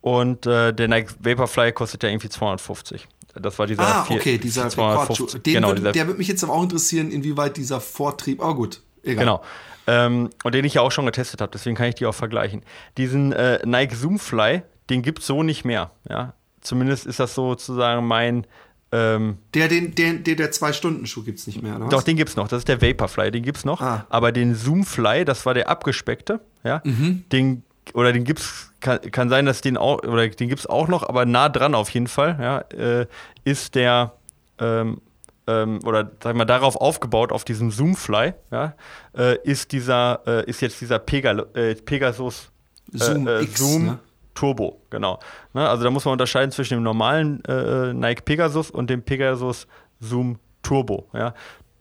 [0.00, 3.08] Und äh, der Nike Vaporfly kostet ja irgendwie 250.
[3.34, 3.82] Das war dieser.
[3.82, 7.56] Ah, vier, okay, dieser 250, genau, wird, der würde mich jetzt aber auch interessieren, inwieweit
[7.56, 8.40] dieser Vortrieb.
[8.42, 9.24] Oh, gut, egal.
[9.24, 9.42] Genau.
[9.86, 12.62] Ähm, und den ich ja auch schon getestet habe, deswegen kann ich die auch vergleichen.
[12.96, 15.90] Diesen äh, Nike Zoomfly, den gibt es so nicht mehr.
[16.08, 16.34] Ja?
[16.60, 18.46] Zumindest ist das sozusagen mein.
[18.92, 21.88] Ähm, der, den, der, der, der Zwei-Stunden-Schuh gibt es nicht mehr, oder?
[21.88, 22.48] Doch, den gibt es noch.
[22.48, 23.80] Das ist der Vaporfly, den gibt es noch.
[23.80, 24.06] Ah.
[24.10, 27.24] Aber den Zoomfly, das war der abgespeckte, ja, mhm.
[27.32, 27.62] den
[27.94, 31.08] oder den gibt's, kann, kann sein, dass den auch, oder den gibt es auch noch,
[31.08, 33.06] aber nah dran auf jeden Fall, ja, äh,
[33.44, 34.12] ist der
[34.58, 35.00] ähm,
[35.46, 38.74] ähm, oder sag mal darauf aufgebaut auf diesem Zoomfly, ja,
[39.16, 42.50] äh, ist dieser äh, ist jetzt dieser Pegal äh, Pegasus
[42.92, 43.98] äh, Zoom, äh, X, Zoom ne?
[44.34, 45.18] Turbo, genau.
[45.54, 49.66] Ne, also da muss man unterscheiden zwischen dem normalen äh, Nike Pegasus und dem Pegasus
[50.00, 51.08] Zoom Turbo.
[51.12, 51.34] Ja.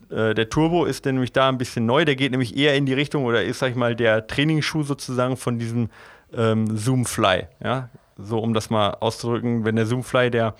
[0.08, 3.26] Der Turbo ist nämlich da ein bisschen neu, der geht nämlich eher in die Richtung
[3.26, 5.90] oder ist, sag ich mal, der Trainingsschuh sozusagen von diesem
[6.32, 7.48] ähm, Zoom Fly.
[7.62, 7.90] Ja.
[8.16, 10.54] So, um das mal auszudrücken, wenn der Zoom Fly der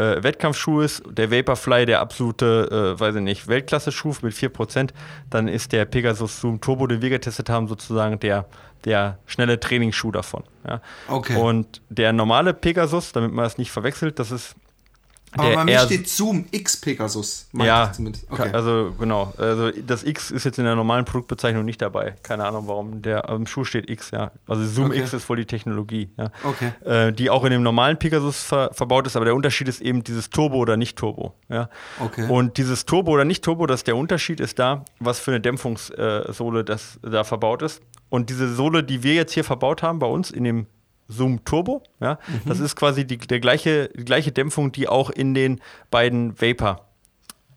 [0.00, 4.90] äh, Wettkampfschuh ist, der Vaporfly der absolute, äh, weiß ich nicht, Weltklasse-Schuh mit 4%,
[5.28, 8.46] dann ist der Pegasus Zoom Turbo, den wir getestet haben, sozusagen der,
[8.84, 10.44] der schnelle Trainingsschuh davon.
[10.66, 10.80] Ja.
[11.08, 11.36] Okay.
[11.36, 14.56] Und der normale Pegasus, damit man das nicht verwechselt, das ist
[15.32, 17.48] Aber bei mir steht Zoom X Pegasus.
[17.52, 17.92] Ja,
[18.30, 18.50] okay.
[18.52, 19.32] also genau.
[19.38, 22.16] Also das X ist jetzt in der normalen Produktbezeichnung nicht dabei.
[22.22, 23.02] Keine Ahnung, warum.
[23.02, 24.32] Der am Schuh steht X, ja.
[24.48, 25.00] Also Zoom okay.
[25.00, 26.30] X ist wohl die Technologie, ja.
[26.42, 26.72] Okay.
[26.84, 30.02] Äh, die auch in dem normalen Pegasus ver verbaut ist, aber der Unterschied ist eben
[30.02, 31.68] dieses Turbo oder nicht Turbo, ja.
[32.00, 32.26] Okay.
[32.28, 36.64] Und dieses Turbo oder nicht Turbo, das der Unterschied ist da, was für eine Dämpfungssohle
[36.64, 37.82] das da verbaut ist.
[38.08, 40.66] Und diese Sohle, die wir jetzt hier verbaut haben bei uns in dem
[41.10, 41.82] Zoom Turbo.
[42.00, 42.18] Ja?
[42.26, 42.48] Mhm.
[42.48, 46.86] Das ist quasi die, der gleiche, die gleiche Dämpfung, die auch in den beiden Vapor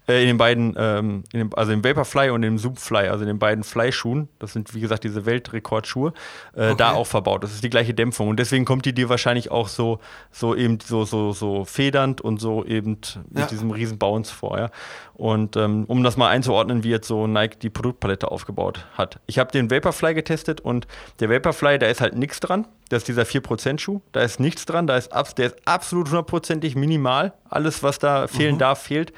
[0.08, 3.28] äh, in den beiden, ähm, in dem, also im Vaporfly und im Zoomfly, also in
[3.28, 6.14] den beiden Fly-Schuhen, das sind wie gesagt diese Weltrekordschuhe,
[6.56, 6.76] äh, okay.
[6.78, 7.44] da auch verbaut.
[7.44, 10.00] Das ist die gleiche Dämpfung und deswegen kommt die dir wahrscheinlich auch so,
[10.32, 12.98] so eben so, so, so federnd und so eben
[13.30, 13.46] mit ja.
[13.46, 14.60] diesem riesen Bounce vor.
[14.60, 14.70] Ja?
[15.14, 19.20] Und ähm, um das mal einzuordnen, wie jetzt so Nike die Produktpalette aufgebaut hat.
[19.26, 20.88] Ich habe den Vaporfly getestet und
[21.20, 22.68] der Vaporfly, da ist halt nichts dran.
[22.94, 24.02] Das ist dieser 4% Schuh.
[24.12, 24.88] Da ist nichts dran.
[24.88, 27.34] Da ist, der ist absolut hundertprozentig minimal.
[27.50, 28.60] Alles, was da fehlen mhm.
[28.60, 29.14] darf, fehlt.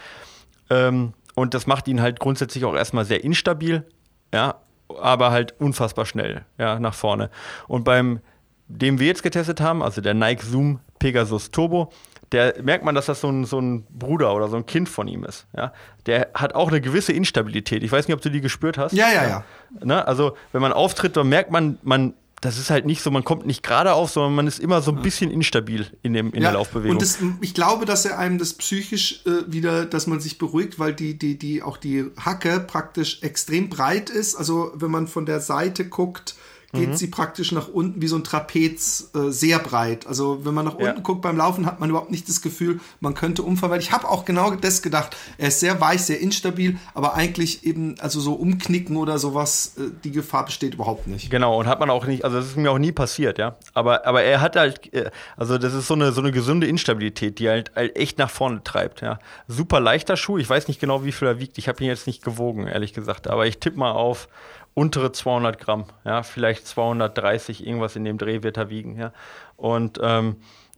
[0.69, 3.85] Ähm, und das macht ihn halt grundsätzlich auch erstmal sehr instabil,
[4.33, 4.55] ja,
[4.99, 7.29] aber halt unfassbar schnell, ja, nach vorne.
[7.67, 8.21] Und beim,
[8.67, 11.91] dem wir jetzt getestet haben, also der Nike Zoom Pegasus Turbo,
[12.31, 15.07] der merkt man, dass das so ein, so ein Bruder oder so ein Kind von
[15.07, 15.45] ihm ist.
[15.55, 15.73] Ja?
[16.05, 17.83] Der hat auch eine gewisse Instabilität.
[17.83, 18.93] Ich weiß nicht, ob du die gespürt hast.
[18.93, 19.43] Ja, ja, ja.
[19.83, 20.07] Ne?
[20.07, 23.45] Also, wenn man auftritt, dann merkt man, man das ist halt nicht so, man kommt
[23.45, 26.49] nicht gerade auf, sondern man ist immer so ein bisschen instabil in, dem, in ja,
[26.49, 26.97] der Laufbewegung.
[26.97, 30.77] Und das, ich glaube, dass er einem das psychisch äh, wieder, dass man sich beruhigt,
[30.77, 34.35] weil die, die, die, auch die Hacke praktisch extrem breit ist.
[34.35, 36.35] Also wenn man von der Seite guckt,
[36.75, 36.95] geht mhm.
[36.95, 40.07] sie praktisch nach unten wie so ein Trapez äh, sehr breit.
[40.07, 40.89] Also wenn man nach ja.
[40.89, 43.71] unten guckt beim Laufen, hat man überhaupt nicht das Gefühl, man könnte umfallen.
[43.71, 45.15] Weil ich habe auch genau das gedacht.
[45.37, 49.91] Er ist sehr weich, sehr instabil, aber eigentlich eben, also so umknicken oder sowas, äh,
[50.03, 51.29] die Gefahr besteht überhaupt nicht.
[51.29, 53.55] Genau, und hat man auch nicht, also das ist mir auch nie passiert, ja.
[53.73, 57.39] Aber, aber er hat halt, äh, also das ist so eine, so eine gesunde Instabilität,
[57.39, 59.19] die halt, halt echt nach vorne treibt, ja.
[59.47, 61.57] Super leichter Schuh, ich weiß nicht genau, wie viel er wiegt.
[61.57, 63.27] Ich habe ihn jetzt nicht gewogen, ehrlich gesagt.
[63.27, 64.27] Aber ich tippe mal auf
[64.75, 69.11] untere 200 Gramm, ja, vielleicht 230, irgendwas in dem Dreh wird er wiegen, ja.
[69.55, 70.35] Und ähm,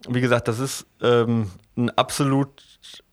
[0.08, 2.64] wie gesagt, das ist ähm, ein absolut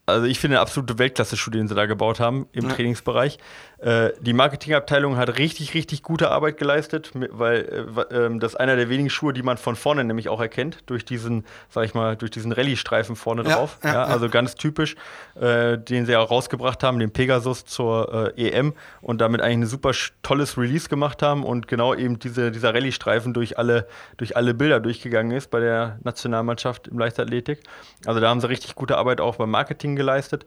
[0.07, 2.75] also ich finde eine absolute Weltklasse-Schuh, den sie da gebaut haben im ja.
[2.75, 3.39] Trainingsbereich.
[3.85, 8.77] Äh, die Marketingabteilung hat richtig, richtig gute Arbeit geleistet, weil äh, äh, das ist einer
[8.77, 12.17] der wenigen Schuhe, die man von vorne nämlich auch erkennt, durch diesen, sag ich mal,
[12.17, 13.77] durch diesen Rallye-Streifen vorne ja, drauf.
[13.85, 14.97] Ja, ja, also ganz typisch,
[15.39, 18.73] äh, den sie auch rausgebracht haben, den Pegasus zur äh, EM
[19.03, 23.35] und damit eigentlich ein super tolles Release gemacht haben und genau eben diese, dieser Rallye-Streifen
[23.35, 27.61] durch alle, durch alle Bilder durchgegangen ist bei der Nationalmannschaft im Leichtathletik.
[28.07, 30.47] Also da haben sie richtig gute Arbeit auch beim Marketing geleistet.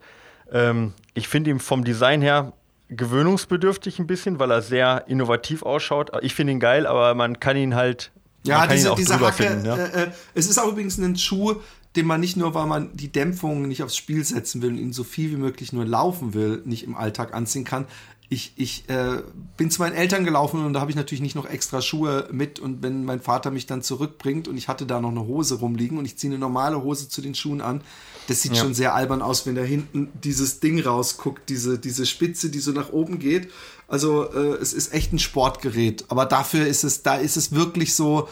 [0.50, 2.52] Ähm, ich finde ihn vom Design her
[2.88, 6.10] gewöhnungsbedürftig ein bisschen, weil er sehr innovativ ausschaut.
[6.22, 8.10] Ich finde ihn geil, aber man kann ihn halt.
[8.44, 9.42] Ja, diese, diese Hacke.
[9.42, 9.76] Finden, ja?
[9.76, 11.56] Äh, äh, es ist auch übrigens ein Schuh,
[11.98, 14.92] den man nicht nur, weil man die Dämpfung nicht aufs Spiel setzen will und ihn
[14.92, 17.86] so viel wie möglich nur laufen will, nicht im Alltag anziehen kann
[18.30, 19.22] ich, ich äh,
[19.56, 22.58] bin zu meinen Eltern gelaufen und da habe ich natürlich nicht noch extra Schuhe mit
[22.58, 25.96] und wenn mein Vater mich dann zurückbringt und ich hatte da noch eine Hose rumliegen
[25.96, 27.80] und ich ziehe eine normale Hose zu den Schuhen an,
[28.26, 28.62] das sieht ja.
[28.62, 32.72] schon sehr albern aus, wenn da hinten dieses Ding rausguckt, diese, diese Spitze, die so
[32.72, 33.50] nach oben geht.
[33.86, 37.94] Also äh, es ist echt ein Sportgerät, aber dafür ist es, da ist es wirklich
[37.94, 38.28] so,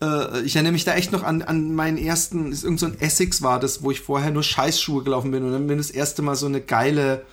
[0.00, 3.00] äh, ich erinnere mich da echt noch an, an meinen ersten, ist irgend so ein
[3.00, 6.22] Essex war das, wo ich vorher nur Scheißschuhe gelaufen bin und dann bin das erste
[6.22, 7.24] Mal so eine geile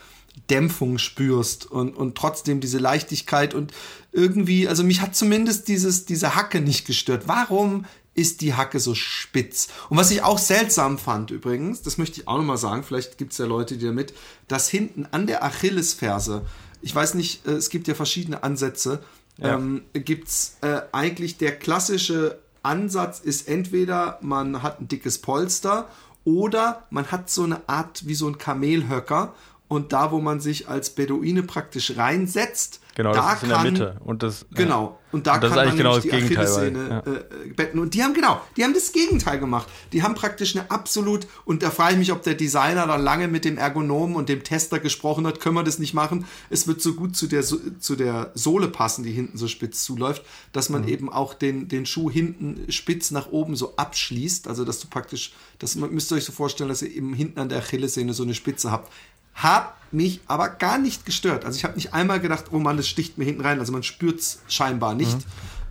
[0.49, 3.73] Dämpfung spürst und, und trotzdem diese Leichtigkeit und
[4.11, 7.23] irgendwie, also mich hat zumindest dieses, diese Hacke nicht gestört.
[7.27, 9.67] Warum ist die Hacke so spitz?
[9.89, 13.31] Und was ich auch seltsam fand übrigens, das möchte ich auch nochmal sagen, vielleicht gibt
[13.31, 14.13] es ja Leute, die damit,
[14.47, 16.45] dass hinten an der Achillesferse,
[16.81, 19.01] ich weiß nicht, äh, es gibt ja verschiedene Ansätze,
[19.37, 19.55] ja.
[19.55, 25.87] ähm, gibt es äh, eigentlich der klassische Ansatz ist entweder man hat ein dickes Polster
[26.25, 29.33] oder man hat so eine Art wie so ein Kamelhöcker
[29.69, 33.59] und da, wo man sich als Beduine praktisch reinsetzt, genau, da das ist in der
[33.59, 33.95] Mitte.
[34.03, 34.99] Und das, genau.
[35.11, 36.89] Und da und das kann ist eigentlich man genau das Gegenteil.
[36.89, 36.99] Ja.
[36.99, 37.79] Äh, betten.
[37.79, 39.67] Und die haben genau, die haben das Gegenteil gemacht.
[39.93, 43.27] Die haben praktisch eine absolut, und da frage ich mich, ob der Designer da lange
[43.27, 46.25] mit dem Ergonomen und dem Tester gesprochen hat, können wir das nicht machen.
[46.49, 50.23] Es wird so gut zu der, zu der Sohle passen, die hinten so spitz zuläuft,
[50.51, 50.87] dass man mhm.
[50.89, 54.47] eben auch den, den Schuh hinten spitz nach oben so abschließt.
[54.47, 57.47] Also, dass du praktisch, das müsst ihr euch so vorstellen, dass ihr eben hinten an
[57.47, 58.91] der Achillessehne so eine Spitze habt.
[59.37, 61.45] Hat mich aber gar nicht gestört.
[61.45, 63.59] Also ich habe nicht einmal gedacht, oh Mann, das sticht mir hinten rein.
[63.59, 65.15] Also man spürt es scheinbar nicht.
[65.17, 65.23] Mhm.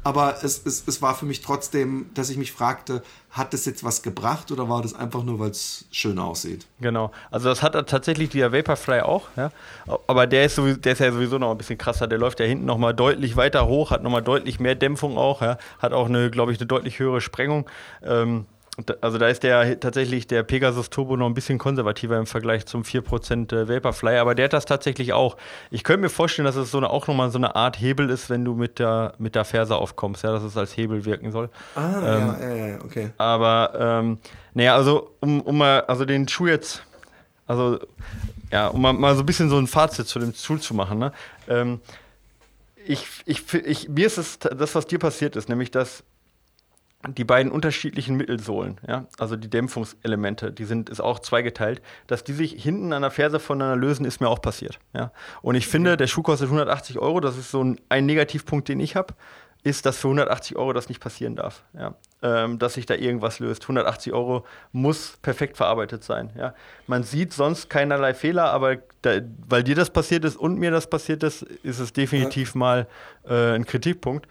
[0.07, 3.83] Aber es, es, es war für mich trotzdem, dass ich mich fragte, hat das jetzt
[3.83, 6.65] was gebracht oder war das einfach nur, weil es schön aussieht?
[6.81, 7.11] Genau.
[7.33, 9.51] Also das hat tatsächlich der Vaporfly auch, ja.
[10.07, 12.07] Aber der ist, sowieso, der ist ja sowieso noch ein bisschen krasser.
[12.07, 15.59] Der läuft ja hinten nochmal deutlich weiter hoch, hat nochmal deutlich mehr Dämpfung auch, ja.
[15.81, 17.69] Hat auch eine, glaube ich, eine deutlich höhere Sprengung.
[18.05, 18.47] Ähm,
[19.01, 22.83] also da ist der tatsächlich der Pegasus Turbo noch ein bisschen konservativer im Vergleich zum
[22.83, 25.39] 4% äh, Vaporfly, aber der hat das tatsächlich auch.
[25.71, 28.29] Ich könnte mir vorstellen, dass es so eine, auch nochmal so eine Art Hebel ist,
[28.29, 31.49] wenn du mit der, mit der Ferse aufkommst, ja, dass es als Hebel wirken soll.
[31.75, 33.11] Ah, ähm, ja, ja, ja, okay.
[33.17, 34.19] Aber, ähm,
[34.53, 36.83] naja, also um, um mal, also den Schuh jetzt,
[37.47, 37.79] also,
[38.53, 40.99] ja, um mal, mal so ein bisschen so ein Fazit zu dem Schuh zu machen,
[40.99, 41.13] ne?
[41.49, 41.81] Ähm,
[42.87, 46.05] ich, ich, ich, mir ist es das, was dir passiert ist, nämlich dass
[47.09, 52.33] die beiden unterschiedlichen Mittelsohlen, ja, also die Dämpfungselemente, die sind ist auch zweigeteilt, dass die
[52.33, 55.13] sich hinten an der Ferse voneinander lösen, ist mir auch passiert, ja.
[55.43, 58.81] Und ich finde, der Schuh kostet 180 Euro, das ist so ein, ein Negativpunkt, den
[58.81, 59.15] ich habe,
[59.63, 61.95] ist, dass für 180 Euro das nicht passieren darf, ja.
[62.23, 63.65] Ähm, dass sich da irgendwas löst.
[63.65, 66.55] 180 Euro muss perfekt verarbeitet sein, ja.
[66.87, 70.89] Man sieht sonst keinerlei Fehler, aber da, weil dir das passiert ist und mir das
[70.89, 72.59] passiert ist, ist es definitiv ja.
[72.59, 72.87] mal
[73.29, 74.27] äh, ein Kritikpunkt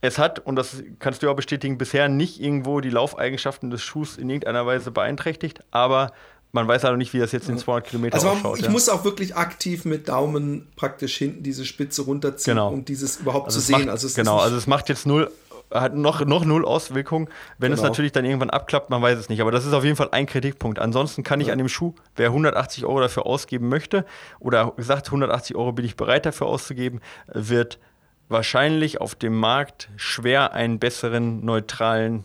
[0.00, 4.16] es hat, und das kannst du auch bestätigen, bisher nicht irgendwo die Laufeigenschaften des Schuhs
[4.16, 6.12] in irgendeiner Weise beeinträchtigt, aber
[6.52, 8.58] man weiß halt noch nicht, wie das jetzt in 200 Kilometern also ausschaut.
[8.58, 8.70] Ich ja.
[8.70, 12.72] muss auch wirklich aktiv mit Daumen praktisch hinten diese Spitze runterziehen, genau.
[12.72, 13.80] um dieses überhaupt also zu sehen.
[13.80, 15.30] Macht, also genau, also es macht jetzt null,
[15.70, 17.28] hat noch, noch null Auswirkungen.
[17.58, 17.82] Wenn genau.
[17.82, 19.40] es natürlich dann irgendwann abklappt, man weiß es nicht.
[19.40, 20.78] Aber das ist auf jeden Fall ein Kritikpunkt.
[20.78, 21.52] Ansonsten kann ich ja.
[21.52, 24.06] an dem Schuh, wer 180 Euro dafür ausgeben möchte
[24.40, 27.78] oder sagt, 180 Euro bin ich bereit dafür auszugeben, wird
[28.28, 32.24] wahrscheinlich auf dem Markt schwer einen besseren, neutralen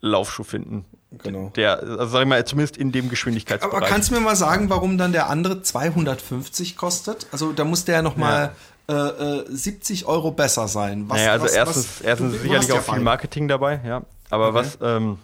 [0.00, 0.84] Laufschuh finden.
[1.22, 1.52] Genau.
[1.56, 3.76] Der, also sag ich mal, zumindest in dem Geschwindigkeitsbereich.
[3.76, 7.26] Aber kannst du mir mal sagen, warum dann der andere 250 kostet?
[7.32, 8.54] Also da muss der ja noch mal
[8.88, 9.40] ja.
[9.40, 11.08] äh, 70 äh, Euro besser sein.
[11.08, 14.02] Was, naja, also was, erstens, was, erstens du, sicherlich auch viel Marketing dabei, ja.
[14.30, 14.54] Aber okay.
[14.54, 15.18] was, ähm,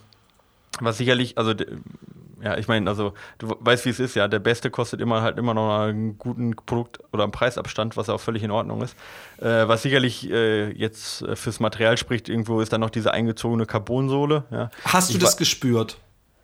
[0.80, 1.54] was sicherlich, also
[2.42, 4.28] ja, ich meine, also du weißt, wie es ist, ja.
[4.28, 8.20] Der Beste kostet immer halt immer noch einen guten Produkt oder einen Preisabstand, was auch
[8.20, 8.96] völlig in Ordnung ist.
[9.38, 13.66] Äh, was sicherlich äh, jetzt äh, fürs Material spricht, irgendwo ist dann noch diese eingezogene
[13.66, 14.44] Carbonsohle.
[14.50, 14.70] Ja.
[14.84, 15.98] Hast du ich das gespürt?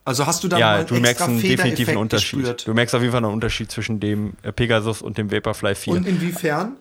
[0.05, 2.41] Also hast du da ja, du merkst einen definitiven Unterschied.
[2.41, 2.66] Gespürt?
[2.66, 5.95] Du merkst auf jeden Fall einen Unterschied zwischen dem äh, Pegasus und dem Vaporfly 4.
[5.95, 6.77] Und inwiefern?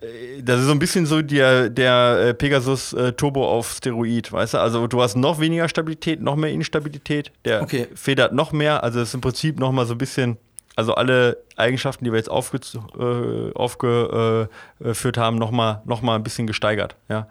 [0.00, 4.32] Äh, das ist so ein bisschen so der, der äh, Pegasus äh, Turbo auf Steroid,
[4.32, 4.58] weißt du?
[4.58, 7.88] Also du hast noch weniger Stabilität, noch mehr Instabilität, der okay.
[7.94, 10.38] federt noch mehr, also es ist im Prinzip noch mal so ein bisschen,
[10.76, 12.58] also alle Eigenschaften, die wir jetzt aufge,
[12.98, 17.28] äh, aufgeführt haben, noch mal, noch mal ein bisschen gesteigert, ja?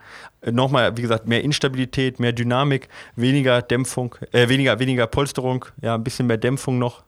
[0.49, 5.95] Noch mal, wie gesagt, mehr Instabilität, mehr Dynamik, weniger Dämpfung, äh, weniger, weniger Polsterung, ja,
[5.95, 7.03] ein bisschen mehr Dämpfung noch,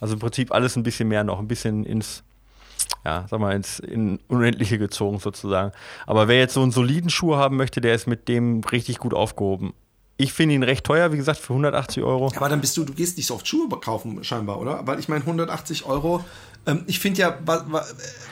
[0.00, 2.22] also im Prinzip alles ein bisschen mehr noch, ein bisschen ins
[3.04, 5.72] ja, sag mal, ins in Unendliche gezogen sozusagen.
[6.06, 9.14] Aber wer jetzt so einen soliden Schuh haben möchte, der ist mit dem richtig gut
[9.14, 9.74] aufgehoben.
[10.16, 12.30] Ich finde ihn recht teuer, wie gesagt, für 180 Euro.
[12.36, 14.86] Aber dann bist du, du gehst nicht so oft Schuhe kaufen, scheinbar, oder?
[14.86, 16.24] Weil ich meine, 180 Euro,
[16.66, 17.84] ähm, ich finde ja, wa, wa,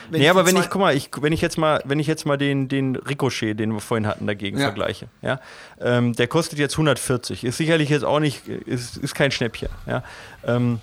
[0.09, 2.25] wenn nee, aber wenn ich, guck mal, ich, wenn ich jetzt mal, wenn ich jetzt
[2.25, 4.65] mal den, den Ricochet, den wir vorhin hatten, dagegen ja.
[4.65, 5.39] vergleiche, ja,
[5.81, 10.03] ähm, der kostet jetzt 140, ist sicherlich jetzt auch nicht, ist, ist kein Schnäppchen, ja.
[10.45, 10.79] Ähm,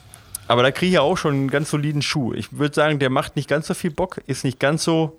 [0.51, 2.32] aber da kriege ich ja auch schon einen ganz soliden Schuh.
[2.35, 5.16] Ich würde sagen, der macht nicht ganz so viel Bock, ist nicht ganz so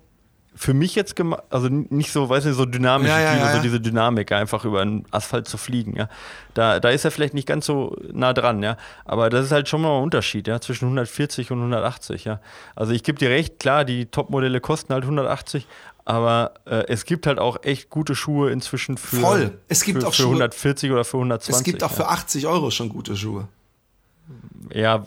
[0.53, 3.61] für mich jetzt gemacht, also nicht so, weißt du, so dynamisch, ja, ja, ja, so
[3.61, 6.09] diese Dynamik, einfach über den Asphalt zu fliegen, ja.
[6.53, 8.75] Da, da ist er vielleicht nicht ganz so nah dran, ja.
[9.05, 12.41] Aber das ist halt schon mal ein Unterschied, ja, zwischen 140 und 180, ja.
[12.75, 15.65] Also ich gebe dir recht, klar, die Topmodelle kosten halt 180,
[16.03, 19.57] aber äh, es gibt halt auch echt gute Schuhe inzwischen für, Voll.
[19.69, 21.55] Es gibt für, auch für 140 oder für 120.
[21.55, 23.47] Es gibt auch für 80 Euro schon gute Schuhe.
[24.73, 25.03] Ja,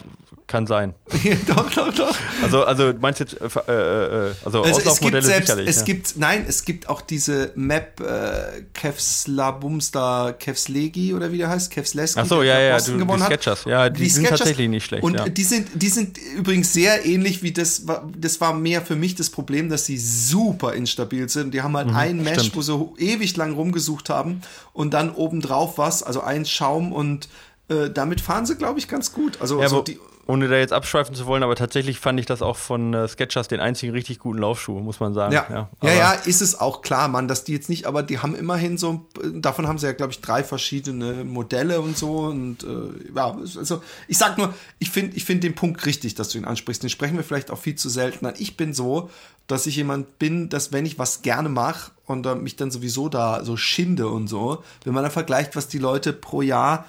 [0.47, 0.95] kann sein.
[1.47, 2.17] doch, doch, doch.
[2.43, 5.69] Also, also meinst du jetzt, äh, äh, äh also, also es gibt selbst, sicherlich.
[5.69, 5.85] Es ja.
[5.85, 12.21] gibt, nein, es gibt auch diese Map äh, Kevslabumster Kevslegi oder wie der heißt, Kevsleski.
[12.21, 13.65] Ach so, ja, ja, du, die Sketchers.
[13.65, 14.39] Ja, die, die sind Sketchers.
[14.41, 15.03] tatsächlich nicht schlecht.
[15.03, 15.29] Und ja.
[15.29, 17.87] die, sind, die sind übrigens sehr ähnlich wie das,
[18.17, 21.55] das war mehr für mich das Problem, dass sie super instabil sind.
[21.55, 22.57] Die haben halt mhm, ein Mesh, stimmt.
[22.57, 24.43] wo sie ewig lang rumgesucht haben
[24.75, 27.29] und dann obendrauf was, also ein Schaum und
[27.69, 29.41] äh, damit fahren sie, glaube ich, ganz gut.
[29.41, 32.41] Also ja, so die, ohne da jetzt abschweifen zu wollen, aber tatsächlich fand ich das
[32.41, 35.33] auch von äh, Sketchers den einzigen richtig guten Laufschuh, muss man sagen.
[35.33, 35.47] Ja.
[35.51, 38.35] Ja, ja, ja, ist es auch klar, Mann, dass die jetzt nicht, aber die haben
[38.35, 42.21] immerhin so, davon haben sie ja, glaube ich, drei verschiedene Modelle und so.
[42.21, 46.31] Und äh, ja, also ich sag nur, ich finde ich find den Punkt richtig, dass
[46.31, 46.83] du ihn ansprichst.
[46.83, 48.35] Den sprechen wir vielleicht auch viel zu selten an.
[48.39, 49.11] Ich bin so,
[49.47, 53.11] dass ich jemand bin, dass wenn ich was gerne mache und äh, mich dann sowieso
[53.11, 56.87] da so schinde und so, wenn man dann vergleicht, was die Leute pro Jahr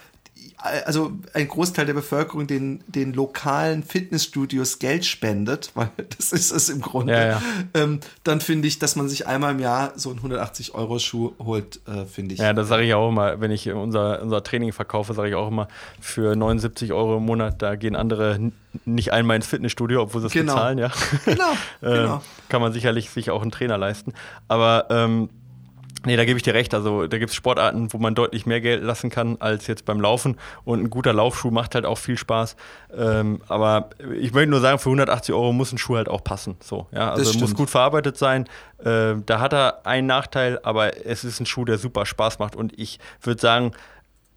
[0.58, 6.70] also ein Großteil der Bevölkerung den, den lokalen Fitnessstudios Geld spendet, weil das ist es
[6.70, 7.42] im Grunde, ja, ja.
[7.74, 12.06] Ähm, dann finde ich, dass man sich einmal im Jahr so einen 180-Euro-Schuh holt, äh,
[12.06, 12.40] finde ich.
[12.40, 15.48] Ja, das sage ich auch immer, wenn ich unser, unser Training verkaufe, sage ich auch
[15.48, 15.68] immer,
[16.00, 18.52] für 79 Euro im Monat, da gehen andere
[18.86, 20.54] nicht einmal ins Fitnessstudio, obwohl sie es genau.
[20.54, 20.92] bezahlen, ja.
[21.26, 22.22] Genau, genau.
[22.50, 24.14] Kann man sicherlich sich auch einen Trainer leisten.
[24.48, 25.30] Aber ähm,
[26.06, 26.74] Nee, da gebe ich dir recht.
[26.74, 30.00] Also da gibt es Sportarten, wo man deutlich mehr Geld lassen kann als jetzt beim
[30.00, 30.38] Laufen.
[30.64, 32.56] Und ein guter Laufschuh macht halt auch viel Spaß.
[32.96, 36.58] Ähm, aber ich möchte nur sagen, für 180 Euro muss ein Schuh halt auch passen.
[36.62, 38.46] So, ja, also muss gut verarbeitet sein.
[38.80, 42.56] Äh, da hat er einen Nachteil, aber es ist ein Schuh, der super Spaß macht.
[42.56, 43.72] Und ich würde sagen,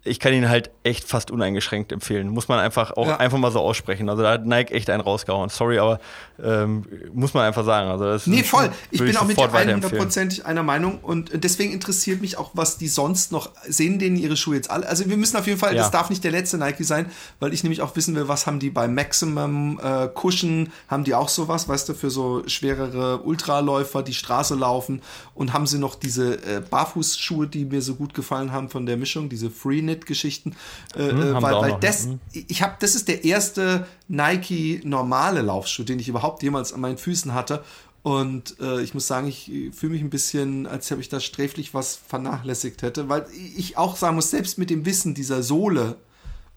[0.03, 2.29] ich kann ihn halt echt fast uneingeschränkt empfehlen.
[2.29, 3.17] Muss man einfach auch ja.
[3.17, 4.07] einfach mal so aussprechen.
[4.09, 5.49] Also da hat Nike echt einen rausgehauen.
[5.49, 5.99] Sorry, aber
[6.41, 7.89] ähm, muss man einfach sagen.
[7.89, 8.71] Also das nee, voll.
[8.91, 12.87] Ich bin auch mit dir 100%ig einer Meinung und deswegen interessiert mich auch, was die
[12.87, 14.87] sonst noch sehen, denen ihre Schuhe jetzt alle.
[14.87, 15.81] Also wir müssen auf jeden Fall, ja.
[15.81, 17.07] das darf nicht der letzte Nike sein,
[17.41, 21.13] weil ich nämlich auch wissen will, was haben die bei Maximum äh, Cushion, haben die
[21.13, 25.01] auch sowas, weißt du, für so schwerere Ultraläufer, die Straße laufen
[25.35, 28.95] und haben sie noch diese äh, Barfußschuhe, die mir so gut gefallen haben von der
[28.95, 30.55] Mischung, diese Free Knit-Geschichten,
[30.95, 32.19] äh, hm, äh, weil, weil das, hm.
[32.31, 36.97] ich habe, das ist der erste Nike normale Laufschuh, den ich überhaupt jemals an meinen
[36.97, 37.63] Füßen hatte.
[38.01, 41.73] Und äh, ich muss sagen, ich fühle mich ein bisschen, als ob ich da sträflich
[41.73, 43.25] was vernachlässigt hätte, weil
[43.57, 45.97] ich auch sagen muss, selbst mit dem Wissen dieser Sohle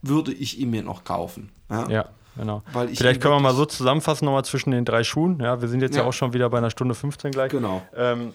[0.03, 1.51] würde ich ihn mir noch kaufen.
[1.69, 2.63] Ja, ja genau.
[2.95, 5.41] Vielleicht können wir mal so zusammenfassen nochmal zwischen den drei Schuhen.
[5.41, 7.51] Ja, wir sind jetzt ja, ja auch schon wieder bei einer Stunde 15 gleich.
[7.51, 7.83] Genau.
[7.97, 8.33] Ähm,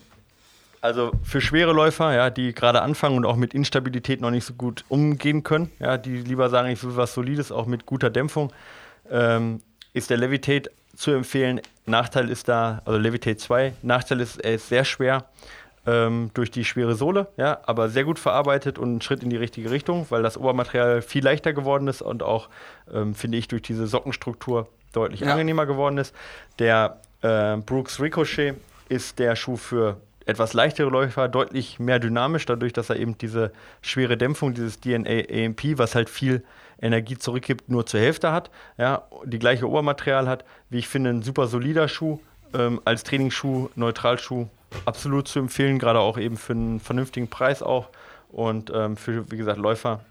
[0.81, 4.53] also für schwere Läufer, ja, die gerade anfangen und auch mit Instabilität noch nicht so
[4.53, 8.51] gut umgehen können, ja, die lieber sagen, ich will was Solides, auch mit guter Dämpfung,
[9.09, 9.61] ähm,
[9.93, 11.61] ist der Levitate zu empfehlen.
[11.85, 15.25] Nachteil ist da, also Levitate 2, Nachteil ist, er ist sehr schwer
[15.85, 19.37] ähm, durch die schwere Sohle, ja, aber sehr gut verarbeitet und ein Schritt in die
[19.37, 22.49] richtige Richtung, weil das Obermaterial viel leichter geworden ist und auch,
[22.93, 25.31] ähm, finde ich, durch diese Sockenstruktur deutlich ja.
[25.31, 26.13] angenehmer geworden ist.
[26.59, 28.55] Der äh, Brooks Ricochet
[28.89, 29.97] ist der Schuh für
[30.27, 33.51] etwas leichtere Läufer deutlich mehr dynamisch, dadurch, dass er eben diese
[33.81, 36.43] schwere Dämpfung, dieses DNA AMP, was halt viel
[36.81, 38.51] Energie zurückgibt, nur zur Hälfte hat.
[38.77, 42.19] Ja, die gleiche Obermaterial hat, wie ich finde, ein super solider Schuh,
[42.53, 44.47] ähm, als Trainingsschuh, Neutralschuh
[44.85, 47.89] absolut zu empfehlen, gerade auch eben für einen vernünftigen Preis auch.
[48.31, 50.01] Und ähm, für, wie gesagt, Läufer,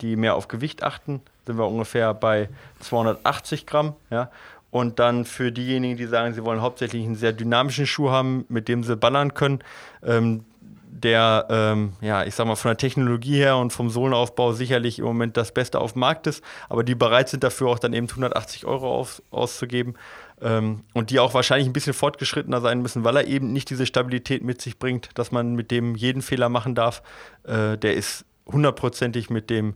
[0.00, 2.48] die mehr auf Gewicht achten, sind wir ungefähr bei
[2.80, 3.94] 280 Gramm.
[4.10, 4.30] Ja.
[4.76, 8.68] Und dann für diejenigen, die sagen, sie wollen hauptsächlich einen sehr dynamischen Schuh haben, mit
[8.68, 9.60] dem sie ballern können,
[10.02, 10.44] ähm,
[10.86, 15.06] der, ähm, ja, ich sag mal, von der Technologie her und vom Sohlenaufbau sicherlich im
[15.06, 18.06] Moment das Beste auf dem Markt ist, aber die bereit sind dafür auch dann eben
[18.06, 19.94] 180 Euro auf, auszugeben
[20.42, 23.86] ähm, und die auch wahrscheinlich ein bisschen fortgeschrittener sein müssen, weil er eben nicht diese
[23.86, 27.02] Stabilität mit sich bringt, dass man mit dem jeden Fehler machen darf.
[27.44, 29.72] Äh, der ist hundertprozentig mit dem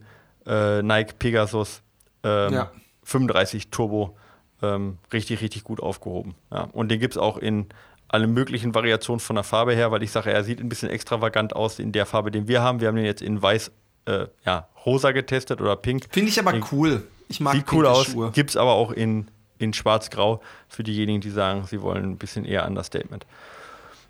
[0.46, 1.80] äh, Nike Pegasus
[2.22, 2.72] ähm, ja.
[3.04, 4.14] 35 Turbo
[4.62, 6.34] ähm, richtig, richtig gut aufgehoben.
[6.52, 6.68] Ja.
[6.72, 7.66] Und den gibt es auch in
[8.08, 11.54] alle möglichen Variationen von der Farbe her, weil ich sage, er sieht ein bisschen extravagant
[11.54, 12.80] aus in der Farbe, den wir haben.
[12.80, 13.70] Wir haben den jetzt in weiß,
[14.06, 16.06] äh, ja, rosa getestet oder pink.
[16.10, 17.04] Finde ich aber den, cool.
[17.28, 19.28] Ich mag Sieht cool aus, gibt es aber auch in,
[19.58, 23.24] in schwarz-grau für diejenigen, die sagen, sie wollen ein bisschen eher Understatement.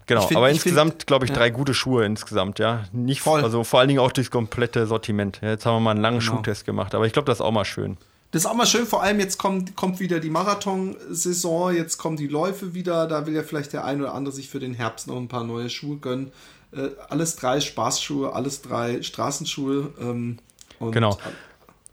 [0.06, 1.52] Genau, find, aber insgesamt, glaube ich, drei ja.
[1.52, 2.84] gute Schuhe insgesamt, ja.
[2.92, 3.44] Nicht voll.
[3.44, 5.38] Also vor allen Dingen auch durchs komplette Sortiment.
[5.42, 6.36] Ja, jetzt haben wir mal einen langen genau.
[6.36, 7.96] Schuhtest gemacht, aber ich glaube, das ist auch mal schön.
[8.30, 12.16] Das ist auch mal schön, vor allem jetzt kommt, kommt wieder die Marathon-Saison, jetzt kommen
[12.16, 15.08] die Läufe wieder, da will ja vielleicht der ein oder andere sich für den Herbst
[15.08, 16.30] noch ein paar neue Schuhe gönnen.
[16.72, 19.92] Äh, alles drei Spaßschuhe, alles drei Straßenschuhe.
[20.00, 20.38] Ähm,
[20.78, 21.18] und genau.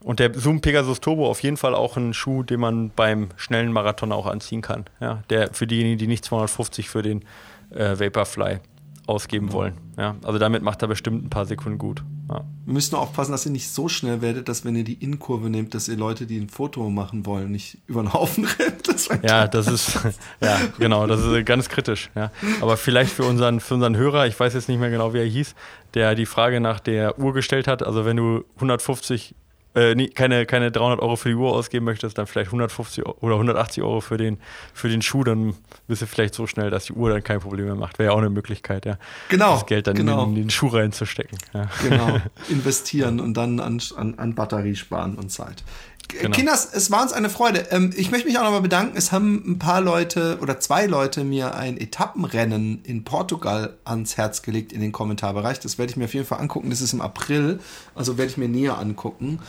[0.03, 3.73] Und der Zoom Pegasus Turbo auf jeden Fall auch ein Schuh, den man beim schnellen
[3.73, 4.85] Marathon auch anziehen kann.
[4.99, 7.25] Ja, der für diejenigen, die nicht 250 für den
[7.71, 8.59] äh, Vaporfly
[9.07, 9.73] ausgeben wollen.
[9.97, 12.03] Ja, also damit macht er bestimmt ein paar Sekunden gut.
[12.29, 12.43] Ja.
[12.65, 15.49] Wir müssen nur aufpassen, dass ihr nicht so schnell werdet, dass wenn ihr die Innenkurve
[15.49, 18.87] nehmt, dass ihr Leute, die ein Foto machen wollen, nicht über den Haufen rennt.
[18.87, 19.99] Das ja, das ist,
[20.41, 22.09] ja, genau, das ist ganz kritisch.
[22.15, 22.31] Ja.
[22.61, 25.25] Aber vielleicht für unseren, für unseren Hörer, ich weiß jetzt nicht mehr genau, wie er
[25.25, 25.55] hieß,
[25.93, 27.83] der die Frage nach der Uhr gestellt hat.
[27.83, 29.35] Also wenn du 150
[29.75, 33.35] äh, nie, keine, keine 300 Euro für die Uhr ausgeben möchtest, dann vielleicht 150 oder
[33.35, 34.39] 180 Euro für den,
[34.73, 35.53] für den Schuh, dann
[35.87, 37.99] bist du vielleicht so schnell, dass die Uhr dann kein Problem mehr macht.
[37.99, 38.97] Wäre ja auch eine Möglichkeit, ja.
[39.29, 39.53] Genau.
[39.53, 40.23] Das Geld dann genau.
[40.23, 41.37] in, in, den Schuh reinzustecken.
[41.53, 41.69] Ja.
[41.87, 42.17] Genau.
[42.49, 45.63] Investieren und dann an, an, an Batterie sparen und Zeit.
[46.07, 46.35] Genau.
[46.35, 47.67] Kinders, es war uns eine Freude.
[47.71, 48.97] Ähm, ich möchte mich auch nochmal bedanken.
[48.97, 54.41] Es haben ein paar Leute oder zwei Leute mir ein Etappenrennen in Portugal ans Herz
[54.41, 55.59] gelegt in den Kommentarbereich.
[55.59, 56.69] Das werde ich mir auf jeden Fall angucken.
[56.69, 57.59] Das ist im April,
[57.93, 59.39] also werde ich mir näher angucken.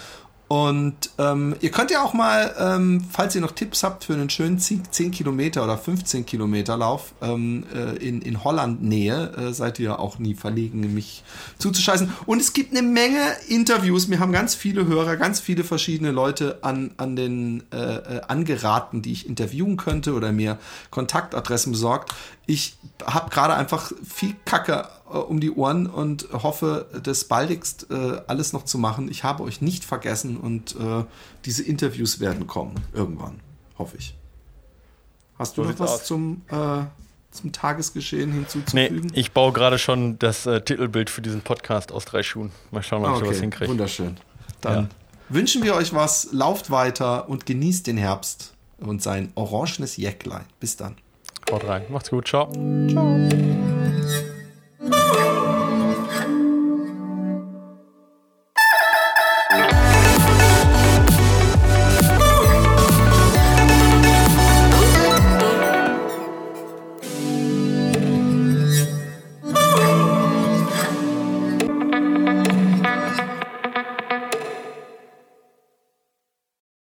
[0.48, 4.30] Und ähm, ihr könnt ja auch mal, ähm, falls ihr noch Tipps habt für einen
[4.30, 9.78] schönen 10 Kilometer oder 15 Kilometer Lauf ähm, äh, in, in Holland Nähe, äh, seid
[9.78, 11.22] ihr auch nie verlegen, mich
[11.58, 12.10] zuzuscheißen.
[12.24, 14.08] Und es gibt eine Menge Interviews.
[14.08, 19.02] Mir haben ganz viele Hörer, ganz viele verschiedene Leute an, an den äh, äh angeraten,
[19.02, 20.58] die ich interviewen könnte oder mir
[20.90, 22.14] Kontaktadressen besorgt.
[22.46, 28.52] Ich habe gerade einfach viel Kacke um die Ohren und hoffe, das baldigst äh, alles
[28.52, 29.10] noch zu machen.
[29.10, 31.04] Ich habe euch nicht vergessen und äh,
[31.44, 32.74] diese Interviews werden kommen.
[32.92, 33.40] Irgendwann,
[33.78, 34.14] hoffe ich.
[35.38, 36.04] Hast du so noch was aus.
[36.04, 36.82] zum, äh,
[37.30, 39.06] zum Tagesgeschehen hinzuzufügen?
[39.12, 42.50] Nee, ich baue gerade schon das äh, Titelbild für diesen Podcast aus drei Schuhen.
[42.70, 43.70] Mal schauen, ob Ah, ich sowas hinkriege.
[43.70, 44.16] Wunderschön.
[44.60, 44.88] Dann Ja.
[45.28, 50.44] wünschen wir euch was, lauft weiter und genießt den Herbst und sein orangenes Jäcklein.
[50.60, 50.96] Bis dann.
[51.50, 51.82] Haut rein.
[51.88, 52.26] Macht's gut.
[52.28, 52.50] Ciao.
[52.88, 54.27] Ciao.
[54.80, 55.67] Oh!